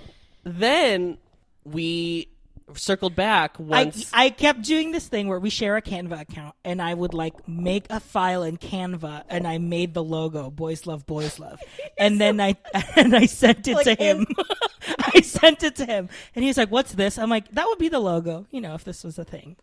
[0.58, 1.18] then
[1.64, 2.30] we
[2.76, 4.12] circled back I, once.
[4.14, 7.48] I kept doing this thing where we share a Canva account, and I would like
[7.48, 11.60] make a file in Canva, and I made the logo "Boys Love, Boys Love,"
[11.98, 12.56] and then I
[12.96, 14.28] and I sent it Like, to him.
[15.16, 17.90] I sent it to him, and he's like, "What's this?" I'm like, "That would be
[17.90, 19.56] the logo, you know, if this was a thing."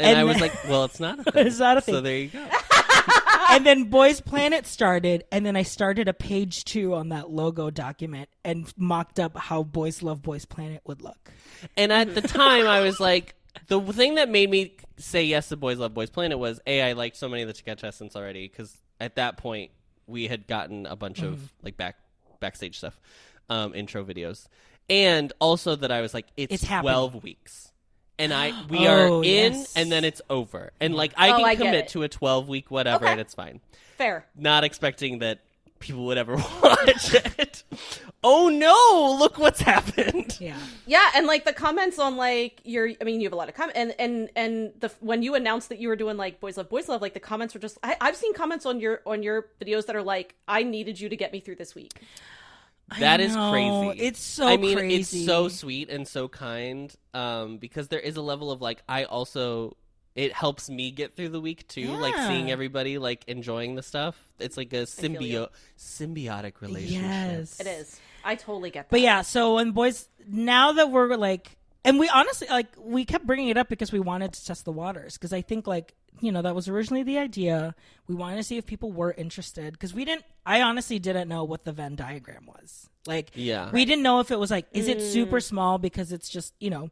[0.00, 1.46] and, I was then- like, well, it's not a thing.
[1.46, 2.46] It's not a So there you go.
[3.48, 7.70] And then Boys Planet started, and then I started a page two on that logo
[7.70, 11.30] document and mocked up how Boys Love Boys Planet would look.
[11.76, 13.34] And at the time, I was like,
[13.66, 16.92] the thing that made me say yes to Boys Love Boys Planet was a I
[16.92, 19.70] liked so many of the contestants already because at that point
[20.06, 21.32] we had gotten a bunch Mm-hmm.
[21.32, 21.96] of like back
[22.40, 22.98] backstage stuff,
[23.50, 24.46] um, intro videos,
[24.88, 26.84] and also that I was like, it's, It's happening.
[26.92, 27.67] twelve weeks.
[28.18, 29.76] And I we Oh, are in, yes.
[29.76, 32.70] and then it's over, and like I Oh, can I commit to a twelve week
[32.70, 33.12] whatever, Okay.
[33.12, 33.60] and it's fine.
[33.96, 34.26] Fair.
[34.36, 35.40] Not expecting that
[35.80, 37.62] people would ever watch it.
[38.24, 39.16] Oh no!
[39.18, 40.36] Look what's happened.
[40.40, 40.56] Yeah.
[40.86, 43.54] Yeah, and like the comments on like your, I mean, you have a lot of
[43.54, 46.68] comments, and and and the when you announced that you were doing like boys love
[46.68, 47.78] boys love, like the comments were just.
[47.84, 51.08] I, I've seen comments on your on your videos that are like, I needed you
[51.08, 51.92] to get me through this week.
[52.98, 53.50] That is know.
[53.50, 54.00] crazy.
[54.06, 55.18] It's so I mean, crazy.
[55.18, 56.94] it's so sweet and so kind.
[57.14, 59.76] Um, because there is a level of like I also
[60.18, 61.88] it helps me get through the week too.
[61.92, 64.20] Like seeing everybody like enjoying the stuff.
[64.40, 65.48] It's like a feel symbio
[65.78, 67.02] symbiotic relationship.
[67.02, 67.60] Yes.
[67.60, 68.00] It is.
[68.24, 68.90] I totally get that.
[68.90, 73.26] But yeah, so when boys, now that we're like, and we honestly like, we kept
[73.26, 75.16] bringing it up because we wanted to test the waters.
[75.16, 77.74] Because I think like, you know, that was originally the idea.
[78.06, 80.24] We wanted to see if people were interested because we didn't.
[80.46, 82.88] I honestly didn't know what the Venn diagram was.
[83.06, 83.70] Like, Yeah.
[83.70, 85.12] we didn't know if it was like, is it Mm.
[85.12, 86.90] super small because it's just you know,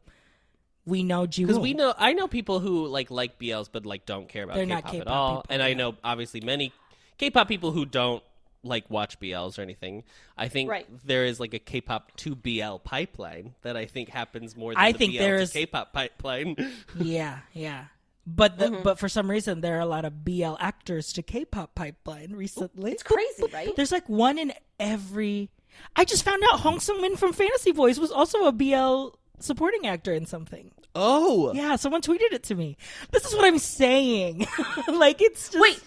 [0.85, 4.05] we know Ji Because we know, I know people who like like BLs, but like
[4.05, 5.41] don't care about They're K-pop, not at K-pop all.
[5.41, 6.71] people, and I know obviously many
[7.17, 8.23] K-pop people who don't
[8.63, 10.03] like watch BLs or anything.
[10.37, 10.87] I think Right.
[11.05, 14.91] there is like a K-pop to BL pipeline that I think happens more than I
[14.91, 16.55] the think BL there to is- K-pop pipeline.
[16.99, 17.85] Yeah, yeah.
[18.29, 18.83] But the, Mm-hmm.
[18.83, 22.91] but for some reason there are a lot of BL actors to K-pop pipeline recently.
[22.91, 23.73] it's crazy, right?
[23.75, 25.49] There's like one in every.
[25.95, 29.87] I just found out Hong Sung Min from Fantasy Boys was also a BL supporting
[29.87, 30.71] actor in something.
[30.95, 32.75] oh, Yeah, someone tweeted it to me.
[33.11, 34.45] This is what I'm saying.
[34.91, 35.79] like it's just Wait,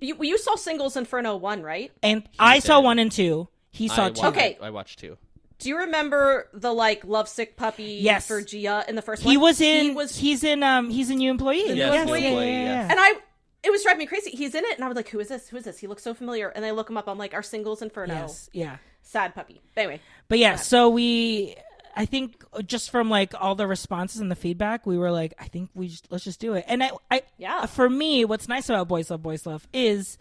[0.00, 1.92] you you saw Singles Inferno one, right?
[2.02, 3.48] And I saw one and two.
[3.70, 4.22] He saw I two.
[4.22, 4.56] wa- Okay.
[4.62, 5.18] I, I watched two.
[5.58, 8.26] Do you remember the like lovesick puppy Yes.
[8.26, 9.30] for Gia in the first one?
[9.32, 9.84] He was in.
[9.86, 10.62] He was he's in.
[10.62, 10.90] Um.
[10.90, 11.68] He's a new employee.
[11.68, 12.86] Yes, Yes, new yeah, employee, yeah, yes.
[12.86, 12.90] yeah.
[12.90, 13.14] and I
[13.62, 14.30] it was driving me crazy.
[14.30, 15.48] He's in it, and I was like, "Who is this?
[15.48, 15.78] Who is this?
[15.78, 17.08] He looks so familiar." And I look him up.
[17.08, 18.50] I'm like, "Our singles Inferno, Yes.
[18.52, 18.76] Yeah.
[19.02, 21.56] sad puppy." Anyway, But yeah, so we,
[21.96, 25.48] I think just from like all the responses and the feedback, we were like, I
[25.48, 26.64] think we just, let's just do it.
[26.68, 27.64] And I, I, Yeah.
[27.66, 30.16] for me, what's nice about Boys Love Boys Love is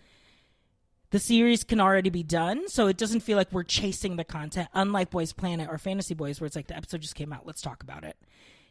[1.11, 4.67] the series can already be done, so it doesn't feel like we're chasing the content.
[4.73, 7.61] Unlike Boys Planet or Fantasy Boys, where it's like the episode just came out, let's
[7.61, 8.17] talk about it.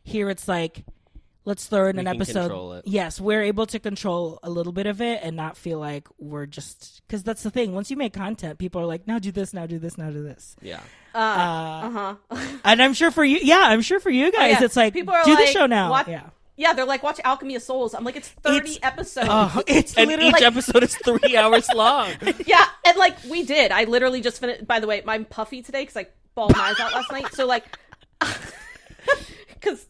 [0.03, 0.85] Here, it's like.
[1.47, 2.41] Let's throw in We an can episode.
[2.45, 2.87] control it.
[2.87, 6.47] Yes, we're able to control a little bit of it and not feel like we're
[6.47, 7.75] just because that's the thing.
[7.75, 10.23] Once you make content, people are like, "Now do this, now do this, now do
[10.23, 10.81] this." Yeah.
[11.15, 12.37] uh huh.
[12.65, 14.65] And I'm sure for you, yeah, I'm sure for you guys, yeah.
[14.65, 15.91] it's like People are do the show now.
[15.91, 19.29] what- Yeah, Yeah, they're like, "Watch Alchemy of Souls." I'm like, "It's 30 It's- episodes."
[19.31, 22.11] oh, it's And literally each episode is three hours long.
[22.47, 23.73] Yeah, and like we did.
[23.73, 24.67] I literally just finished.
[24.67, 27.33] By the way, I'm puffy today because I bawled my eyes out last night.
[27.35, 27.65] So like,
[29.51, 29.87] because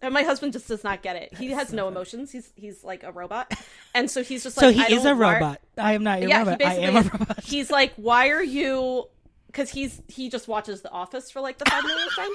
[0.00, 1.34] and my husband just does not get it.
[1.36, 2.30] He has no emotions.
[2.32, 3.52] He's he's like a robot,
[3.94, 4.64] and so he's just like.
[4.64, 5.60] so he I is a robot.
[5.76, 6.64] I am not a Yeah, robot.
[6.64, 7.40] I am a robot.
[7.44, 9.04] He's like, why are you?
[9.48, 12.28] Because he's he just watches The Office for like the five millionth time,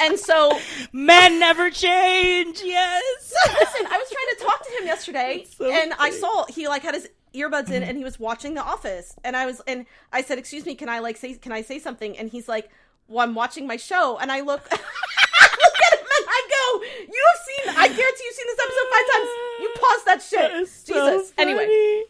[0.00, 0.58] and so
[0.92, 2.60] Men never change.
[2.64, 3.32] Yes.
[3.46, 6.82] listen, I was trying to talk to him yesterday, so and I saw he like
[6.82, 10.22] had his earbuds in, and he was watching The Office, and I was, and I
[10.22, 12.70] said, "Excuse me, can I like say, can I say something?" And he's like,
[13.08, 16.82] "Well, I'm watching my show," and I look, I look at him, and I go,
[17.12, 17.74] "You have seen?
[17.78, 19.28] I guarantee you've seen this episode five times.
[19.60, 22.02] You pause that shit, That is so Jesus." Anyway,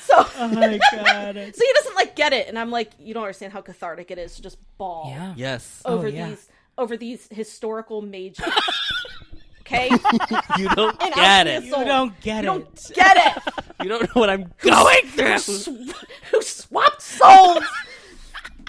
[0.00, 1.34] so Oh my god.
[1.54, 4.18] so he doesn't like get it, and I'm like, you don't understand how cathartic it
[4.18, 5.34] is to just bawl Yeah.
[5.36, 5.82] Yes.
[5.84, 6.28] over Oh, yeah.
[6.30, 6.48] these
[6.78, 8.44] over these historical mages.
[9.60, 9.88] okay,
[10.58, 11.64] You don't And get it.
[11.64, 12.90] You don't get you don't it.
[12.94, 13.54] get it.
[13.82, 15.38] You don't know what I'm going through.
[15.38, 15.68] Sw-
[16.30, 17.64] who swapped souls.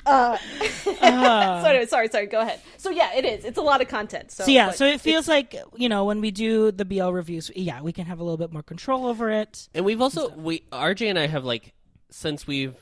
[0.06, 0.38] Uh,
[0.84, 2.26] so anyway, sorry, sorry.
[2.28, 2.60] Go ahead.
[2.76, 3.46] So yeah, it is.
[3.46, 4.32] It's a lot of content.
[4.32, 7.50] So, So yeah, so it feels like you know when we do the BL reviews,
[7.56, 9.70] yeah, we can have a little bit more control over it.
[9.74, 11.72] And we've also we RJ and I have like
[12.10, 12.76] since we've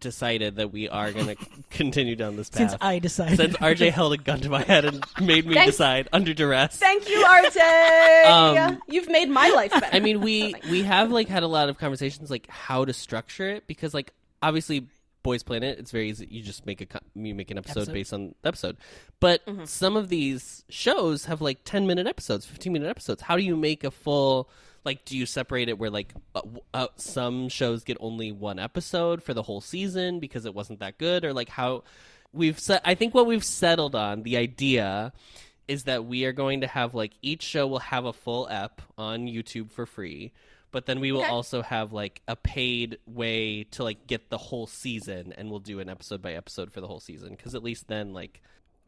[0.00, 1.36] decided that we are going to
[1.70, 2.70] continue down this path.
[2.70, 5.72] Since I decided, since RJ held a gun to my head and made me Thanks.
[5.72, 6.76] decide under duress.
[6.76, 7.58] Thank you, RJ.
[8.28, 9.88] Um, You've made my life better.
[9.94, 13.48] I mean, we we have like had a lot of conversations like how to structure
[13.48, 14.86] it because like obviously
[15.22, 17.92] Boys Planet it's very easy you just make a co- you make an episode, Episode.
[17.92, 18.76] based on the episode.
[19.20, 19.64] But Mm-hmm.
[19.64, 23.22] some of these shows have like 10 minute episodes, 15 minute episodes.
[23.22, 24.48] How do you make a full
[24.88, 26.40] like do you separate it where like uh,
[26.74, 30.98] uh, some shows get only one episode for the whole season because it wasn't that
[30.98, 31.84] good or like how
[32.32, 35.12] we've set I think what we've settled on the idea
[35.66, 38.80] is that we are going to have like each show will have a full ep
[38.96, 40.32] on YouTube for free,
[40.70, 41.30] but then we will Okay.
[41.30, 45.78] also have like a paid way to like get the whole season, and we'll do
[45.80, 48.40] an episode by episode for the whole season because at least then like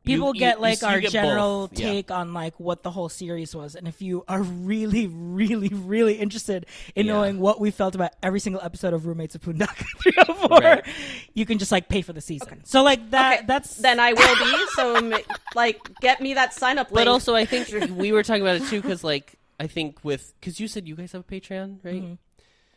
[0.04, 1.78] people you- get you- like you our get general both.
[1.78, 1.86] Yeah.
[1.92, 6.14] take on like what the whole series was and if you are really really really
[6.14, 7.12] interested in Yeah.
[7.12, 10.84] knowing what we felt about every single episode of roommates of Poongduck 304 Right.
[11.34, 14.12] you can just like pay for the season so like that Okay, that's then I
[14.14, 14.66] will be.
[14.74, 15.22] So
[15.54, 16.94] like, get me that sign up link.
[17.00, 20.32] But also, I think we were talking about it too because like I think with
[20.40, 22.02] because you said you guys have a Patreon, right?
[22.02, 22.14] Mm-hmm.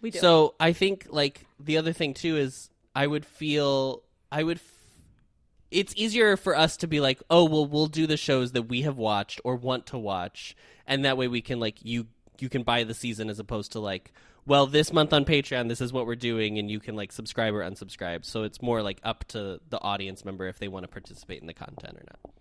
[0.01, 0.19] we do.
[0.19, 4.01] So I think like the other thing too is I would feel
[4.31, 4.57] I would.
[4.57, 4.72] F-
[5.73, 8.83] it's easier for us to be like, oh well, we'll do the shows that we
[8.83, 10.55] have watched or want to watch,
[10.87, 12.07] and that way we can like you
[12.39, 14.13] you can buy the season as opposed to like,
[14.45, 17.53] well, this month on Patreon, this is what we're doing, and you can like subscribe
[17.53, 18.25] or unsubscribe.
[18.25, 21.47] So it's more like up to the audience member if they want to participate in
[21.47, 22.33] the content or not.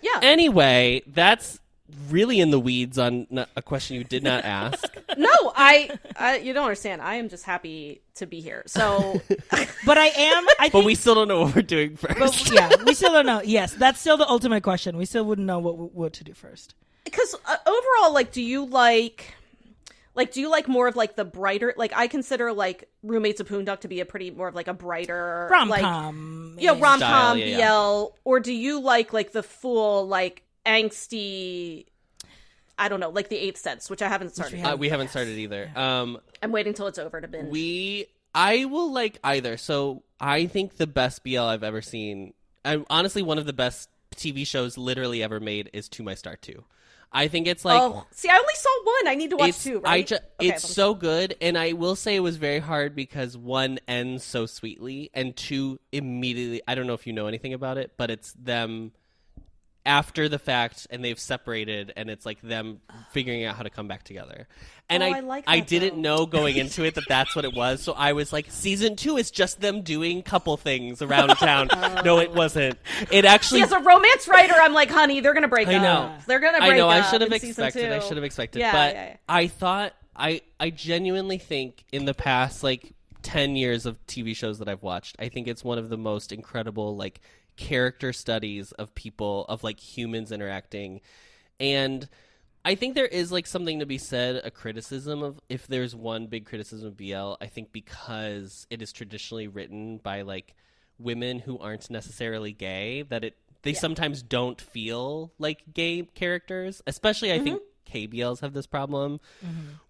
[0.00, 0.20] yeah.
[0.22, 1.60] Anyway, that's
[2.08, 3.26] really in the weeds on
[3.56, 4.84] a question you did not ask.
[5.16, 6.38] no, I, I.
[6.38, 7.02] You don't understand.
[7.02, 8.62] I am just happy to be here.
[8.66, 9.20] So
[9.86, 12.18] but I am I but we still don't know what we're doing first.
[12.18, 15.46] but yeah we still don't know yes that's still the ultimate question we still wouldn't
[15.46, 19.34] know what what to do first because uh, overall like do you like
[20.14, 23.48] like do you like more of like the brighter like i consider like roommates of
[23.48, 26.98] Poongduck to be a pretty more of like a brighter rom com you know rom-com
[26.98, 27.70] Style, yeah, yeah.
[27.70, 31.86] bl or do you like like the full like angsty
[32.78, 34.72] i don't know like the eighth sense which i haven't started we yet.
[34.72, 35.70] Uh, we haven't started either.
[35.74, 39.56] Um, i'm waiting till it's over to binge we, I will like either.
[39.56, 42.32] So I think the best BL I've ever seen,
[42.64, 46.36] and honestly, one of the best TV shows literally ever made is To My Star
[46.36, 46.64] Two.
[47.14, 49.62] I think it's like oh see i only saw one i need to watch it's
[49.62, 52.58] two I right ju- Okay, it's so good, and I will say it was very
[52.58, 56.62] hard because one ends so sweetly, and two immediately.
[56.66, 58.92] I don't know if you know anything about it, but it's them
[59.84, 62.80] after the fact and they've separated and it's like them
[63.10, 64.46] figuring out how to come back together.
[64.88, 66.18] And Oh, I I like I didn't though.
[66.18, 67.82] know going into it that that's what it was.
[67.82, 71.68] So I was like season 2 is just them doing couple things around town.
[72.04, 72.78] no, it wasn't.
[73.10, 75.82] It actually As a romance writer, I'm like, honey, they're gonna break I up.
[75.82, 76.14] know.
[76.26, 76.88] They're gonna break I know.
[76.88, 77.90] I should have expected.
[77.90, 78.60] I should have expected.
[78.60, 79.16] Yeah, but yeah, yeah.
[79.28, 82.92] I thought I I genuinely think in the past like
[83.22, 86.32] ten years of TV shows that I've watched, I think it's one of the most
[86.32, 87.20] incredible like
[87.56, 91.00] character studies of people of like humans interacting,
[91.60, 92.08] and
[92.64, 96.26] I think there is like something to be said a criticism of if there's one
[96.26, 100.54] big criticism of BL, I think because it is traditionally written by like
[100.98, 107.32] women who aren't necessarily gay that it they sometimes don't feel like gay characters, especially
[107.32, 107.71] I think mm-hmm.
[107.92, 109.20] KBLs have this problem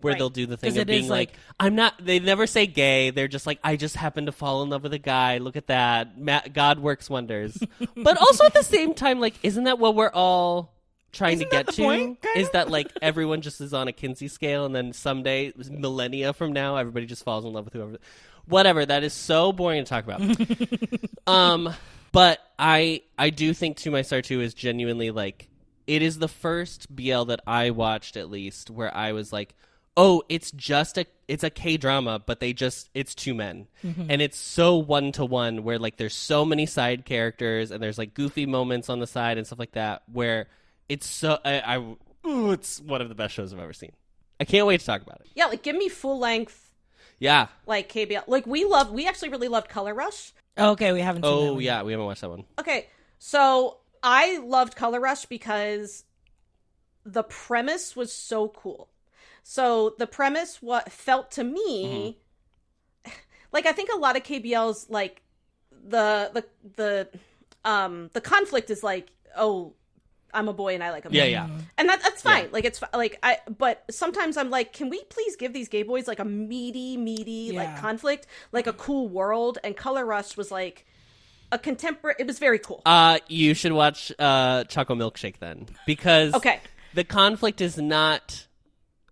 [0.01, 0.19] where Right.
[0.19, 3.29] they'll do the thing of being like, like- I'm not they never say gay, they're
[3.29, 5.39] just like I just happen to fall in love with a guy.
[5.39, 6.19] Look at that.
[6.21, 7.57] Ma- God works wonders.
[7.97, 10.73] but also at the same time like isn't that what we're all
[11.13, 14.29] trying Isn't to get to point, is that like everyone just is on a Kinsey
[14.29, 17.99] scale and then someday millennia from now everybody just falls in love with whoever
[18.47, 20.21] whatever that is so boring to talk about
[21.27, 21.73] um
[22.13, 25.49] but i i do think to my star 2 is genuinely like
[25.87, 29.55] it is the first bl that i watched at least where i was like
[29.97, 34.07] oh it's just a it's a k drama but they just it's two men mm-hmm.
[34.09, 37.99] and it's so one to one where like there's so many side characters and there's
[37.99, 40.49] like goofy moments on the side and stuff like that where
[40.89, 41.79] it's so i, I
[42.27, 43.93] ooh, it's one of the best shows i've ever seen
[44.41, 46.71] i can't wait to talk about it Yeah, like give me full length
[47.19, 48.25] yeah like KBL.
[48.27, 50.33] Like we love, we actually really loved Color Rush.
[50.57, 51.23] Oh, okay, we haven't.
[51.23, 51.63] Seen oh, that oh one.
[51.63, 52.89] yeah we haven't watched that one Okay,
[53.19, 56.05] so I loved Color Rush because
[57.05, 58.89] the premise was so cool.
[59.43, 62.19] So the premise what felt to me
[63.53, 65.23] like I think a lot of KBLs like
[65.87, 66.45] the the
[66.77, 67.09] the
[67.65, 69.75] um the conflict is like oh
[70.35, 71.31] I'm a boy and I like a yeah man.
[71.31, 72.45] yeah and that that's fine.
[72.45, 72.51] Yeah.
[72.53, 76.09] Like it's like I, but sometimes I'm like, can we please give these gay boys
[76.09, 79.59] like a meaty, meaty like conflict, like a cool world?
[79.63, 80.87] And Color Rush was like
[81.53, 82.17] a contemporary.
[82.19, 82.83] It was very cool.
[82.85, 86.59] Uh, you should watch uh, Choco Milkshake then, because Okay.
[86.95, 88.47] the conflict is not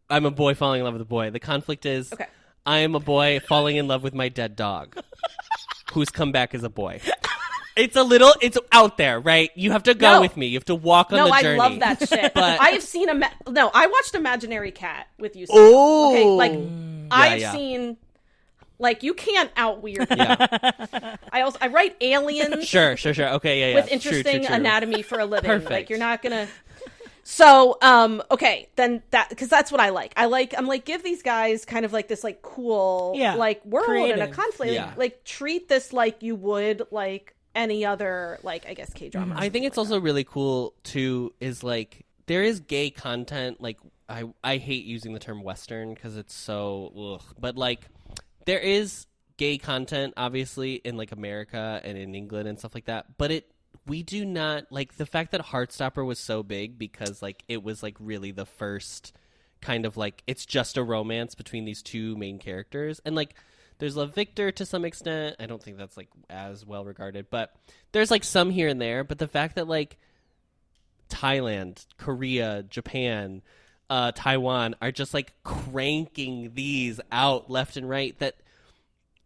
[0.09, 1.31] I'm a boy falling in love with a boy.
[1.31, 2.27] The conflict is Okay.
[2.67, 5.01] I am a boy falling in love with my dead dog,
[5.93, 7.01] who's come back as a boy.
[7.77, 9.51] It's a little, it's out there, right?
[9.55, 10.21] You have to go No.
[10.21, 10.47] with me.
[10.49, 11.57] You have to walk on no, the journey.
[11.57, 12.35] No, I love that shit.
[12.35, 13.71] But- I have seen a ma- no.
[13.73, 15.47] I watched Imaginary Cat with you.
[15.49, 16.53] Oh, okay, like
[17.11, 17.53] I've yeah.
[17.53, 17.97] seen.
[18.81, 20.11] Like you can't out weird.
[20.11, 20.17] me.
[20.17, 22.67] Yeah, I also I write aliens.
[22.69, 23.29] sure, sure, sure.
[23.35, 23.75] Okay, yeah, yeah.
[23.75, 24.57] with interesting true, true.
[24.57, 25.51] anatomy for a living.
[25.51, 25.71] Perfect.
[25.71, 26.49] Like you're not gonna.
[27.23, 30.15] So, um, okay, then that because that's what I like.
[30.17, 33.65] I like I'm like give these guys kind of like this like cool Yeah, like
[33.67, 34.73] world and a conflict.
[34.73, 34.95] Yeah.
[34.97, 39.35] Like treat this like you would like any other like I guess K drama.
[39.39, 41.35] I think it's also really cool too.
[41.39, 43.61] Is like there is gay content.
[43.61, 43.79] Like
[44.09, 47.19] I I hate using the term Western because it's so.
[47.21, 47.35] Ugh.
[47.39, 47.89] But like
[48.51, 49.07] there is
[49.37, 53.17] gay content, obviously in like America and in England and stuff like that.
[53.17, 53.49] But it
[53.87, 57.81] we do not like the fact that Heartstopper was so big because like it was
[57.81, 59.13] like really the first
[59.61, 63.37] kind of like it's just a romance between these two main characters and like
[63.79, 67.55] there's love victor to some extent i don't think that's like as well regarded but
[67.93, 69.99] there's like some here and there but the fact that like
[71.11, 73.43] thailand korea japan
[73.91, 78.37] uh taiwan are just like cranking these out left and right that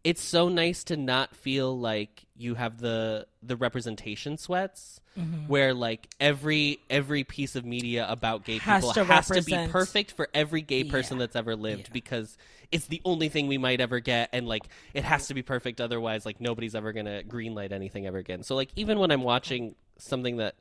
[0.03, 5.47] it's so nice to not feel like you have the the representation sweats Mm-hmm.
[5.47, 9.55] where like every every piece of media about gay Has people to has to be
[9.69, 11.19] perfect for every gay person Yeah.
[11.21, 11.93] that's ever lived Yeah.
[11.93, 12.37] because
[12.69, 14.63] it's the only thing we might ever get and like
[14.93, 18.55] it has to be perfect otherwise like nobody's ever gonna greenlight anything ever again so
[18.57, 20.55] like even when i'm watching something that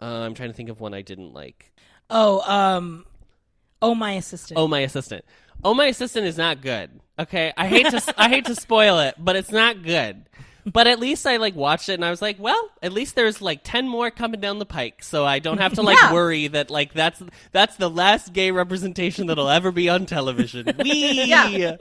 [0.00, 1.72] uh, i'm trying to think of one i didn't like
[2.10, 3.04] Oh, um,
[3.82, 4.58] oh my assistant.
[4.58, 5.24] oh my assistant
[5.64, 9.14] oh my assistant is not good okay i hate to i hate to spoil it
[9.18, 10.24] but it's not good
[10.66, 13.40] but at least i like watched it and i was like well at least there's
[13.42, 16.12] like 10 more coming down the pike so i don't have to like Yeah.
[16.12, 17.22] worry that like that's
[17.52, 21.24] that's the last gay representation that'll ever be on television Whee!
[21.24, 21.76] Yeah.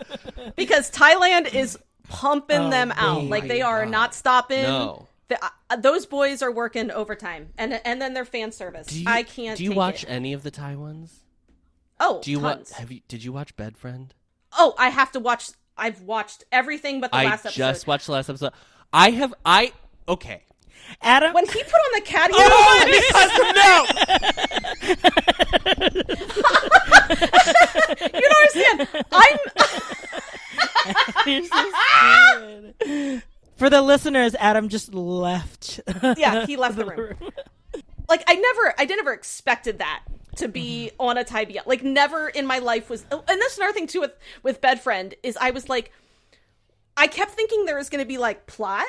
[0.55, 1.77] because Thailand is
[2.09, 3.23] pumping Oh, them out.
[3.23, 3.91] Like they are God.
[3.91, 4.63] not stopping.
[4.63, 5.07] No.
[5.29, 8.91] The, uh, those boys are working overtime, and and then their fan service.
[8.91, 9.57] you, I can't.
[9.57, 10.09] do you watch it.
[10.09, 11.21] any of the thai ones
[11.99, 14.13] Oh, do you watch have you did you watch bed friend
[14.57, 15.49] Oh, I have to watch.
[15.77, 17.57] I've watched everything but the i last episode.
[17.57, 18.51] just watched the last episode
[18.91, 19.71] i have i
[20.07, 20.43] okay
[21.01, 21.33] Adam.
[21.33, 22.33] when he put on the caddy.
[22.35, 22.85] oh
[28.13, 28.87] you don't understand.
[32.85, 33.21] I'm.
[33.63, 34.03] You're so stupid.
[34.03, 35.79] For the listeners, Adam just left.
[36.17, 37.15] Yeah, he left the room.
[38.09, 40.03] like I never I never expected that
[40.37, 41.01] to be mm-hmm.
[41.01, 44.01] on a Thai Like never in my life was oh, and that's another thing too
[44.01, 45.91] with with Bedfriend is I was like
[46.97, 48.87] I kept thinking there was gonna be like plot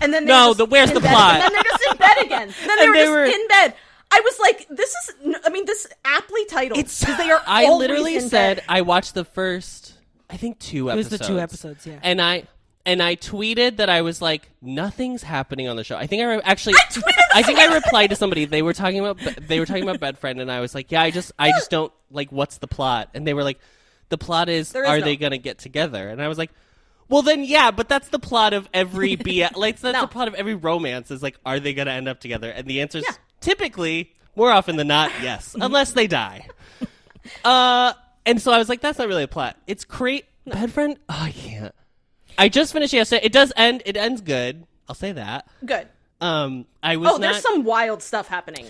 [0.00, 1.34] and then No, the- where's the bed, plot?
[1.34, 2.54] And then they're just in bed again.
[2.60, 3.74] And then they And were they just in bed.
[4.14, 5.36] I was like, this is.
[5.44, 7.40] I mean, this aptly titled It's- because they are.
[7.46, 8.64] I literally said bed.
[8.68, 9.94] I watched the first,
[10.28, 11.28] I think two It was episodes.
[11.28, 11.98] the two episodes, yeah.
[12.02, 12.46] And I
[12.84, 15.96] and I tweeted that I was like, nothing's happening on the show.
[15.96, 16.74] I think I re- actually,
[17.34, 18.44] I, think I replied to somebody.
[18.44, 21.02] They were talking about they were talking about bed friend, and I was like, yeah,
[21.02, 23.58] I just I just don't like what's the plot, and they were like,
[24.08, 26.08] the plot is, is are no- they gonna get together?
[26.08, 26.50] And I was like.
[27.08, 29.54] Well then, yeah, but that's the plot of every BS.
[29.54, 30.02] Like that's No.
[30.02, 31.10] the plot of every romance.
[31.10, 32.48] Is like, are they gonna end up together?
[32.48, 33.16] And the answer is Yeah.
[33.40, 36.46] typically, more often than not, yes, unless they die.
[37.44, 37.92] Uh,
[38.24, 39.56] and so I was like, that's not really a plot.
[39.66, 40.96] It's create Bedfriend.
[41.08, 41.74] Oh, I can't.
[42.38, 43.24] I just finished yesterday.
[43.24, 43.82] It does end.
[43.86, 44.66] It ends good.
[44.88, 45.46] I'll say that.
[45.64, 45.88] good.
[46.20, 47.42] Um, I was Oh, there's not.
[47.42, 48.66] some wild stuff happening.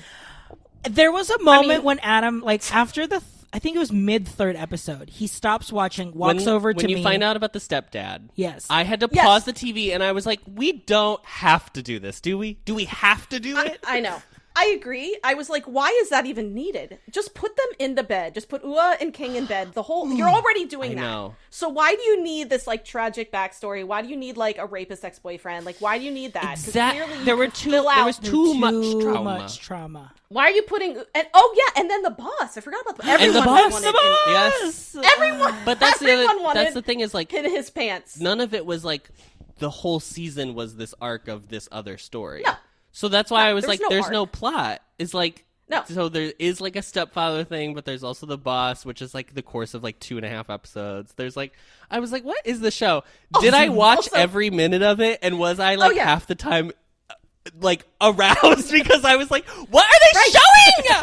[0.88, 3.92] There was a moment mean- when Adam, like after the, th- I think it was
[3.92, 6.94] mid third episode, he stops watching, walks when, over when to me.
[6.94, 8.30] When you find out about the stepdad.
[8.34, 8.66] Yes.
[8.70, 9.24] I had to Yes.
[9.24, 12.54] pause the TV and I was like, we don't have to do this, do we?
[12.64, 13.80] Do we have to do it?
[13.86, 14.22] I know.
[14.54, 15.18] I agree.
[15.24, 16.98] I was like, why is that even needed?
[17.10, 18.34] Just put them in the bed.
[18.34, 19.72] Just put Ua and King in bed.
[19.72, 21.00] The whole you're already doing I that.
[21.00, 21.34] know.
[21.50, 23.84] So why do you need this like tragic backstory?
[23.84, 25.64] Why do you need like a rapist ex boyfriend?
[25.66, 26.52] Like why do you need that?
[26.64, 29.22] Exact- clearly there were can two- there was too much trauma.
[29.38, 30.12] much trauma.
[30.28, 30.96] Why are you putting?
[31.14, 32.56] And oh yeah, and then the boss.
[32.56, 33.94] I forgot about the And everyone the boss, wanted
[34.28, 34.96] yes.
[35.16, 38.18] Everyone, But that's the everyone other, that's the thing is like in his pants.
[38.18, 39.10] none of it was like
[39.58, 42.42] the whole season was this arc of this other story.
[42.44, 42.52] No.
[42.92, 44.12] So that's why No, I was there's like, no there's arc.
[44.12, 44.82] no plot.
[44.98, 45.82] It's like No.
[45.88, 49.34] So there is like a stepfather thing, but there's also the boss, which is like
[49.34, 51.12] the course of like two and a half episodes.
[51.14, 51.52] There's like
[51.90, 53.02] I was like, what is the show?
[53.40, 55.18] Did I watch also- every minute of it?
[55.22, 56.04] And was I like yeah.
[56.04, 56.70] half the time?
[57.10, 57.14] uh,
[57.60, 61.00] Like aroused because I was like, "What are they showing?"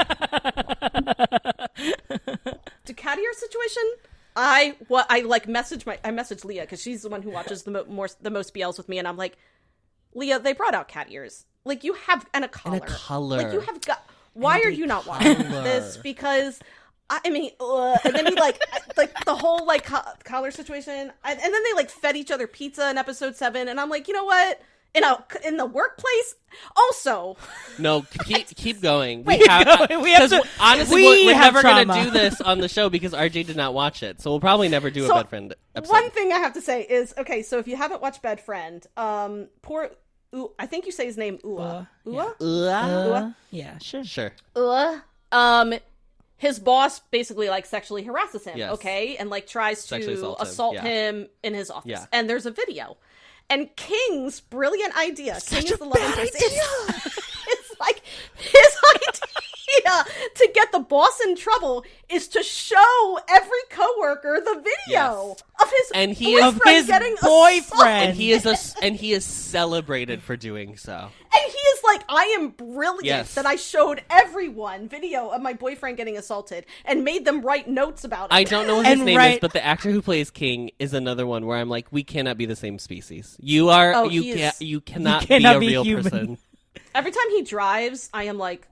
[2.85, 3.83] to Cattier situation,
[4.35, 7.63] I what I like message my I messaged Leah because she's the one who watches
[7.63, 9.37] the mo- more the most BLs with me, and I'm like,
[10.13, 11.45] Leah, they brought out cat ears.
[11.65, 12.79] Like you have and a collar.
[12.81, 13.37] collar.
[13.43, 14.05] Like you have got.
[14.33, 15.97] Why are you not watching this?
[15.97, 16.59] Because.
[17.11, 18.61] I mean, uh, and then he like,
[18.97, 22.45] like the whole like co- collar situation, and, and then they like fed each other
[22.45, 24.61] pizza in episode seven, and I'm like, you know what?
[24.93, 26.35] In a in the workplace,
[26.77, 27.35] also,
[27.79, 29.23] No, keep keep going.
[29.23, 31.85] Wait, we have, we have to- honestly, we we're, we're have never trauma.
[31.85, 34.67] gonna do this on the show because RJ did not watch it, so we'll probably
[34.69, 35.91] never do a bed friend episode.
[35.91, 37.41] One thing I have to say is okay.
[37.41, 39.89] So if you haven't watched Bed Friend, um, poor,
[40.35, 41.89] Ooh, I think you say his name Ua.
[42.05, 42.71] Ua, Ua.
[42.71, 44.03] Uh, yeah, sure.
[44.03, 44.31] Sure.
[44.55, 45.03] Ua.
[45.31, 45.73] Um,
[46.37, 48.57] his boss basically like sexually harasses him.
[48.57, 48.73] Yes.
[48.73, 50.81] Okay, and like tries Sexually to assaults him, assault yeah.
[50.83, 51.89] him in his office.
[51.91, 52.05] Yeah.
[52.11, 52.97] And there's a video.
[53.49, 55.39] And King's brilliant idea.
[55.45, 56.35] King is a the love bad interest.
[56.35, 56.61] idea.
[56.89, 57.05] It's,
[57.47, 58.01] it's like
[58.35, 58.77] his
[59.85, 65.43] idea to get the boss in trouble is to show every coworker the video Yes.
[65.61, 67.61] of his And he is- boyfriend Of his getting boyfriend.
[67.63, 67.87] assaulted.
[68.09, 70.93] And he is a s- and he is celebrated for doing so.
[71.31, 73.35] And he is like, I am brilliant Yes.
[73.35, 78.03] that I showed everyone video of my boyfriend getting assaulted and made them write notes
[78.03, 78.33] about it.
[78.33, 80.93] I don't know what his And name is, but the actor who plays King is
[80.93, 83.37] another one where I'm like, we cannot be the same species.
[83.39, 86.03] You are Oh, you can't is- you cannot, cannot be be a real human.
[86.03, 86.37] person.
[86.95, 88.67] Every time he drives, I am like,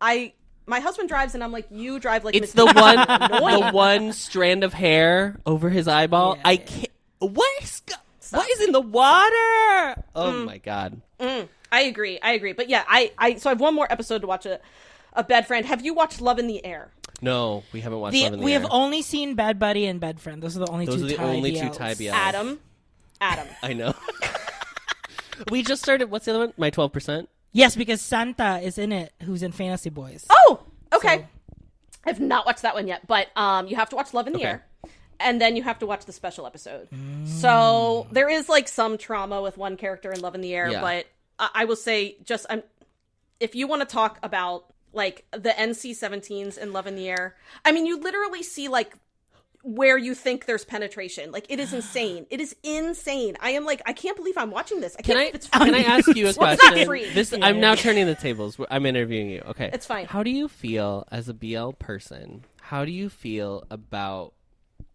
[0.00, 0.32] I.
[0.64, 2.56] My husband drives, and I'm like, you drive like It's Mr.
[2.56, 6.36] the one the one strand of hair over his eyeball.
[6.36, 6.88] Yeah, I can't.
[7.18, 7.82] What is
[8.30, 10.02] what is in the water?
[10.14, 10.44] Oh Mm.
[10.46, 11.00] my god.
[11.20, 12.18] I agree.
[12.20, 12.52] I agree.
[12.52, 13.34] But yeah, I, I.
[13.36, 14.60] So I have one more episode to watch a,
[15.14, 15.66] a bed friend.
[15.66, 16.90] Have you watched Love in the Air?
[17.20, 18.60] No, we haven't watched The, Love in the we Air.
[18.60, 20.42] have only seen Bad Buddy and Bed Friend.
[20.42, 21.76] Those are the only Those two are the Thai only two BLs.
[21.76, 22.12] Thai BLs.
[22.12, 22.60] Adam.
[23.20, 23.46] Adam.
[23.62, 23.94] I know.
[25.50, 26.10] we just started.
[26.10, 26.52] What's the other one?
[26.56, 27.28] My twelve percent.
[27.52, 30.26] Yes, because Santa is in it, who's in Fantasy Boys.
[30.30, 30.60] Oh,
[30.92, 31.18] okay.
[31.18, 31.26] So-
[32.04, 34.40] I've not watched that one yet, but um, you have to watch Love in the
[34.40, 34.48] Okay.
[34.48, 34.66] Air,
[35.20, 36.88] and then you have to watch the special episode.
[37.26, 40.80] So there is like some trauma with one character in Love in the Air, Yeah.
[40.80, 41.06] but
[41.38, 42.62] I, I will say just I'm
[43.38, 47.70] if you want to talk about like the NC-17s in Love in the Air, I
[47.72, 48.94] mean, you literally see like
[49.64, 51.30] where you think there's penetration.
[51.30, 52.26] Like it is insane.
[52.30, 53.36] It is insane.
[53.40, 54.96] I am like, I can't believe I'm watching this.
[54.98, 55.64] I Can can't I it's free.
[55.66, 56.78] can I ask you a Well, it's question?
[56.78, 57.10] not free.
[57.10, 58.58] This Yeah, I'm now turning the tables.
[58.70, 59.42] I'm interviewing you.
[59.46, 60.06] Okay, It's fine.
[60.06, 62.44] How do you feel as a BL person?
[62.60, 64.32] How do you feel about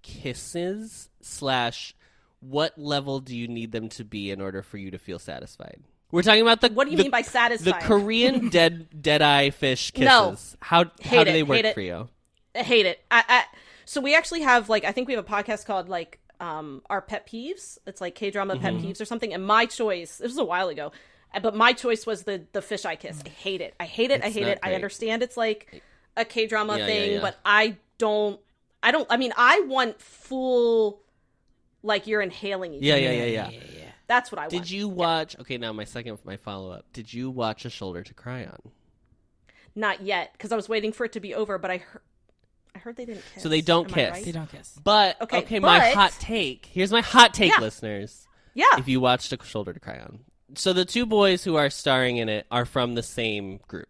[0.01, 1.95] kisses slash
[2.39, 5.81] what level do you need them to be in order for you to feel satisfied?
[6.11, 7.81] We're talking about the What do you the- mean by satisfied?
[7.81, 7.85] the?
[7.85, 10.07] Korean dead dead eye fish kisses.
[10.07, 10.35] No.
[10.61, 11.73] How how do it, they work hate it.
[11.73, 12.09] for you?
[12.55, 12.99] I hate it.
[13.11, 13.43] I, I,
[13.87, 17.01] so we actually have like I think we have a podcast called like um our
[17.01, 17.77] pet peeves.
[17.87, 18.85] It's like K drama pet Mm-hmm.
[18.87, 19.33] peeves or something.
[19.33, 20.91] And my choice, this was a while ago.
[21.33, 23.21] Uh, But my choice was the the fisheye kiss.
[23.25, 23.73] I hate it.
[23.79, 24.23] I hate it.
[24.23, 24.59] I hate not it.
[24.61, 25.81] I understand it's like
[26.15, 27.21] a K drama Yeah, yeah, thing, yeah.
[27.21, 28.39] but I don't.
[28.83, 29.07] I don't.
[29.09, 31.01] I mean, I want full,
[31.81, 33.49] like you're inhaling each Yeah, yeah, yeah, yeah.
[33.49, 33.83] yeah, yeah.
[34.07, 34.51] That's what I want.
[34.51, 35.37] Did you watch?
[35.39, 36.85] Okay, now my second, my follow up.
[36.93, 38.71] Did you watch A Shoulder to Cry On?
[39.75, 41.57] Not yet, because I was waiting for it to be over.
[41.57, 42.01] But I heard,
[42.77, 43.41] I heard they didn't kiss.
[43.41, 44.11] So they don't Am I kiss.
[44.11, 44.25] right?
[44.25, 44.79] They don't kiss.
[44.83, 46.67] But okay, Okay, my but- hot take.
[46.67, 47.59] Here's my hot take, Yeah.
[47.59, 48.27] listeners.
[48.53, 48.65] Yeah.
[48.77, 50.19] If you watched A Shoulder to Cry On,
[50.55, 53.87] so the two boys who are starring in it are from the same group.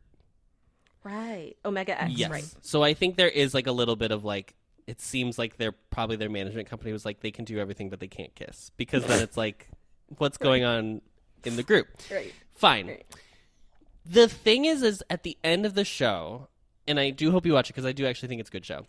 [1.04, 1.56] Right.
[1.66, 2.14] Omega X.
[2.14, 2.30] Yes.
[2.30, 2.46] Right.
[2.62, 4.56] So I think there is like a little bit of like
[4.88, 8.00] it seems like they're probably their management company was like they can do everything but
[8.00, 9.68] they can't kiss because then it's like
[10.18, 11.02] what's going on
[11.44, 11.88] in the group.
[12.12, 12.34] Right.
[12.52, 12.88] Fine.
[12.88, 13.06] Right.
[14.06, 16.48] The thing is is at the end of the show
[16.88, 18.66] and I do hope you watch it because I do actually think it's a good
[18.66, 18.86] show.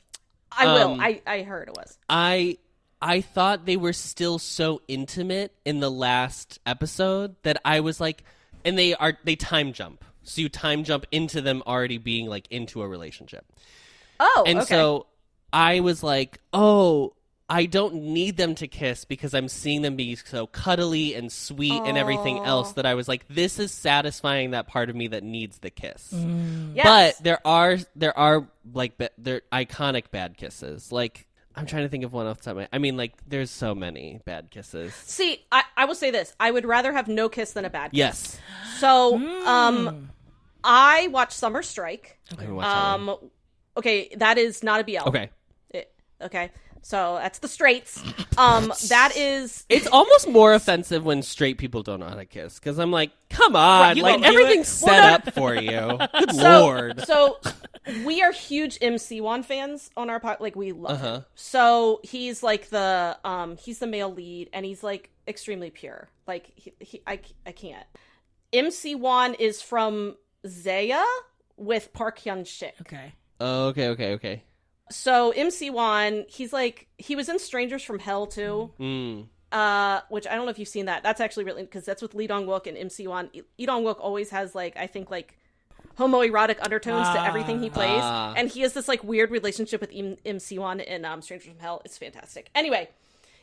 [0.52, 0.92] I will.
[0.92, 1.98] Um, I I heard it was.
[2.08, 2.58] I
[3.00, 8.24] I thought they were still so intimate in the last episode that I was like
[8.64, 10.04] and they are they time jump.
[10.22, 13.46] So you time jump into them already being like into a relationship.
[14.20, 14.44] Oh.
[14.46, 14.74] And okay.
[14.74, 15.06] so
[15.52, 17.14] I was like, "Oh,
[17.50, 21.80] I don't need them to kiss because I'm seeing them be so cuddly and sweet
[21.82, 25.22] and everything else that I was like, this is satisfying that part of me that
[25.22, 26.84] needs the kiss." Yes.
[26.84, 30.92] But there are there are like ba- they're iconic bad kisses.
[30.92, 31.26] Like
[31.56, 33.50] I'm trying to think of one off the top of my I mean like there's
[33.50, 34.94] so many bad kisses.
[34.94, 37.92] See, I, I will say this: I would rather have no kiss than a bad.
[37.92, 37.98] kiss.
[37.98, 38.38] Yes.
[38.78, 39.16] So,
[39.46, 40.10] um,
[40.62, 42.18] I watched Summer Strike.
[42.36, 42.66] I haven't that.
[42.66, 43.16] Um,
[43.76, 45.08] okay, that is not a BL.
[45.08, 45.30] Okay.
[45.70, 46.50] It- okay,
[46.82, 48.02] so that's the straights.
[48.36, 52.59] Um, that is It's almost more offensive when straight people don't know how to kiss
[52.59, 55.98] because I'm like, come on, you like everything's set Well, no- up for you.
[56.20, 57.05] Good so, lord.
[57.06, 57.38] So
[58.05, 60.38] we are huge Im Si-wan fans on our pod.
[60.40, 61.14] Like we love Uh-huh.
[61.16, 61.24] him.
[61.34, 66.09] So he's like the um he's the male lead, and he's like extremely pure.
[66.26, 67.86] Like he, he I I can't.
[68.52, 71.05] Im Si-wan is from ZE:A
[71.56, 72.74] with Park Hyung Sik.
[72.82, 73.12] Okay.
[73.40, 74.42] Oh, okay, okay, okay.
[74.90, 78.70] So Im Si-wan, he's like he was in Strangers from Hell too.
[78.81, 79.27] Mm.
[79.51, 81.02] Uh, which I don't know if you've seen that.
[81.02, 83.31] That's actually really because that's with Lee Dong Wook and Im Si-wan.
[83.59, 85.39] Lee Dong Wook always has like I think like
[85.98, 88.35] homoerotic undertones to everything he plays, Ah.
[88.36, 91.59] and he has this like weird relationship with M- Im Si-wan in um, Strangers from
[91.59, 91.82] Hell.
[91.85, 92.51] It's fantastic.
[92.55, 92.89] Anyway,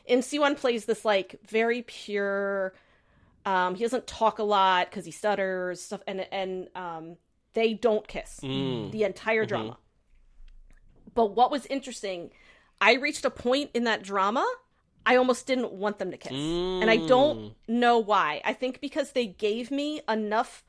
[0.06, 2.72] Im Si-wan plays this like very pure.
[3.44, 7.16] Um, he doesn't talk a lot because he stutters stuff, and and um,
[7.54, 8.90] they don't kiss Mm.
[8.92, 9.76] the entire drama.
[11.16, 12.30] But what was interesting,
[12.80, 14.46] I reached a point in that drama
[15.06, 16.32] I almost didn't want them to kiss.
[16.32, 17.54] And I don't mm.
[17.68, 18.42] know why.
[18.44, 20.64] I think because they gave me enough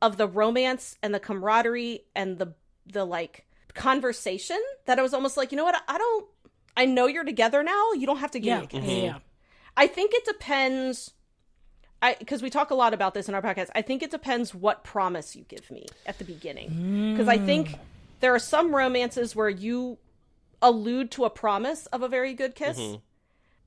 [0.00, 2.54] of the romance and the camaraderie and the
[2.86, 5.80] the like conversation that I was almost like, you know what?
[5.86, 6.26] I don't
[6.74, 7.92] I know you're together now.
[7.92, 8.60] You don't have to give Yeah.
[8.60, 8.84] me a kiss.
[8.84, 9.18] Yeah.
[9.76, 11.12] I think it depends
[12.00, 13.68] I because we talk a lot about this in our podcast.
[13.74, 17.12] I think it depends what promise you give me at the beginning.
[17.12, 17.74] Because I think
[18.22, 19.98] there are some romances where you
[20.62, 22.78] allude to a promise of a very good kiss.
[22.78, 23.00] Mm-hmm.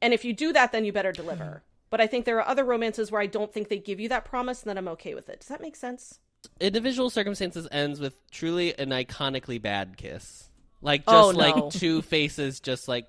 [0.01, 1.61] And if you do that, then you better deliver.
[1.89, 4.25] But I think there are other romances where I don't think they give you that
[4.25, 5.41] promise and then I'm okay with it.
[5.41, 6.19] Does that make sense?
[6.59, 10.49] Individual circumstances ends with truly an iconically bad kiss.
[10.81, 11.55] Like oh, just Oh, no.
[11.65, 13.07] like two faces, just like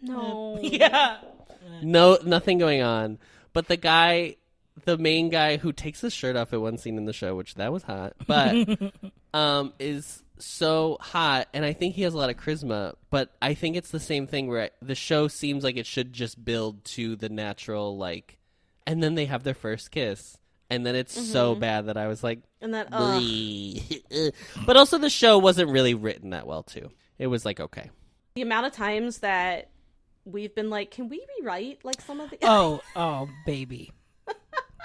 [0.00, 0.58] No.
[0.62, 1.18] Yeah.
[1.82, 3.18] no nothing going on.
[3.52, 4.36] But the guy,
[4.84, 7.54] the main guy who takes his shirt off at one scene in the show, which
[7.56, 8.92] that was hot, but
[9.34, 12.94] um, is so hot, and I think he has a lot of charisma.
[13.10, 16.44] But I think it's the same thing where the show seems like it should just
[16.44, 18.38] build to the natural like,
[18.86, 20.38] and then they have their first kiss,
[20.68, 22.90] and then it's so bad that I was like, And that
[24.66, 26.90] but also the show wasn't really written that well too.
[27.18, 27.90] It was like okay.
[28.34, 29.70] the amount of times that
[30.24, 33.92] we've been like, can we rewrite like some of the Oh, oh, baby.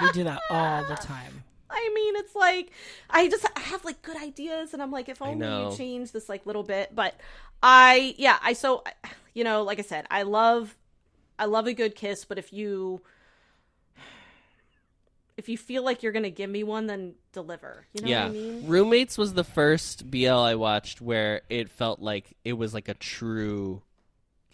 [0.02, 1.44] We do that all the time.
[1.70, 2.72] I mean, it's like
[3.10, 6.30] I just I have like good ideas, and I'm like, if only you change this
[6.30, 6.94] like little bit.
[6.94, 7.16] But
[7.62, 8.84] I, yeah, I so
[9.36, 10.76] you know, like I said, I love,
[11.38, 12.26] I love a good kiss.
[12.26, 13.02] But if you,
[15.38, 17.86] if you feel like you're gonna give me one, then deliver.
[17.94, 18.68] You know yeah, what I mean?
[18.68, 22.94] Roommates was the first BL I watched where it felt like it was like a
[22.96, 23.82] true,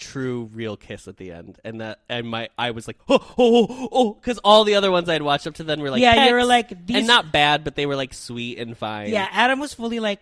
[0.02, 3.68] true real kiss at the end, and that and my I was like oh oh
[3.70, 6.14] oh oh because all the other ones I'd watched up to then were like Yeah,
[6.16, 9.10] you pecks, were like, these- and not bad, but they were like sweet and fine.
[9.10, 10.20] Yeah, Adam was fully like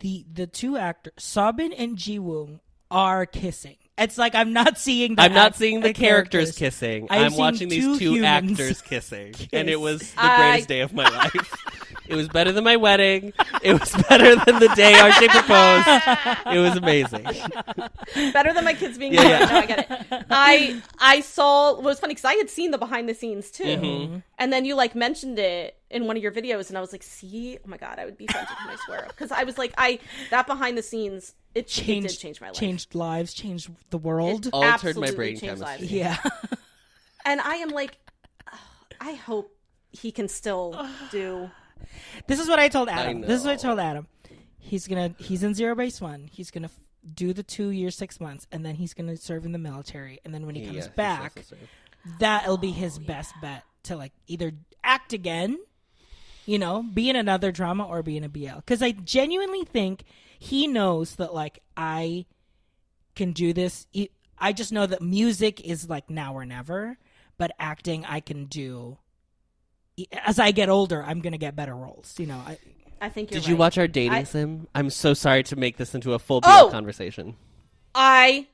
[0.00, 2.60] the the two actors, Seobin and Jiwoong,
[2.90, 3.76] are kissing.
[3.98, 5.16] It's like I'm not seeing.
[5.16, 7.06] The I'm not seeing the, characters, kissing.
[7.10, 10.68] I'm I'm seeing watching these two two actors kissing, and it was the I- greatest
[10.68, 11.56] day of my life.
[12.10, 13.32] It was better than my wedding.
[13.62, 16.54] It was better than the day RJ proposed.
[16.54, 17.24] It was amazing.
[18.32, 19.30] Better than my kids being Yeah, born.
[19.30, 19.46] yeah.
[19.50, 20.26] No, I get it.
[20.30, 23.64] I I saw what was funny because I had seen the behind the scenes too,
[23.64, 24.18] Mm-hmm.
[24.38, 27.02] and then you like mentioned it in one of your videos, and I was like,
[27.02, 28.68] "See, oh my god, I would be friends with him.
[28.70, 29.98] I swear." Because I was like, I
[30.30, 32.56] that behind the scenes, it, it changed did change my life.
[32.56, 34.46] changed lives, changed the world.
[34.46, 35.66] It Altered my brain changed chemistry.
[35.86, 35.92] lives.
[35.92, 36.16] yeah.
[37.24, 37.98] And I am like,
[38.52, 38.58] ugh,
[39.00, 39.54] I hope
[39.92, 41.50] he can still do.
[42.26, 43.24] This is what I told Adam.
[43.24, 44.06] I This is what I told Adam.
[44.58, 46.28] He's gonna he's in ZEROBASEONE.
[46.30, 46.78] He's gonna f-
[47.14, 50.20] do the two years six months, and then he's gonna serve in the military.
[50.24, 51.68] And then when he comes Yeah, back, supposed to serve.
[52.18, 54.52] that'll be his oh, best bet to like either
[54.84, 55.58] act again,
[56.46, 58.56] you know, be in another drama or be in a BL.
[58.56, 60.04] Because I genuinely think
[60.38, 62.26] he knows that like I
[63.14, 63.86] can do this.
[64.38, 66.98] I just know that music is like now or never,
[67.38, 68.98] but acting I can do.
[70.12, 72.14] As I get older, I'm gonna get better roles.
[72.18, 72.58] You know, I,
[73.00, 74.66] I think you're Did you watch our dating I- sim?
[74.74, 76.68] I'm so sorry to make this into a full BL Oh!
[76.70, 77.36] conversation.
[77.94, 78.46] I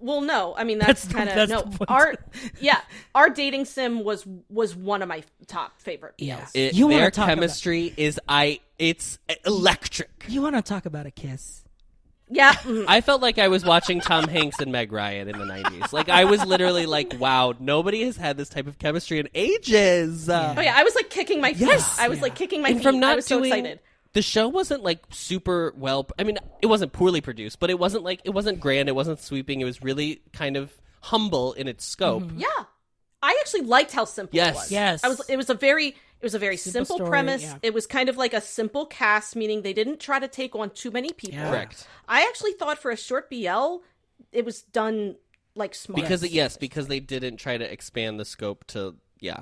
[0.00, 0.52] well, no.
[0.56, 1.62] I mean, that's, That's kind of no.
[1.62, 1.84] the.
[1.86, 2.14] Our
[2.60, 2.80] yeah,
[3.14, 6.14] our dating sim was was one of my top favorite.
[6.18, 6.26] BLs.
[6.26, 6.46] Yeah.
[6.54, 8.60] It, You their talk about- chemistry is I.
[8.78, 10.24] It's electric.
[10.28, 11.61] you want to talk about a kiss?
[12.32, 12.54] Yeah.
[12.88, 15.92] I felt like I was watching Tom Hanks and Meg Ryan in the 90s.
[15.92, 20.28] Like, I was literally like, wow, nobody has had this type of chemistry in ages.
[20.28, 21.68] Uh, Oh yeah, I was like kicking my feet.
[21.68, 21.98] Yes!
[21.98, 22.22] I was Yeah.
[22.24, 22.82] like kicking my and feet.
[22.84, 23.80] from not I was so excited.
[24.14, 26.06] The show wasn't like super well.
[26.18, 29.20] I mean, it wasn't poorly produced, but it wasn't like, it wasn't grand, it wasn't
[29.20, 29.60] sweeping.
[29.60, 32.24] It was really kind of humble in its scope.
[32.36, 32.46] Yeah,
[33.22, 34.54] I actually liked how simple Yes.
[34.54, 34.70] it was.
[34.72, 35.04] Yes.
[35.04, 35.20] I was.
[35.28, 35.96] It was a very.
[36.22, 37.42] It was a very Simple simple story, premise.
[37.42, 37.58] yeah.
[37.62, 40.70] It was kind of like a simple cast, meaning they didn't try to take on
[40.70, 41.34] too many people.
[41.34, 41.50] Yeah.
[41.50, 41.88] Correct.
[42.08, 43.78] I actually thought for a short BL,
[44.30, 45.16] it was done
[45.56, 46.00] like smart.
[46.00, 49.40] Because, yes, because they didn't try to expand the scope to, yeah.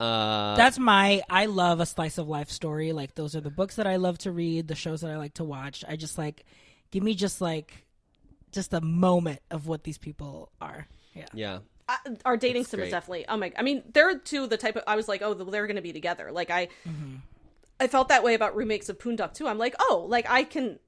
[0.00, 1.22] Uh, That's my.
[1.30, 2.92] I love a slice of life story.
[2.92, 5.34] Like those are the books that I love to read, the shows that I like
[5.34, 5.84] to watch.
[5.86, 6.44] I just like,
[6.90, 7.86] give me just like,
[8.50, 10.88] just a moment of what these people are.
[11.14, 11.26] Yeah.
[11.34, 11.58] yeah.
[11.90, 12.90] I, our dating It's sim was great.
[12.92, 13.24] definitely.
[13.28, 13.52] Oh my!
[13.58, 14.84] I mean, they're two the type of.
[14.86, 16.30] I was like, oh, they're going to be together.
[16.32, 17.16] Like I, Mm-hmm.
[17.80, 19.48] I felt that way about Roommates of Poongduck too.
[19.48, 20.78] I'm like, oh, like I can.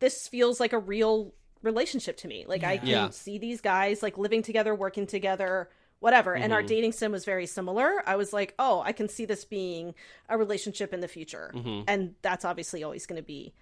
[0.00, 2.44] This feels like a real relationship to me.
[2.48, 3.10] Like I can Yeah.
[3.10, 5.68] see these guys like living together, working together,
[6.00, 6.34] whatever.
[6.34, 6.52] And Mm-hmm.
[6.52, 8.02] our dating sim was very similar.
[8.06, 9.94] I was like, oh, I can see this being
[10.28, 11.82] a relationship in the future, Mm-hmm.
[11.88, 13.52] and that's obviously always going to be.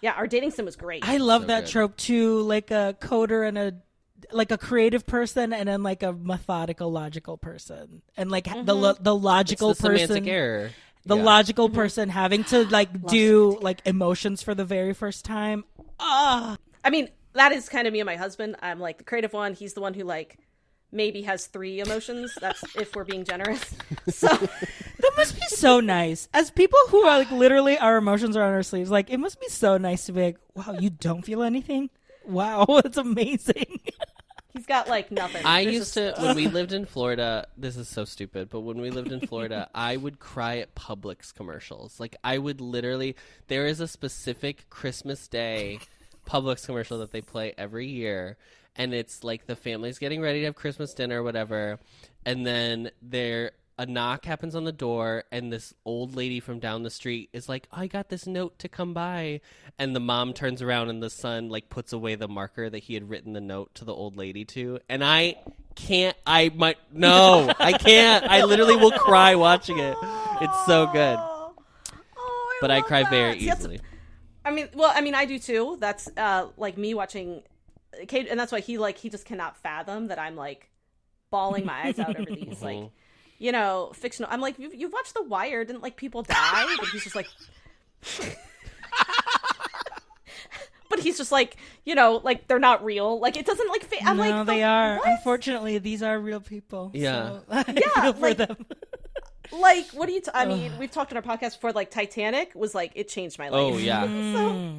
[0.00, 1.08] Yeah, our dating sim was great.
[1.08, 1.70] I love So that good.
[1.70, 2.42] trope too.
[2.42, 3.74] Like a coder and a
[4.32, 8.94] like a creative person, and then like a methodical, logical person, and like the lo-
[8.98, 10.28] the It's logical the person.
[10.28, 10.70] error.
[11.06, 11.22] the Yeah.
[11.22, 15.64] logical person having to like do like emotions for the very first time.
[16.00, 18.56] Ah, I mean, that is kind of me and my husband.
[18.60, 19.54] I'm like the creative one.
[19.54, 20.38] He's the one who like
[20.90, 22.34] maybe has three emotions.
[22.40, 23.62] That's if we're being generous.
[24.10, 26.28] So that must be so nice.
[26.34, 29.38] As people who are like literally our emotions are on our sleeves, like it must
[29.40, 31.90] be so nice to be like, wow, you don't feel anything.
[32.28, 33.80] Wow, that's amazing.
[34.52, 35.44] he's got like nothing.
[35.44, 37.46] I There's used just- to when we lived in Florida.
[37.56, 41.34] This is so stupid, but when we lived in Florida, I would cry at Publix
[41.34, 41.98] commercials.
[41.98, 43.16] Like I would literally.
[43.48, 45.80] There is a specific Christmas Day
[46.28, 48.36] Publix commercial that they play every year,
[48.76, 51.78] and it's like the family's getting ready to have Christmas dinner or whatever,
[52.26, 56.82] and then there a knock happens on the door and this old lady from down
[56.82, 59.40] the street is like i got this note to come by.
[59.78, 62.94] And the mom turns around and the son like puts away the marker that he
[62.94, 64.80] had written the note to the old lady to.
[64.88, 65.36] And i
[65.76, 68.24] can't i might no i can't.
[68.28, 69.96] I literally will cry watching it.
[70.40, 71.16] It's so good.
[71.18, 71.52] Oh,
[72.16, 73.40] oh, but i cry very that.
[73.40, 73.80] See, easily.
[74.44, 75.76] I mean, well, I mean, I do too.
[75.78, 77.42] That's uh like me watching
[78.06, 80.70] Kate, and that's why he like he just cannot fathom that I'm like
[81.30, 82.90] bawling my eyes out over these like Mhm.
[83.38, 84.30] You know fictional.
[84.32, 86.76] I'm like, you've, you've watched The Wire, didn't like people die?
[86.78, 87.26] But he's just like.
[90.90, 93.20] But he's just like, you know, like they're not real.
[93.20, 94.02] Like it doesn't like fit.
[94.06, 94.96] I'm no, like, they the- are.
[94.96, 95.06] what?
[95.08, 96.90] Unfortunately, these are real people.
[96.94, 97.28] Yeah.
[97.40, 98.56] so I Yeah, feel for like- them.
[99.50, 100.20] Like, what do you?
[100.20, 101.72] T- I mean, we've talked on our podcast before.
[101.72, 103.58] Like Titanic was like it changed my life.
[103.74, 104.78] oh yeah So mm.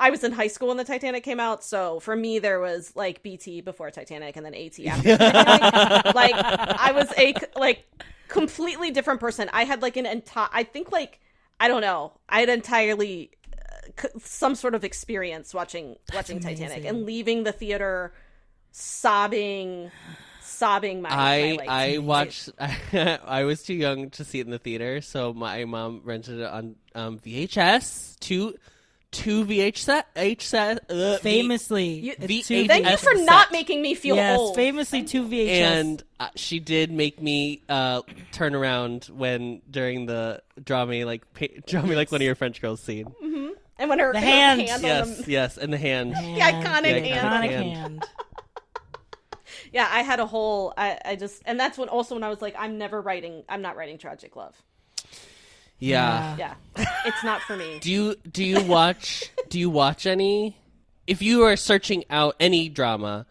[0.00, 2.94] I was in high school when the Titanic came out, so for me there was
[2.94, 6.14] like BT before Titanic and then AT after Titanic.
[6.14, 7.84] like I was a like
[8.28, 9.50] completely different person.
[9.52, 11.20] I had like an entire I think like
[11.60, 12.12] I don't know.
[12.28, 17.52] I had entirely uh, c- some sort of experience watching watching Titanic and leaving the
[17.52, 18.12] theater
[18.70, 19.90] sobbing
[20.40, 22.50] sobbing my I my, I watched.
[22.58, 26.46] I was too young to see it in the theater, so my mom rented it
[26.46, 28.18] on um, VHS.
[28.20, 28.54] Two
[29.10, 33.24] two VHS, HSS, uh, Famously, You- it's the- two Thank you for VHS.
[33.26, 34.54] not making me feel yes, old.
[34.54, 35.48] famously two VHS.
[35.60, 38.02] and uh, she did make me uh,
[38.32, 42.34] turn around when during the draw me like pa- draw me like one of your
[42.34, 43.06] French girls scene.
[43.78, 44.60] and when her, The her hand.
[44.68, 46.14] hand Yes, the- yes, and the hand.
[46.14, 47.44] And iconic the hand.
[47.44, 47.76] iconic hand.
[47.76, 48.04] hand.
[49.72, 50.74] yeah, I had a whole.
[50.76, 53.44] I, I just, and that's when also when I was like, I'm never writing.
[53.48, 54.54] I'm not writing tragic love.
[55.78, 56.36] Yeah.
[56.36, 56.54] Yeah,
[57.04, 57.78] it's not for me.
[57.80, 60.56] Do you do you watch do you watch any?
[61.06, 63.26] If you are searching out any drama,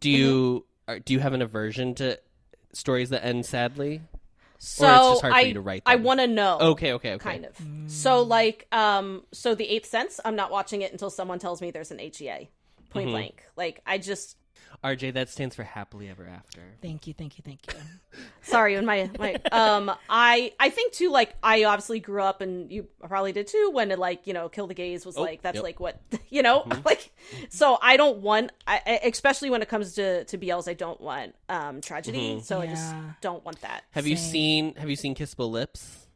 [0.00, 2.18] do you are, do you have an aversion to
[2.72, 4.02] stories that end sadly?
[4.60, 6.58] So it's just hard for I, you to write I want to know.
[6.58, 7.22] Okay, okay, okay.
[7.22, 7.56] kind of.
[7.90, 11.70] So like, um, so the Eighth Sense, I'm not watching it until someone tells me
[11.70, 12.48] there's an HEA.
[12.90, 13.10] Point Mm-hmm.
[13.10, 13.42] blank.
[13.56, 14.36] Like I just
[14.84, 16.60] RJ, that stands for happily ever after.
[16.80, 18.20] Thank you, thank you, thank you.
[18.42, 22.70] sorry when my my um I I think too like I obviously grew up and
[22.70, 25.56] you probably did too when it like you know kill the gays was like that's
[25.56, 25.64] yep.
[25.64, 27.10] like what you know like
[27.48, 31.00] so I don't want I I- especially when it comes to to BLs I don't
[31.00, 33.84] want um tragedy so I just don't want that.
[33.90, 36.06] Have you seen Have you seen Kissable Lips?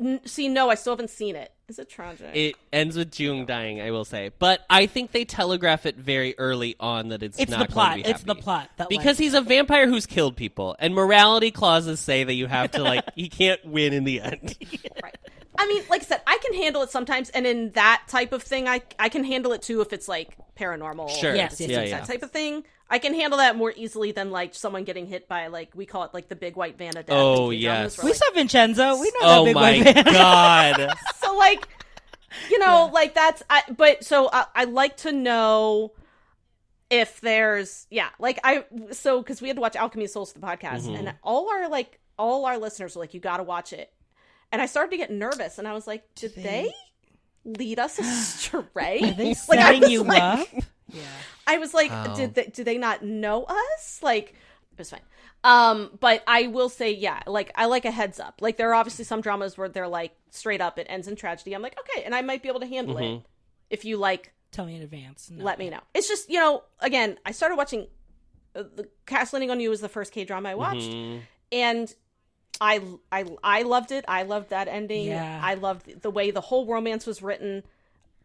[0.00, 1.52] N- see no I still haven't seen it.
[1.68, 2.30] Is it tragic?
[2.32, 6.38] It ends with Jung dying, I will say, but I think they telegraph it very
[6.38, 7.96] early on that it's It's not the going plot.
[7.96, 8.42] to be It's the happy.
[8.42, 12.34] plot that because like, he's a vampire who's killed people, and morality clauses say that
[12.34, 14.56] you have to like he can't win in the end.
[15.02, 15.16] right.
[15.58, 18.44] I mean, like I said, I can handle it sometimes, and in that type of
[18.44, 21.34] thing, I I can handle it too if it's like paranormal, Sure.
[21.34, 21.98] Yes, fantasy, yes, yeah, yes, yeah.
[21.98, 22.62] that type of thing.
[22.88, 26.04] I can handle that more easily than like someone getting hit by like we call
[26.04, 27.16] it like the big white van of death.
[27.18, 27.98] Oh, yes.
[27.98, 28.98] where, we like- saw Vincenzo.
[29.00, 30.08] We know oh that big white van.
[30.08, 30.94] Oh my god!
[31.20, 31.68] so like
[32.50, 35.92] you know like that's I, but so I, I like to know
[36.90, 40.38] if there's yeah like i so because we had to watch alchemy of souls for
[40.38, 40.94] the podcast Mm-hmm.
[41.08, 43.92] and all our like all our listeners were like you gotta watch it
[44.52, 46.72] and i started to get nervous and i was like did they,
[47.44, 47.98] lead us
[48.44, 50.46] astray Are they like setting was you like up?
[50.92, 51.02] Yeah.
[51.46, 52.14] i was like Wow.
[52.14, 54.30] did they do they not know us like
[54.72, 55.00] it was fine
[55.44, 58.74] um but i will say yeah like i like a heads up like there are
[58.74, 62.04] obviously some dramas where they're like straight up it ends in tragedy i'm like okay
[62.04, 63.16] and i might be able to handle Mm-hmm.
[63.16, 63.22] it
[63.70, 65.28] if you like Tell me in advance.
[65.30, 65.44] No.
[65.44, 67.88] let me know it's just you know again i started watching
[68.54, 71.20] uh, the crash landing on you was the first k drama i watched Mhm.
[71.52, 71.94] and
[72.60, 72.80] I,
[73.12, 75.40] I i loved it i loved that ending Yeah.
[75.42, 77.64] i loved the way the whole romance was written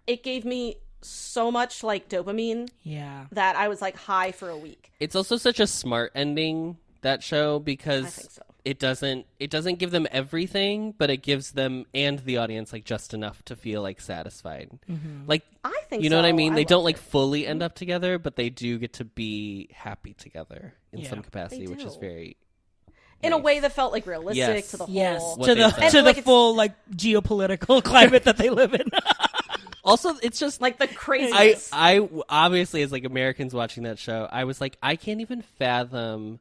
[0.07, 3.25] it gave me so much like dopamine Yeah.
[3.31, 7.23] that i was like high for a week It's also such a smart ending that
[7.23, 8.41] show because I think so.
[8.63, 12.85] it doesn't it doesn't give them everything, but it gives them and the audience like
[12.85, 14.69] just enough to feel like satisfied.
[14.87, 15.23] Mm-hmm.
[15.25, 16.35] Like i think you know what I so.
[16.35, 16.53] mean?
[16.53, 17.01] They don't like it.
[17.01, 17.65] fully end mm-hmm.
[17.65, 21.09] up together, but they do get to be happy together in Yeah.
[21.09, 22.37] some capacity, which is very
[23.23, 24.71] in a way that felt like realistic Yes.
[24.71, 25.35] to the whole Yes.
[25.37, 25.75] To the said.
[25.77, 28.89] to And, the like, it's- full like geopolitical climate that they live in.
[29.83, 31.69] Also, it's just like the craziest.
[31.73, 35.41] I, I obviously as like Americans watching that show, I was like, I can't even
[35.41, 36.39] fathom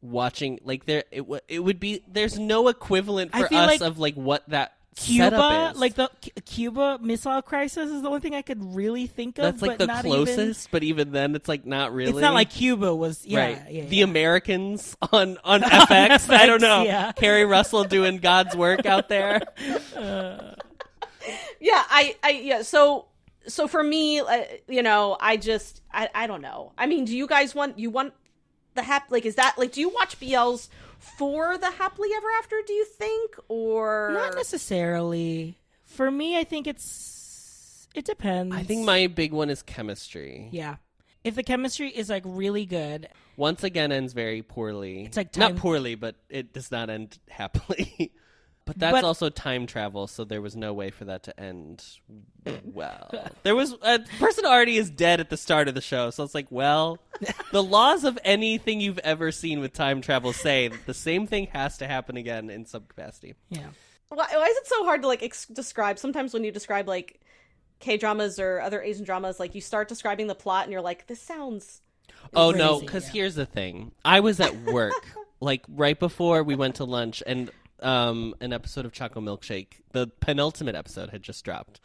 [0.00, 1.04] watching like there.
[1.10, 4.72] It w- it would be there's no equivalent for us like of like what that
[4.96, 5.80] Cuba, setup is.
[5.80, 9.44] like the C- Cuba Missile Crisis, is the only thing I could really think of.
[9.44, 12.12] that's like but the not closest, but even then, it's like not really.
[12.12, 13.26] it's not like Cuba was.
[13.26, 13.62] Yeah, right.
[13.70, 14.04] yeah, the yeah.
[14.04, 16.30] Americans on on FX.
[16.32, 16.84] I don't know.
[16.84, 17.12] yeah.
[17.12, 19.42] Keri Russell doing God's work out there.
[19.96, 20.54] Uh,
[21.60, 23.06] yeah i i yeah so
[23.46, 27.16] so for me uh, you know i just I, I don't know i mean do
[27.16, 28.14] you guys want you want
[28.74, 30.68] the hap like is that like do you watch bls
[30.98, 35.58] for the happily ever after do you think or Not necessarily.
[35.84, 38.54] For me, I think it's it depends.
[38.54, 40.48] I think my big one is chemistry.
[40.50, 40.76] yeah.
[41.22, 45.04] If the chemistry is like really good, Once again, ends very poorly.
[45.04, 48.12] It's like not poorly, but it does not end happily.
[48.66, 51.84] but that's But- also time travel, so there was no way for that to end
[52.64, 53.10] well.
[53.42, 56.34] there was a person already is dead at the start of the show, so it's
[56.34, 56.98] like, well,
[57.52, 61.48] the laws of anything you've ever seen with time travel say that the same thing
[61.52, 63.34] has to happen again in some capacity.
[63.50, 63.66] yeah.
[64.08, 67.20] why, why is it so hard to like ex- describe sometimes when you describe like
[67.80, 71.06] k dramas or other asian dramas like you start describing the plot and you're like
[71.08, 71.80] this sounds
[72.32, 73.12] Oh no, because yeah.
[73.12, 73.92] here's the thing.
[74.04, 74.94] I was at work,
[75.40, 77.50] like right before we went to lunch, and
[77.80, 81.80] um, an episode of Choco Milkshake, the penultimate episode, had just dropped.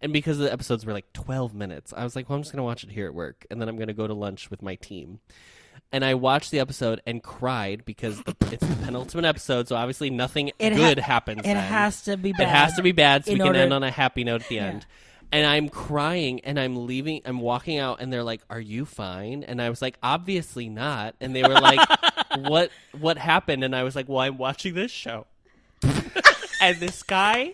[0.00, 2.58] And because the episodes were like 12 minutes, I was like, well, I'm just going
[2.58, 4.60] to watch it here at work, and then I'm going to go to lunch with
[4.62, 5.20] my team.
[5.92, 10.10] And I watched the episode and cried because the, it's the penultimate episode, so obviously
[10.10, 11.40] nothing It ha- good happens.
[11.40, 11.56] It then.
[11.56, 12.40] has to be bad.
[12.42, 14.42] It has to be bad so in we can order- end on a happy note
[14.42, 14.86] at the end.
[15.32, 19.42] And I'm crying and I'm leaving, I'm walking out and they're like, Are you fine?
[19.42, 21.16] And I was like, Obviously not.
[21.20, 21.80] And they were like,
[22.38, 23.64] What what happened?
[23.64, 25.26] And I was like, Well, I'm watching this show.
[26.60, 27.52] And this guy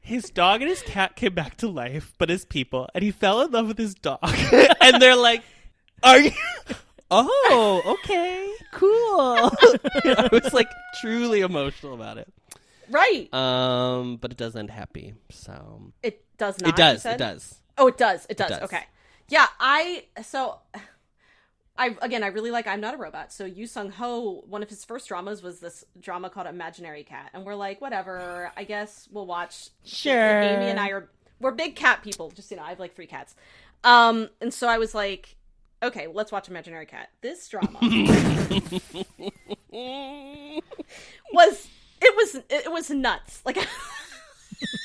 [0.00, 3.42] his dog and his cat came back to life, but as people, and he fell
[3.42, 4.18] in love with his dog.
[4.80, 5.42] and they're like,
[6.02, 6.32] "Are you?"
[7.10, 8.90] Oh, okay, cool.
[10.16, 10.70] I was like
[11.00, 12.32] truly emotional about it.
[12.88, 13.32] Right.
[13.32, 15.14] Um, but it does end happy.
[15.30, 16.70] So it does not.
[16.70, 17.06] it does.
[17.06, 17.60] It does.
[17.78, 18.26] Oh, it does.
[18.28, 18.50] It does.
[18.50, 18.62] does.
[18.62, 18.84] Okay.
[19.28, 20.58] Yeah, I so
[21.80, 23.32] I again I really like I'm not a robot.
[23.32, 27.30] So Yoo Seung Ho, one of his first dramas was this drama called Imaginary Cat,
[27.32, 28.52] and we're like, whatever.
[28.54, 29.70] I guess we'll watch.
[29.82, 30.42] Sure.
[30.42, 31.08] Amy and I are
[31.40, 32.30] we're big cat people.
[32.32, 33.34] Just you know, I have like three cats.
[33.82, 35.36] Um, and so I was like,
[35.82, 37.08] okay, let's watch Imaginary Cat.
[37.22, 37.90] This drama was
[42.02, 43.40] it was it was nuts.
[43.46, 43.56] Like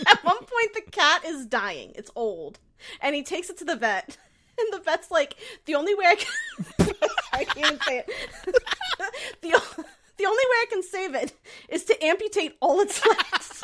[0.08, 1.92] at one point the cat is dying.
[1.96, 2.60] It's old.
[3.02, 4.16] And he takes it to the vet.
[4.60, 6.32] And the vet's like, the only way I can
[7.34, 8.10] I can't say it.
[9.42, 9.50] the
[10.18, 11.34] the only way I can save it
[11.68, 13.64] is to amputate all its legs.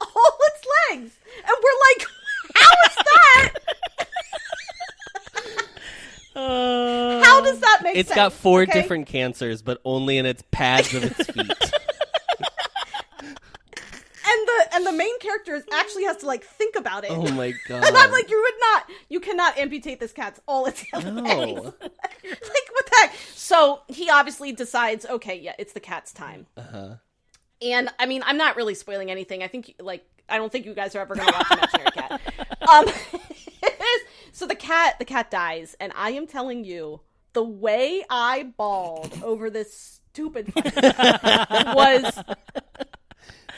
[0.00, 1.12] all its legs.
[1.36, 2.06] And we're like,
[2.56, 3.52] how is that?
[6.34, 8.10] Uh, How does that make It's sense?
[8.10, 8.72] It's got four okay?
[8.72, 11.67] different cancers, but only in its pads of its feet.
[14.78, 17.10] And the main character is, actually has to like think about it.
[17.10, 17.84] oh my god!
[17.88, 21.04] And I'm like, you would not, you cannot amputate this cat's all its legs.
[21.04, 21.52] No.
[21.82, 23.14] like, what the heck?
[23.34, 26.46] So he obviously decides, okay, yeah, it's the cat's time.
[26.56, 26.94] Uh-huh.
[27.60, 29.42] And I mean, I'm not really spoiling anything.
[29.42, 32.20] I think, like, I don't think you guys are ever going to watch Imaginary Cat.
[32.68, 32.84] Um,
[34.32, 37.00] so the cat, the cat dies, and I am telling you,
[37.32, 42.22] the way I bawled over this stupid was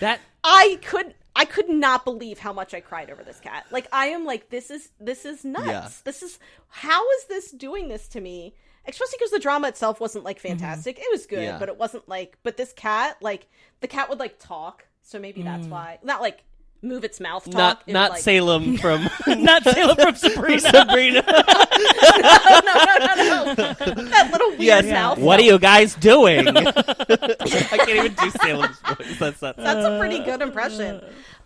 [0.01, 3.67] that I could I could not believe how much I cried over this cat.
[3.71, 5.67] Like I am like this is this is nuts.
[5.67, 5.89] Yeah.
[6.05, 8.55] This is how is this doing this to me?
[8.87, 10.59] Especially because the drama itself wasn't like mm-hmm.
[10.59, 10.99] fantastic.
[10.99, 11.59] It was good, Yeah.
[11.59, 13.49] but it wasn't like but this cat like
[13.81, 15.71] the cat would like talk, so maybe that's mm.
[15.71, 15.99] why.
[16.03, 16.45] Not like
[16.83, 17.55] move its mouth talk.
[17.55, 20.61] not It not like, Salem from not Salem from Sabrina.
[20.61, 21.23] Sabrina.
[21.27, 23.55] no, no, no, no.
[23.55, 24.85] that little weird yes.
[24.87, 25.19] mouth.
[25.19, 26.49] What are you guys doing?
[26.49, 29.19] I can't even do Salem's voice.
[29.19, 29.57] That's not.
[29.57, 31.03] That's a pretty good impression.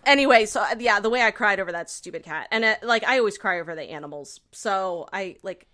[0.06, 3.04] Anyway, so uh, yeah, the way I cried over that stupid cat, and it, like
[3.04, 5.66] I always cry over the animals, so I like,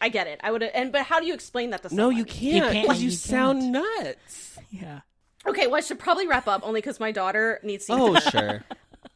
[0.00, 0.40] I get it.
[0.42, 2.10] I would, and but how do you explain that to someone?
[2.10, 2.54] no, you can't.
[2.54, 2.82] You, can't.
[2.82, 4.58] because You, You sound nuts.
[4.70, 5.00] yeah.
[5.46, 7.92] Okay, well, I should probably wrap up only because my daughter needs to.
[7.92, 8.64] Oh sure.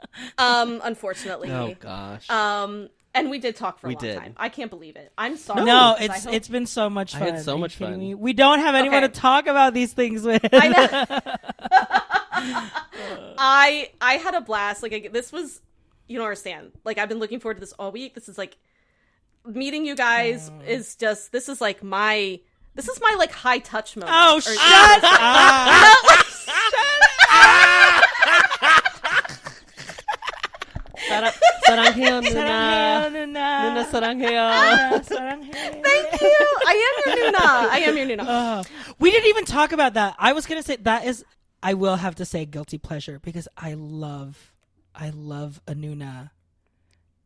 [0.39, 1.51] Um, unfortunately.
[1.51, 2.29] Oh gosh.
[2.31, 4.19] Um, and we did talk for a We long did.
[4.19, 4.35] time.
[4.37, 5.13] I can't believe it.
[5.19, 5.65] I'm sorry.
[5.65, 7.29] No, 'cause I it's hope- it's been so much I fun.
[7.35, 7.99] had so Are much fun.
[7.99, 8.15] me?
[8.15, 9.13] We don't have anyone Okay.
[9.13, 10.45] to talk about these things with.
[10.53, 10.89] I know.
[13.39, 14.83] I I had a blast.
[14.83, 15.61] Like I, this was,
[16.07, 16.73] you don't understand.
[16.85, 18.15] Like I've been looking forward to this all week.
[18.15, 18.57] This is like
[19.45, 21.33] meeting you guys is just.
[21.33, 22.41] This is like my.
[22.75, 24.15] This is my like high touch moment.
[24.17, 26.27] oh, Or- shut up!
[31.09, 31.33] Sarang-
[31.67, 32.31] Saranghae, Nuna.
[32.31, 33.85] Saranghae, Nuna Nuna.
[33.91, 35.05] saranghae.
[35.05, 35.53] Saranghae.
[35.85, 36.47] Thank you.
[36.67, 37.41] I am your Nuna.
[37.41, 38.27] I am your Nuna.
[38.29, 38.63] Uh,
[38.99, 40.15] we didn't even talk about that.
[40.19, 41.25] I was gonna say that is.
[41.63, 44.53] I will have to say guilty pleasure because I love,
[44.95, 46.31] I love Anuna,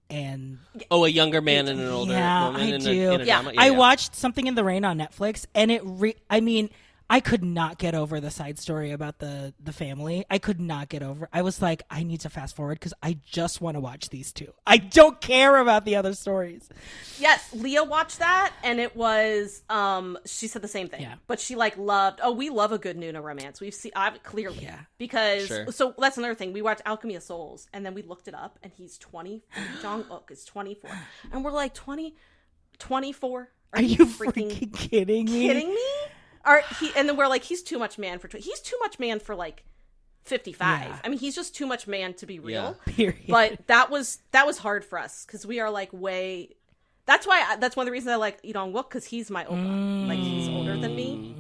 [0.09, 0.59] and
[0.91, 2.91] Oh, a younger man and an older Yeah, woman I in, do.
[3.11, 3.43] A, in a Yeah.
[3.43, 3.53] drama?
[3.59, 5.83] I watched something in the rain on Netflix, and it.
[5.85, 6.71] Re- I mean,
[7.12, 10.24] I could not get over the side story about the the family.
[10.30, 11.28] I could not get over.
[11.30, 14.32] I was like, I need to fast forward because I just want to watch these
[14.32, 14.55] two.
[14.66, 16.70] I don't care about the other stories.
[17.18, 19.60] Yes, Leah watched that, and it was.
[19.68, 21.02] Um, she said the same thing.
[21.02, 21.16] Yeah.
[21.26, 22.20] But she like loved.
[22.22, 23.60] Oh, we love a good Nuna romance.
[23.60, 24.60] We've seen I clearly.
[24.62, 24.78] Yeah.
[24.97, 25.70] Because Sure.
[25.70, 26.55] so that's another thing.
[26.55, 29.43] We watched Alchemy of Souls, and then we looked it up, and he's twenty.
[29.82, 30.90] Jang Uk is twenty four,
[31.30, 32.16] and we're like 20,
[32.78, 33.51] 24?
[33.74, 35.47] Are you freaking, kidding me?
[35.47, 35.86] kidding me?
[36.44, 36.90] Are he?
[36.97, 38.28] And then we're like, he's too much man for.
[38.28, 39.64] Tw- he's too much man for like
[40.23, 40.89] fifty five.
[40.89, 40.98] Yeah.
[41.05, 42.77] I mean, he's just too much man to be real.
[42.86, 43.24] Period.
[43.28, 46.51] But that was that was hard for us because we are like way.
[47.06, 47.44] That's why.
[47.48, 50.09] I, that's one of the reasons I like Lee Dong Wook because he's my opa.
[50.09, 51.36] Like he's older than me.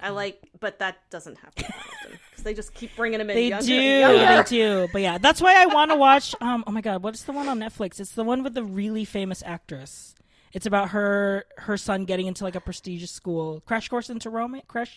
[0.00, 3.36] I like, but that doesn't happen often because they just keep bringing him in.
[3.36, 4.88] They younger do, they do.
[4.92, 6.34] But yeah, that's why I want to watch.
[6.42, 7.98] Um, oh my god, what's the one on Netflix?
[8.00, 10.14] It's the one with the really famous actress.
[10.54, 13.60] It's about her her son getting into like a prestigious school.
[13.66, 14.64] Crash course into romance.
[14.68, 14.96] Crash,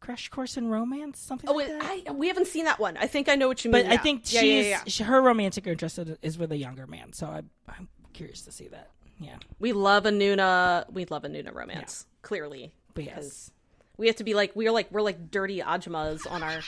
[0.00, 1.20] crash course in romance.
[1.20, 1.48] Something.
[1.48, 2.08] Oh, like wait, that.
[2.08, 2.96] I, we haven't seen that one.
[2.96, 3.84] I think I know what you mean.
[3.84, 4.80] but I think she's yeah, yeah.
[4.88, 7.12] she- her romantic interest is with a younger man.
[7.12, 8.90] So I, I'm curious to see that.
[9.20, 10.90] Yeah, we love a Nuna.
[10.90, 12.06] We love a Nuna romance.
[12.22, 13.14] Clearly, But yes.
[13.14, 13.52] because
[13.98, 16.60] we have to be like we're like we're like dirty ajmas on our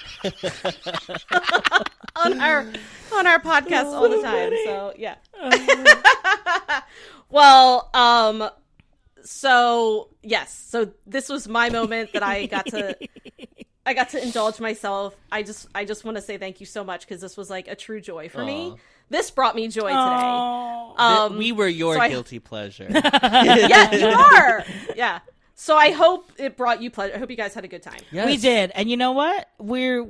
[2.16, 2.66] on our
[3.14, 4.52] on our podcast all the time.
[4.66, 5.16] So yeah.
[5.42, 6.80] Uh-huh.
[7.32, 8.48] well, um,
[9.24, 12.96] so yes, so this was my moment that I got to
[13.86, 15.16] I got to indulge myself.
[15.30, 17.66] I just I just want to say thank you so much because this was like
[17.68, 18.76] a true joy for me.
[19.10, 20.92] This brought me joy today.
[20.96, 22.86] Um, we were your so I- guilty pleasure.
[22.90, 24.64] yeah, you are.
[24.96, 25.20] Yeah.
[25.54, 27.14] So I hope it brought you pleasure.
[27.14, 28.00] I hope you guys had a good time.
[28.10, 28.26] Yes.
[28.26, 29.48] We did, and you know what?
[29.58, 30.06] We're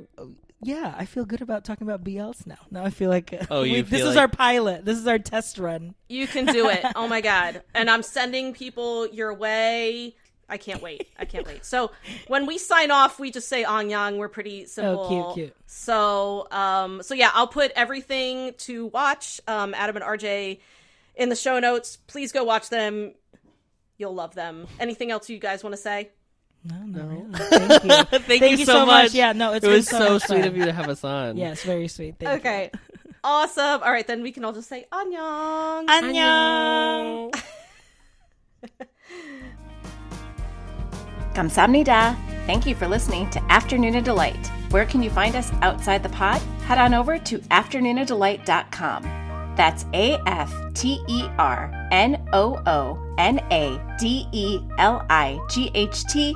[0.63, 0.93] yeah.
[0.97, 2.57] I feel good about talking about BLs now.
[2.71, 4.85] Now I feel like uh, Oh, you we- this feel is our pilot.
[4.85, 5.95] This is our test run.
[6.09, 6.83] You can do it.
[6.95, 7.63] Oh my god.
[7.73, 10.15] And I'm sending people your way.
[10.49, 11.07] I can't wait.
[11.17, 11.65] I can't wait.
[11.65, 11.91] So
[12.27, 14.17] when we sign off, we just say Anyang.
[14.17, 15.05] We're pretty simple.
[15.05, 15.55] Oh, cute, cute.
[15.65, 20.59] So um so yeah, I'll put everything to watch, um, Adam and RJ
[21.15, 21.97] in the show notes.
[22.07, 23.13] Please go watch them.
[23.97, 24.67] You'll love them.
[24.79, 26.09] Anything else you guys want to say?
[26.65, 27.25] No, no, really.
[27.33, 28.19] Thank you.
[28.19, 29.13] Thank, you so much.
[29.13, 30.47] Yeah, no, it's it been was so so much sweet fun.
[30.47, 31.35] of you to have us on.
[31.37, 32.15] Yes, very sweet.
[32.19, 32.71] Thank Okay.
[33.23, 33.81] awesome.
[33.83, 35.81] All right, then we can all just say Anyang.
[35.83, 35.89] you.
[35.89, 37.33] Annyeong.
[41.33, 42.15] Kamsamnida.
[42.45, 44.47] Thank you for listening to AfterNoona Delight.
[44.69, 46.41] Where can you find us outside the pod?
[46.65, 49.03] Head on over to afternoonadelight.com.
[49.55, 55.39] That's A F T E R N O O N A D E L I
[55.49, 56.35] G H T